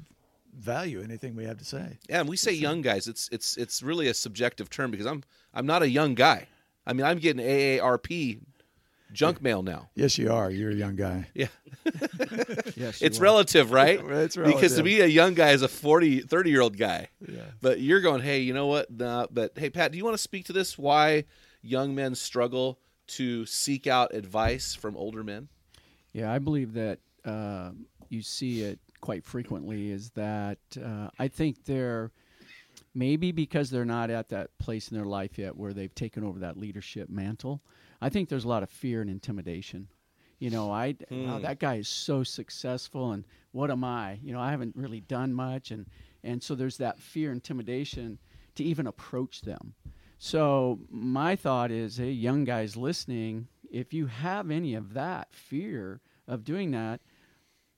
value 0.53 1.01
anything 1.01 1.35
we 1.35 1.45
have 1.45 1.57
to 1.59 1.65
say. 1.65 1.97
Yeah, 2.09 2.19
and 2.19 2.27
we 2.29 2.35
say 2.35 2.51
young 2.51 2.81
guys. 2.81 3.07
It's 3.07 3.29
it's 3.31 3.55
it's 3.57 3.81
really 3.81 4.07
a 4.07 4.13
subjective 4.13 4.69
term 4.69 4.91
because 4.91 5.05
I'm 5.05 5.23
I'm 5.53 5.65
not 5.65 5.81
a 5.81 5.89
young 5.89 6.13
guy. 6.15 6.47
I 6.85 6.93
mean, 6.93 7.05
I'm 7.05 7.19
getting 7.19 7.45
AARP 7.45 8.39
junk 9.13 9.41
mail 9.41 9.61
now. 9.61 9.89
Yes, 9.95 10.17
you 10.17 10.31
are. 10.31 10.49
You're 10.49 10.71
a 10.71 10.75
young 10.75 10.95
guy. 10.95 11.27
Yeah, 11.33 11.47
Yes, 12.75 13.01
it's 13.01 13.19
are. 13.19 13.23
relative, 13.23 13.71
right? 13.71 13.99
It's 14.05 14.37
relative. 14.37 14.45
Because 14.45 14.75
to 14.75 14.83
relative. 14.83 14.85
me, 14.85 15.01
a 15.01 15.07
young 15.07 15.33
guy 15.33 15.51
is 15.51 15.61
a 15.61 15.67
40, 15.67 16.21
30 16.21 16.49
year 16.49 16.61
old 16.61 16.77
guy. 16.77 17.09
Yeah. 17.27 17.41
But 17.61 17.79
you're 17.81 18.01
going, 18.01 18.21
hey, 18.21 18.39
you 18.39 18.53
know 18.53 18.67
what? 18.67 18.91
Nah, 18.91 19.27
but 19.31 19.53
hey, 19.55 19.69
Pat, 19.69 19.91
do 19.91 19.97
you 19.97 20.03
want 20.05 20.15
to 20.15 20.21
speak 20.21 20.45
to 20.45 20.53
this? 20.53 20.77
Why 20.77 21.25
young 21.61 21.93
men 21.95 22.15
struggle 22.15 22.79
to 23.07 23.45
seek 23.45 23.87
out 23.87 24.13
advice 24.13 24.73
from 24.75 24.95
older 24.97 25.23
men? 25.23 25.47
Yeah, 26.13 26.31
I 26.31 26.39
believe 26.39 26.73
that 26.73 26.99
uh, 27.25 27.71
you 28.09 28.21
see 28.21 28.61
it 28.63 28.79
quite 29.01 29.23
frequently. 29.25 29.91
Is 29.91 30.09
that 30.11 30.59
uh, 30.83 31.09
I 31.19 31.27
think 31.27 31.65
they're 31.65 32.11
maybe 32.93 33.31
because 33.31 33.69
they're 33.69 33.85
not 33.85 34.09
at 34.09 34.29
that 34.29 34.49
place 34.59 34.89
in 34.89 34.97
their 34.97 35.05
life 35.05 35.37
yet 35.37 35.55
where 35.55 35.73
they've 35.73 35.93
taken 35.95 36.23
over 36.23 36.39
that 36.39 36.57
leadership 36.57 37.09
mantle. 37.09 37.61
I 38.01 38.09
think 38.09 38.29
there's 38.29 38.45
a 38.45 38.49
lot 38.49 38.63
of 38.63 38.69
fear 38.69 39.01
and 39.01 39.09
intimidation. 39.09 39.87
You 40.39 40.49
know, 40.49 40.71
I 40.71 40.95
wow, 41.11 41.37
hmm. 41.37 41.41
that 41.43 41.59
guy 41.59 41.75
is 41.75 41.87
so 41.87 42.23
successful, 42.23 43.11
and 43.11 43.25
what 43.51 43.69
am 43.69 43.83
I? 43.83 44.19
You 44.23 44.33
know, 44.33 44.39
I 44.39 44.49
haven't 44.49 44.75
really 44.75 45.01
done 45.01 45.33
much, 45.33 45.69
and 45.69 45.85
and 46.23 46.41
so 46.41 46.55
there's 46.55 46.77
that 46.77 46.99
fear, 46.99 47.31
intimidation 47.31 48.17
to 48.55 48.63
even 48.63 48.87
approach 48.87 49.41
them. 49.41 49.75
So 50.17 50.79
my 50.89 51.35
thought 51.35 51.71
is, 51.71 51.97
hey, 51.97 52.11
young 52.11 52.43
guys 52.43 52.75
listening, 52.75 53.47
if 53.71 53.93
you 53.93 54.07
have 54.07 54.51
any 54.51 54.75
of 54.75 54.93
that 54.93 55.33
fear 55.33 56.01
of 56.27 56.43
doing 56.43 56.71
that, 56.71 57.01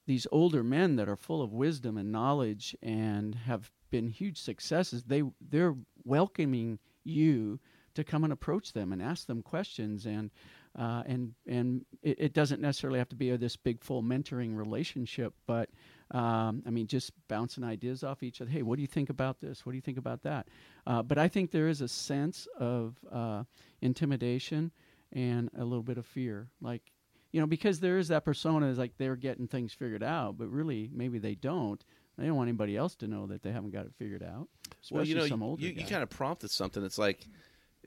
these 0.05 0.27
older 0.31 0.63
men 0.63 0.95
that 0.97 1.07
are 1.07 1.15
full 1.15 1.41
of 1.41 1.53
wisdom 1.53 1.97
and 1.97 2.11
knowledge 2.11 2.75
and 2.81 3.35
have 3.35 3.71
been 3.89 4.07
huge 4.07 4.39
successes, 4.39 5.03
they 5.03 5.23
they're 5.41 5.75
welcoming 6.03 6.79
you 7.03 7.59
to 7.95 8.03
come 8.03 8.23
and 8.23 8.33
approach 8.33 8.73
them 8.73 8.91
and 8.91 9.01
ask 9.01 9.27
them 9.27 9.41
questions 9.41 10.05
and 10.05 10.31
uh, 10.77 11.03
and 11.05 11.33
and 11.47 11.85
it, 12.01 12.19
it 12.19 12.33
doesn't 12.33 12.61
necessarily 12.61 12.97
have 12.97 13.09
to 13.09 13.15
be 13.15 13.29
a, 13.29 13.37
this 13.37 13.55
big 13.55 13.83
full 13.83 14.01
mentoring 14.01 14.57
relationship, 14.57 15.33
but 15.45 15.69
um, 16.11 16.63
I 16.65 16.71
mean 16.71 16.87
just 16.87 17.11
bouncing 17.27 17.63
ideas 17.63 18.03
off 18.03 18.23
each 18.23 18.41
other. 18.41 18.49
Hey, 18.49 18.63
what 18.63 18.77
do 18.77 18.81
you 18.81 18.87
think 18.87 19.09
about 19.09 19.39
this? 19.39 19.65
What 19.65 19.73
do 19.73 19.75
you 19.75 19.81
think 19.81 19.97
about 19.97 20.23
that? 20.23 20.47
Uh, 20.87 21.03
but 21.03 21.17
I 21.17 21.27
think 21.27 21.51
there 21.51 21.67
is 21.67 21.81
a 21.81 21.87
sense 21.87 22.47
of 22.57 22.97
uh, 23.11 23.43
intimidation 23.81 24.71
and 25.11 25.49
a 25.57 25.63
little 25.63 25.83
bit 25.83 25.99
of 25.99 26.05
fear, 26.05 26.49
like 26.59 26.91
you 27.31 27.41
know, 27.41 27.47
because 27.47 27.79
there 27.79 27.97
is 27.97 28.07
that 28.09 28.23
persona 28.25 28.67
is 28.67 28.77
like 28.77 28.93
they're 28.97 29.15
getting 29.15 29.47
things 29.47 29.73
figured 29.73 30.03
out, 30.03 30.37
but 30.37 30.47
really 30.47 30.89
maybe 30.93 31.19
they 31.19 31.35
don't. 31.35 31.83
They 32.17 32.27
don't 32.27 32.35
want 32.35 32.47
anybody 32.47 32.77
else 32.77 32.95
to 32.97 33.07
know 33.07 33.25
that 33.25 33.41
they 33.41 33.51
haven't 33.51 33.71
got 33.71 33.87
it 33.87 33.93
figured 33.97 34.21
out. 34.21 34.47
Especially 34.83 34.97
well, 34.97 35.05
you 35.07 35.15
know, 35.15 35.27
some 35.27 35.41
older 35.41 35.63
you, 35.63 35.69
you 35.69 35.85
kind 35.85 36.03
of 36.03 36.11
prompted 36.11 36.51
something. 36.51 36.83
It's 36.83 36.99
like 36.99 37.27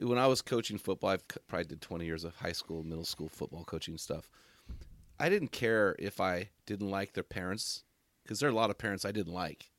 when 0.00 0.18
I 0.18 0.26
was 0.26 0.42
coaching 0.42 0.78
football, 0.78 1.10
I've 1.10 1.26
probably 1.48 1.64
did 1.64 1.80
20 1.80 2.04
years 2.04 2.24
of 2.24 2.36
high 2.36 2.52
school, 2.52 2.82
middle 2.82 3.04
school 3.04 3.28
football 3.28 3.64
coaching 3.64 3.96
stuff. 3.98 4.28
I 5.18 5.28
didn't 5.28 5.52
care 5.52 5.96
if 5.98 6.20
I 6.20 6.50
didn't 6.66 6.90
like 6.90 7.14
their 7.14 7.24
parents 7.24 7.84
because 8.22 8.40
there 8.40 8.48
are 8.48 8.52
a 8.52 8.56
lot 8.56 8.70
of 8.70 8.78
parents 8.78 9.04
I 9.04 9.12
didn't 9.12 9.32
like. 9.32 9.70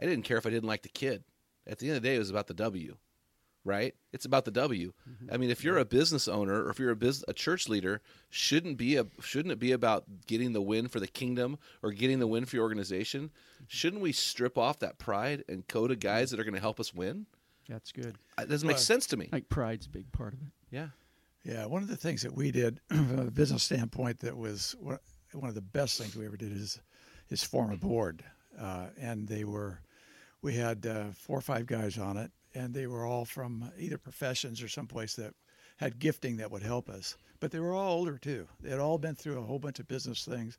I 0.00 0.04
didn't 0.04 0.24
care 0.24 0.38
if 0.38 0.46
I 0.46 0.50
didn't 0.50 0.68
like 0.68 0.82
the 0.82 0.88
kid. 0.88 1.24
At 1.66 1.78
the 1.78 1.88
end 1.88 1.96
of 1.96 2.02
the 2.02 2.08
day, 2.08 2.16
it 2.16 2.20
was 2.20 2.30
about 2.30 2.48
the 2.48 2.54
W, 2.54 2.96
right? 3.64 3.94
It's 4.12 4.24
about 4.24 4.46
the 4.46 4.50
W. 4.50 4.92
Mm-hmm. 5.08 5.32
I 5.32 5.36
mean, 5.36 5.50
if 5.50 5.62
you're 5.62 5.78
a 5.78 5.84
business 5.84 6.26
owner 6.26 6.64
or 6.64 6.70
if 6.70 6.80
you're 6.80 6.90
a 6.90 6.96
business, 6.96 7.24
a 7.28 7.34
church 7.34 7.68
leader, 7.68 8.00
shouldn't 8.30 8.78
be 8.78 8.96
a 8.96 9.06
shouldn't 9.20 9.52
it 9.52 9.60
be 9.60 9.70
about 9.70 10.26
getting 10.26 10.52
the 10.52 10.62
win 10.62 10.88
for 10.88 10.98
the 10.98 11.06
kingdom 11.06 11.58
or 11.82 11.92
getting 11.92 12.18
the 12.18 12.26
win 12.26 12.46
for 12.46 12.56
your 12.56 12.64
organization? 12.64 13.24
Mm-hmm. 13.24 13.64
Shouldn't 13.68 14.02
we 14.02 14.12
strip 14.12 14.58
off 14.58 14.80
that 14.80 14.98
pride 14.98 15.44
and 15.48 15.66
go 15.68 15.86
to 15.86 15.94
guys 15.94 16.28
mm-hmm. 16.28 16.36
that 16.36 16.40
are 16.40 16.44
going 16.44 16.54
to 16.54 16.60
help 16.60 16.80
us 16.80 16.94
win? 16.94 17.26
That's 17.68 17.92
good. 17.92 18.16
It 18.38 18.48
doesn't 18.48 18.66
make 18.66 18.78
sense 18.78 19.06
to 19.08 19.16
me. 19.16 19.28
Like 19.32 19.48
pride's 19.48 19.86
a 19.86 19.90
big 19.90 20.10
part 20.12 20.32
of 20.32 20.40
it. 20.40 20.48
Yeah. 20.70 20.88
Yeah, 21.44 21.64
one 21.66 21.82
of 21.82 21.88
the 21.88 21.96
things 21.96 22.22
that 22.22 22.34
we 22.34 22.50
did 22.50 22.80
from 22.88 23.18
a 23.18 23.30
business 23.30 23.62
standpoint 23.62 24.20
that 24.20 24.36
was 24.36 24.76
one 24.80 24.98
one 25.32 25.48
of 25.48 25.54
the 25.54 25.60
best 25.60 25.98
things 25.98 26.16
we 26.16 26.26
ever 26.26 26.36
did 26.36 26.52
is 26.52 26.80
is 27.28 27.42
form 27.42 27.70
a 27.72 27.76
board, 27.76 28.24
uh, 28.58 28.86
and 28.98 29.28
they 29.28 29.44
were 29.44 29.80
we 30.42 30.54
had 30.54 30.86
uh, 30.86 31.04
four 31.12 31.38
or 31.38 31.42
five 31.42 31.66
guys 31.66 31.98
on 31.98 32.16
it, 32.16 32.30
and 32.54 32.74
they 32.74 32.86
were 32.86 33.06
all 33.06 33.24
from 33.24 33.70
either 33.78 33.98
professions 33.98 34.62
or 34.62 34.68
someplace 34.68 35.14
that 35.14 35.34
had 35.76 35.98
gifting 35.98 36.36
that 36.38 36.50
would 36.50 36.62
help 36.62 36.88
us. 36.88 37.16
But 37.38 37.52
they 37.52 37.60
were 37.60 37.74
all 37.74 37.98
older 37.98 38.18
too. 38.18 38.46
They 38.60 38.70
had 38.70 38.80
all 38.80 38.98
been 38.98 39.14
through 39.14 39.38
a 39.38 39.42
whole 39.42 39.58
bunch 39.58 39.78
of 39.78 39.88
business 39.88 40.24
things, 40.24 40.58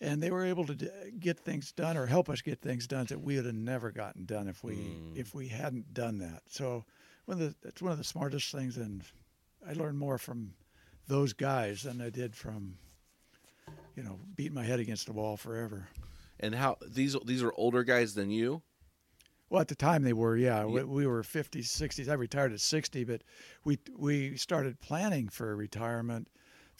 and 0.00 0.22
they 0.22 0.30
were 0.30 0.44
able 0.44 0.64
to 0.66 0.74
d- 0.74 0.88
get 1.18 1.38
things 1.38 1.72
done 1.72 1.96
or 1.96 2.06
help 2.06 2.28
us 2.28 2.40
get 2.40 2.60
things 2.60 2.86
done 2.86 3.06
that 3.06 3.20
we 3.20 3.36
would 3.36 3.44
have 3.44 3.54
never 3.54 3.90
gotten 3.90 4.24
done 4.24 4.48
if 4.48 4.64
we 4.64 4.74
mm. 4.74 5.16
if 5.16 5.34
we 5.34 5.48
hadn't 5.48 5.92
done 5.92 6.18
that. 6.18 6.42
So 6.48 6.84
one 7.26 7.40
of 7.40 7.48
the 7.48 7.54
that's 7.62 7.82
one 7.82 7.92
of 7.92 7.98
the 7.98 8.04
smartest 8.04 8.50
things, 8.50 8.76
and 8.76 9.02
I 9.66 9.74
learned 9.74 9.98
more 9.98 10.18
from 10.18 10.54
those 11.06 11.32
guys 11.32 11.82
than 11.82 12.00
I 12.00 12.10
did 12.10 12.34
from 12.34 12.76
you 13.96 14.02
know 14.02 14.18
beating 14.34 14.54
my 14.54 14.64
head 14.64 14.80
against 14.80 15.06
the 15.06 15.12
wall 15.12 15.36
forever. 15.36 15.88
And 16.38 16.54
how 16.54 16.78
these 16.86 17.16
these 17.24 17.42
are 17.42 17.52
older 17.56 17.84
guys 17.84 18.14
than 18.14 18.30
you? 18.30 18.62
Well, 19.50 19.60
at 19.60 19.68
the 19.68 19.74
time 19.74 20.04
they 20.04 20.12
were, 20.12 20.36
yeah. 20.36 20.64
We, 20.64 20.84
we 20.84 21.06
were 21.08 21.24
50s, 21.24 21.64
60s. 21.64 22.08
I 22.08 22.14
retired 22.14 22.52
at 22.52 22.60
60, 22.60 23.02
but 23.02 23.22
we 23.64 23.78
we 23.98 24.36
started 24.36 24.80
planning 24.80 25.28
for 25.28 25.54
retirement 25.56 26.28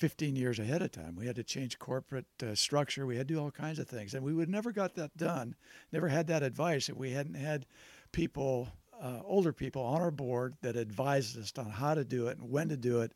15 0.01 0.35
years 0.35 0.59
ahead 0.59 0.81
of 0.81 0.91
time. 0.91 1.15
We 1.15 1.27
had 1.27 1.37
to 1.37 1.45
change 1.45 1.79
corporate 1.79 2.25
uh, 2.43 2.55
structure. 2.55 3.05
We 3.05 3.19
had 3.19 3.29
to 3.29 3.35
do 3.35 3.41
all 3.41 3.51
kinds 3.51 3.79
of 3.79 3.87
things, 3.87 4.15
and 4.15 4.25
we 4.25 4.33
would 4.33 4.49
never 4.49 4.73
got 4.73 4.95
that 4.95 5.15
done. 5.19 5.55
Never 5.93 6.09
had 6.09 6.27
that 6.29 6.43
advice 6.43 6.89
if 6.89 6.97
we 6.97 7.11
hadn't 7.11 7.35
had 7.35 7.67
people, 8.11 8.69
uh, 8.99 9.21
older 9.27 9.53
people 9.53 9.83
on 9.83 10.01
our 10.01 10.11
board 10.11 10.55
that 10.63 10.75
advised 10.75 11.39
us 11.39 11.53
on 11.59 11.67
how 11.67 11.93
to 11.93 12.03
do 12.03 12.29
it 12.29 12.39
and 12.39 12.51
when 12.51 12.71
to 12.71 12.79
do 12.79 13.03
it, 13.03 13.13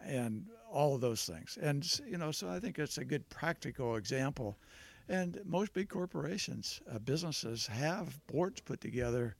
and 0.00 0.46
all 0.72 0.94
of 0.94 1.02
those 1.02 1.26
things. 1.26 1.58
And 1.60 1.86
you 2.06 2.16
know, 2.16 2.32
so 2.32 2.48
I 2.48 2.60
think 2.60 2.78
it's 2.78 2.96
a 2.96 3.04
good 3.04 3.28
practical 3.28 3.96
example. 3.96 4.56
And 5.10 5.38
most 5.44 5.74
big 5.74 5.90
corporations, 5.90 6.80
uh, 6.90 6.98
businesses 6.98 7.66
have 7.66 8.26
boards 8.26 8.62
put 8.62 8.80
together 8.80 9.36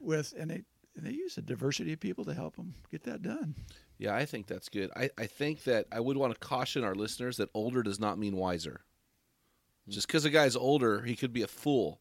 with, 0.00 0.32
and 0.38 0.50
they 0.50 0.62
and 0.96 1.04
they 1.06 1.10
use 1.12 1.36
a 1.36 1.42
diversity 1.42 1.92
of 1.92 2.00
people 2.00 2.24
to 2.24 2.32
help 2.32 2.56
them 2.56 2.72
get 2.90 3.02
that 3.04 3.20
done. 3.20 3.54
Yeah, 3.98 4.14
I 4.14 4.24
think 4.24 4.46
that's 4.46 4.68
good. 4.68 4.90
I, 4.96 5.10
I 5.16 5.26
think 5.26 5.64
that 5.64 5.86
I 5.92 6.00
would 6.00 6.16
want 6.16 6.32
to 6.32 6.38
caution 6.40 6.84
our 6.84 6.94
listeners 6.94 7.36
that 7.36 7.50
older 7.54 7.82
does 7.82 8.00
not 8.00 8.18
mean 8.18 8.36
wiser. 8.36 8.80
Just 9.88 10.06
because 10.06 10.24
a 10.24 10.30
guy's 10.30 10.56
older, 10.56 11.02
he 11.02 11.14
could 11.14 11.32
be 11.32 11.42
a 11.42 11.46
fool. 11.46 12.00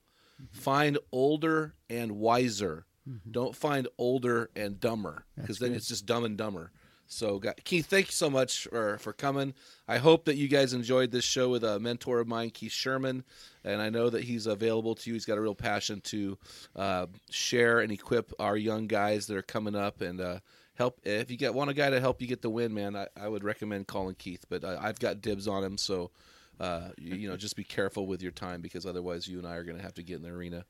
Find 0.51 0.97
older 1.11 1.75
and 1.89 2.13
wiser. 2.13 2.85
Don't 3.29 3.55
find 3.55 3.87
older 3.97 4.49
and 4.55 4.79
dumber 4.79 5.25
because 5.35 5.59
then 5.59 5.73
it's 5.73 5.87
just 5.87 6.05
dumb 6.05 6.23
and 6.23 6.37
dumber. 6.37 6.71
So, 7.05 7.41
Keith, 7.63 7.87
thank 7.87 8.07
you 8.07 8.13
so 8.13 8.29
much 8.29 8.63
for, 8.63 8.97
for 8.97 9.13
coming. 9.13 9.53
I 9.87 9.97
hope 9.97 10.25
that 10.25 10.37
you 10.37 10.47
guys 10.47 10.73
enjoyed 10.73 11.11
this 11.11 11.25
show 11.25 11.49
with 11.49 11.63
a 11.63 11.79
mentor 11.79 12.19
of 12.19 12.27
mine, 12.27 12.49
Keith 12.49 12.71
Sherman, 12.71 13.23
and 13.63 13.81
I 13.81 13.89
know 13.89 14.09
that 14.09 14.23
he's 14.23 14.47
available 14.47 14.95
to 14.95 15.09
you. 15.09 15.13
He's 15.13 15.25
got 15.25 15.37
a 15.37 15.41
real 15.41 15.53
passion 15.53 16.01
to 16.05 16.37
uh, 16.75 17.05
share 17.29 17.81
and 17.81 17.91
equip 17.91 18.31
our 18.39 18.55
young 18.57 18.87
guys 18.87 19.27
that 19.27 19.37
are 19.37 19.43
coming 19.43 19.75
up 19.75 20.01
and 20.01 20.21
uh, 20.21 20.39
help. 20.75 20.99
If 21.03 21.31
you 21.31 21.37
get 21.37 21.53
want 21.53 21.69
a 21.69 21.73
guy 21.73 21.89
to 21.89 21.99
help 21.99 22.21
you 22.21 22.27
get 22.27 22.41
the 22.41 22.49
win, 22.49 22.73
man, 22.73 22.95
I, 22.95 23.07
I 23.19 23.27
would 23.27 23.43
recommend 23.43 23.87
calling 23.87 24.15
Keith. 24.15 24.45
But 24.49 24.63
I, 24.63 24.77
I've 24.81 24.99
got 24.99 25.21
dibs 25.21 25.47
on 25.47 25.63
him, 25.63 25.77
so 25.77 26.11
uh, 26.59 26.89
you, 26.97 27.15
you 27.15 27.29
know 27.29 27.37
just 27.37 27.55
be 27.55 27.63
careful 27.63 28.07
with 28.07 28.21
your 28.21 28.31
time 28.31 28.61
because 28.61 28.85
otherwise 28.85 29.27
you 29.27 29.37
and 29.37 29.47
I 29.47 29.55
are 29.55 29.63
going 29.63 29.77
to 29.77 29.83
have 29.83 29.93
to 29.95 30.03
get 30.03 30.17
in 30.17 30.23
the 30.23 30.29
arena 30.29 30.65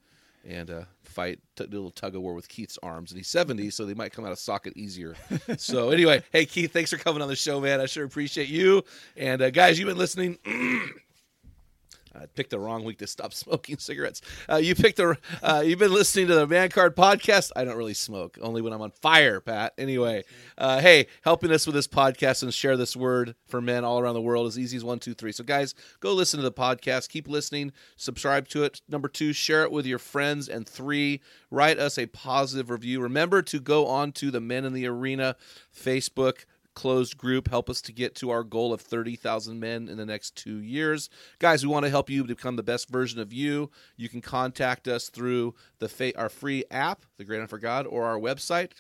and 0.45 0.69
uh, 0.69 0.83
fight, 1.03 1.39
t- 1.55 1.63
a 1.63 1.67
little 1.67 1.91
tug 1.91 2.15
of 2.15 2.21
war 2.21 2.33
with 2.33 2.49
Keith's 2.49 2.77
arms. 2.83 3.11
And 3.11 3.17
he's 3.17 3.29
70, 3.29 3.69
so 3.69 3.85
they 3.85 3.93
might 3.93 4.11
come 4.11 4.25
out 4.25 4.31
of 4.31 4.39
socket 4.39 4.75
easier. 4.75 5.15
so, 5.57 5.89
anyway, 5.89 6.21
hey, 6.31 6.45
Keith, 6.45 6.73
thanks 6.73 6.89
for 6.89 6.97
coming 6.97 7.21
on 7.21 7.27
the 7.27 7.35
show, 7.35 7.61
man. 7.61 7.79
I 7.79 7.85
sure 7.85 8.03
appreciate 8.03 8.49
you. 8.49 8.83
And, 9.15 9.41
uh, 9.41 9.49
guys, 9.51 9.79
you've 9.79 9.87
been 9.87 9.97
listening. 9.97 10.37
I 12.15 12.25
picked 12.27 12.51
the 12.51 12.59
wrong 12.59 12.83
week 12.83 12.99
to 12.99 13.07
stop 13.07 13.33
smoking 13.33 13.77
cigarettes. 13.77 14.21
Uh, 14.49 14.57
you 14.57 14.75
picked 14.75 14.97
the. 14.97 15.17
Uh, 15.41 15.63
you've 15.65 15.79
been 15.79 15.93
listening 15.93 16.27
to 16.27 16.35
the 16.35 16.47
Man 16.47 16.69
Card 16.69 16.95
podcast. 16.95 17.51
I 17.55 17.63
don't 17.63 17.77
really 17.77 17.93
smoke, 17.93 18.37
only 18.41 18.61
when 18.61 18.73
I'm 18.73 18.81
on 18.81 18.91
fire, 18.91 19.39
Pat. 19.39 19.73
Anyway, 19.77 20.23
uh, 20.57 20.79
hey, 20.79 21.07
helping 21.23 21.51
us 21.51 21.65
with 21.65 21.75
this 21.75 21.87
podcast 21.87 22.43
and 22.43 22.53
share 22.53 22.77
this 22.77 22.95
word 22.95 23.35
for 23.47 23.61
men 23.61 23.83
all 23.83 23.99
around 23.99 24.13
the 24.13 24.21
world 24.21 24.47
as 24.47 24.59
easy 24.59 24.77
as 24.77 24.83
one, 24.83 24.99
two, 24.99 25.13
three. 25.13 25.31
So, 25.31 25.43
guys, 25.43 25.73
go 25.99 26.13
listen 26.13 26.37
to 26.37 26.43
the 26.43 26.51
podcast. 26.51 27.09
Keep 27.09 27.27
listening. 27.27 27.71
Subscribe 27.95 28.47
to 28.49 28.63
it. 28.63 28.81
Number 28.87 29.07
two, 29.07 29.33
share 29.33 29.63
it 29.63 29.71
with 29.71 29.85
your 29.85 29.99
friends. 29.99 30.47
And 30.47 30.67
three, 30.67 31.21
write 31.49 31.79
us 31.79 31.97
a 31.97 32.05
positive 32.07 32.69
review. 32.69 33.01
Remember 33.01 33.41
to 33.41 33.59
go 33.59 33.87
on 33.87 34.11
to 34.13 34.31
the 34.31 34.41
Men 34.41 34.65
in 34.65 34.73
the 34.73 34.87
Arena 34.87 35.35
Facebook 35.75 36.45
closed 36.73 37.17
group 37.17 37.49
help 37.49 37.69
us 37.69 37.81
to 37.81 37.91
get 37.91 38.15
to 38.15 38.29
our 38.29 38.43
goal 38.43 38.73
of 38.73 38.81
30,000 38.81 39.59
men 39.59 39.87
in 39.87 39.97
the 39.97 40.05
next 40.05 40.35
2 40.35 40.57
years. 40.57 41.09
Guys, 41.39 41.65
we 41.65 41.71
want 41.71 41.85
to 41.85 41.89
help 41.89 42.09
you 42.09 42.23
become 42.23 42.55
the 42.55 42.63
best 42.63 42.89
version 42.89 43.19
of 43.19 43.31
you. 43.33 43.69
You 43.97 44.09
can 44.09 44.21
contact 44.21 44.87
us 44.87 45.09
through 45.09 45.55
the 45.79 45.89
fa- 45.89 46.17
our 46.17 46.29
free 46.29 46.65
app, 46.71 47.05
The 47.17 47.33
Enough 47.33 47.49
for 47.49 47.59
God, 47.59 47.87
or 47.87 48.05
our 48.05 48.19
website 48.19 48.71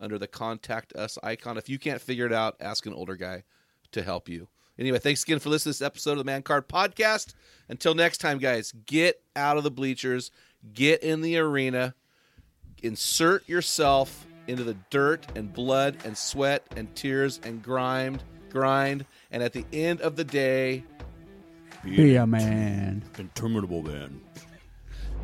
under 0.00 0.18
the 0.18 0.26
contact 0.26 0.94
us 0.94 1.18
icon. 1.22 1.58
If 1.58 1.68
you 1.68 1.78
can't 1.78 2.00
figure 2.00 2.26
it 2.26 2.32
out, 2.32 2.56
ask 2.60 2.86
an 2.86 2.94
older 2.94 3.16
guy 3.16 3.44
to 3.92 4.02
help 4.02 4.28
you. 4.28 4.48
Anyway, 4.78 4.98
thanks 4.98 5.22
again 5.22 5.38
for 5.38 5.50
listening 5.50 5.74
to 5.74 5.78
this 5.78 5.86
episode 5.86 6.12
of 6.12 6.18
the 6.18 6.24
Man 6.24 6.42
Card 6.42 6.66
Podcast. 6.66 7.34
Until 7.68 7.94
next 7.94 8.18
time, 8.18 8.38
guys, 8.38 8.72
get 8.86 9.22
out 9.36 9.58
of 9.58 9.64
the 9.64 9.70
bleachers, 9.70 10.30
get 10.72 11.02
in 11.02 11.20
the 11.20 11.36
arena, 11.36 11.94
insert 12.82 13.46
yourself 13.46 14.26
into 14.46 14.64
the 14.64 14.76
dirt 14.90 15.26
and 15.34 15.52
blood 15.52 15.96
and 16.04 16.16
sweat 16.16 16.64
and 16.76 16.94
tears 16.94 17.40
and 17.44 17.62
grind, 17.62 18.22
grind, 18.50 19.04
and 19.30 19.42
at 19.42 19.52
the 19.52 19.64
end 19.72 20.00
of 20.00 20.16
the 20.16 20.24
day, 20.24 20.84
Be 21.84 22.16
a 22.16 22.26
man. 22.26 23.02
Interminable 23.18 23.82
man. 23.82 24.20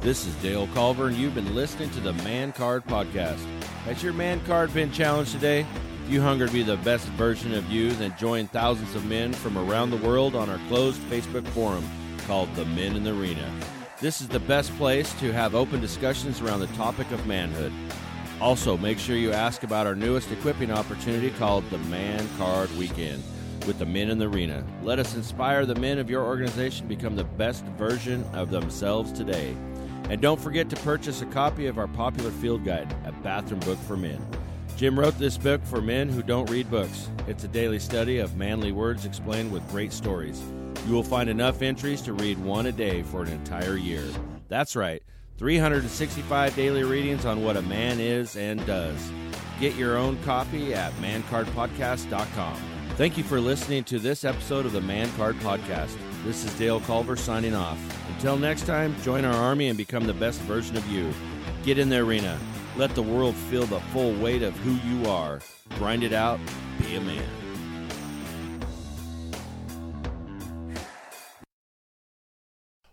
This 0.01 0.27
is 0.27 0.35
Dale 0.37 0.69
Culver, 0.69 1.09
and 1.09 1.17
you've 1.17 1.35
been 1.35 1.55
listening 1.55 1.91
to 1.91 2.01
the 2.01 2.13
Man 2.13 2.53
Card 2.53 2.85
Podcast. 2.85 3.43
Has 3.85 4.03
your 4.03 4.13
man 4.13 4.41
card 4.45 4.73
been 4.75 4.93
challenged 4.93 5.33
today? 5.33 5.67
If 6.05 6.13
you 6.13 6.21
hunger 6.21 6.47
to 6.47 6.53
be 6.53 6.63
the 6.63 6.77
best 6.79 7.07
version 7.09 7.55
of 7.55 7.69
you, 7.71 7.91
then 7.93 8.15
join 8.19 8.47
thousands 8.47 8.95
of 8.95 9.07
men 9.07 9.33
from 9.33 9.57
around 9.59 9.91
the 9.91 9.97
world 9.97 10.37
on 10.37 10.49
our 10.49 10.61
closed 10.69 11.01
Facebook 11.03 11.47
forum 11.49 11.85
called 12.27 12.55
The 12.55 12.65
Men 12.67 12.95
in 12.95 13.05
the 13.05 13.19
Arena. 13.19 13.51
This 14.01 14.21
is 14.21 14.29
the 14.29 14.41
best 14.41 14.77
place 14.77 15.13
to 15.15 15.33
have 15.33 15.55
open 15.55 15.81
discussions 15.81 16.41
around 16.41 16.61
the 16.61 16.67
topic 16.69 17.11
of 17.11 17.27
manhood. 17.27 17.73
Also, 18.41 18.77
make 18.77 18.99
sure 18.99 19.17
you 19.17 19.33
ask 19.33 19.63
about 19.63 19.87
our 19.87 19.95
newest 19.95 20.31
equipping 20.31 20.71
opportunity 20.71 21.31
called 21.31 21.69
the 21.71 21.79
Man 21.79 22.29
Card 22.37 22.71
Weekend 22.77 23.23
with 23.67 23.79
the 23.79 23.87
men 23.87 24.11
in 24.11 24.19
the 24.19 24.29
arena. 24.29 24.63
Let 24.83 24.99
us 24.99 25.15
inspire 25.15 25.65
the 25.65 25.75
men 25.75 25.99
of 25.99 26.11
your 26.11 26.23
organization 26.23 26.87
become 26.87 27.17
the 27.17 27.25
best 27.25 27.65
version 27.79 28.25
of 28.35 28.51
themselves 28.51 29.11
today. 29.11 29.57
And 30.11 30.21
don't 30.21 30.41
forget 30.41 30.69
to 30.71 30.77
purchase 30.77 31.23
a 31.23 31.27
copy 31.27 31.67
of 31.67 31.79
our 31.79 31.89
popular 31.89 32.31
field 32.31 32.63
guide, 32.63 32.95
A 33.07 33.13
Bathroom 33.13 33.61
Book 33.61 33.79
for 33.79 33.97
Men. 33.97 34.25
Jim 34.77 35.01
wrote 35.01 35.19
this 35.19 35.39
book 35.39 35.65
for 35.65 35.81
men 35.81 36.09
who 36.09 36.23
don't 36.23 36.51
read 36.51 36.71
books. 36.71 37.09
It's 37.27 37.45
a 37.45 37.49
daily 37.49 37.79
study 37.79 38.19
of 38.19 38.37
manly 38.37 38.71
words 38.71 39.07
explained 39.07 39.51
with 39.51 39.69
great 39.71 39.93
stories. 39.93 40.43
You 40.87 40.93
will 40.93 41.03
find 41.03 41.31
enough 41.31 41.63
entries 41.63 42.03
to 42.03 42.13
read 42.13 42.39
one 42.39 42.67
a 42.67 42.73
day 42.73 43.03
for 43.03 43.23
an 43.23 43.29
entire 43.29 43.77
year. 43.77 44.05
That's 44.49 44.77
right, 44.77 45.03
365 45.39 46.57
daily 46.57 46.85
readings 46.85 47.25
on 47.27 47.43
what 47.43 47.57
a 47.57 47.63
man 47.63 48.01
is 48.01 48.37
and 48.37 48.65
does. 48.67 49.11
Get 49.61 49.75
your 49.75 49.97
own 49.97 50.23
copy 50.23 50.75
at 50.75 50.93
mancardpodcast.com. 50.95 52.57
Thank 52.97 53.19
you 53.19 53.25
for 53.25 53.41
listening 53.41 53.85
to 53.85 53.99
this 53.99 54.25
episode 54.25 54.65
of 54.65 54.73
the 54.73 54.81
Man 54.81 55.11
Card 55.17 55.37
Podcast. 55.37 55.97
This 56.25 56.45
is 56.45 56.59
Dale 56.59 56.81
Culver 56.81 57.17
signing 57.17 57.55
off. 57.55 57.79
Until 58.09 58.39
next 58.39 58.67
time, 58.67 59.01
join 59.03 59.25
our 59.25 59.35
army 59.35 59.69
and 59.69 59.77
become 59.77 60.07
the 60.07 60.15
best 60.15 60.41
version 60.43 60.77
of 60.77 60.87
you. 60.89 61.13
Get 61.63 61.79
in 61.79 61.91
the 61.91 61.99
arena. 61.99 62.39
Let 62.77 62.95
the 62.95 63.03
world 63.03 63.35
feel 63.35 63.67
the 63.67 63.81
full 63.93 64.15
weight 64.15 64.43
of 64.43 64.57
who 64.59 64.75
you 64.89 65.11
are. 65.11 65.41
Grind 65.77 66.05
it 66.05 66.13
out. 66.15 66.41
Be 66.79 66.97
a 66.97 67.01
man. 67.01 67.46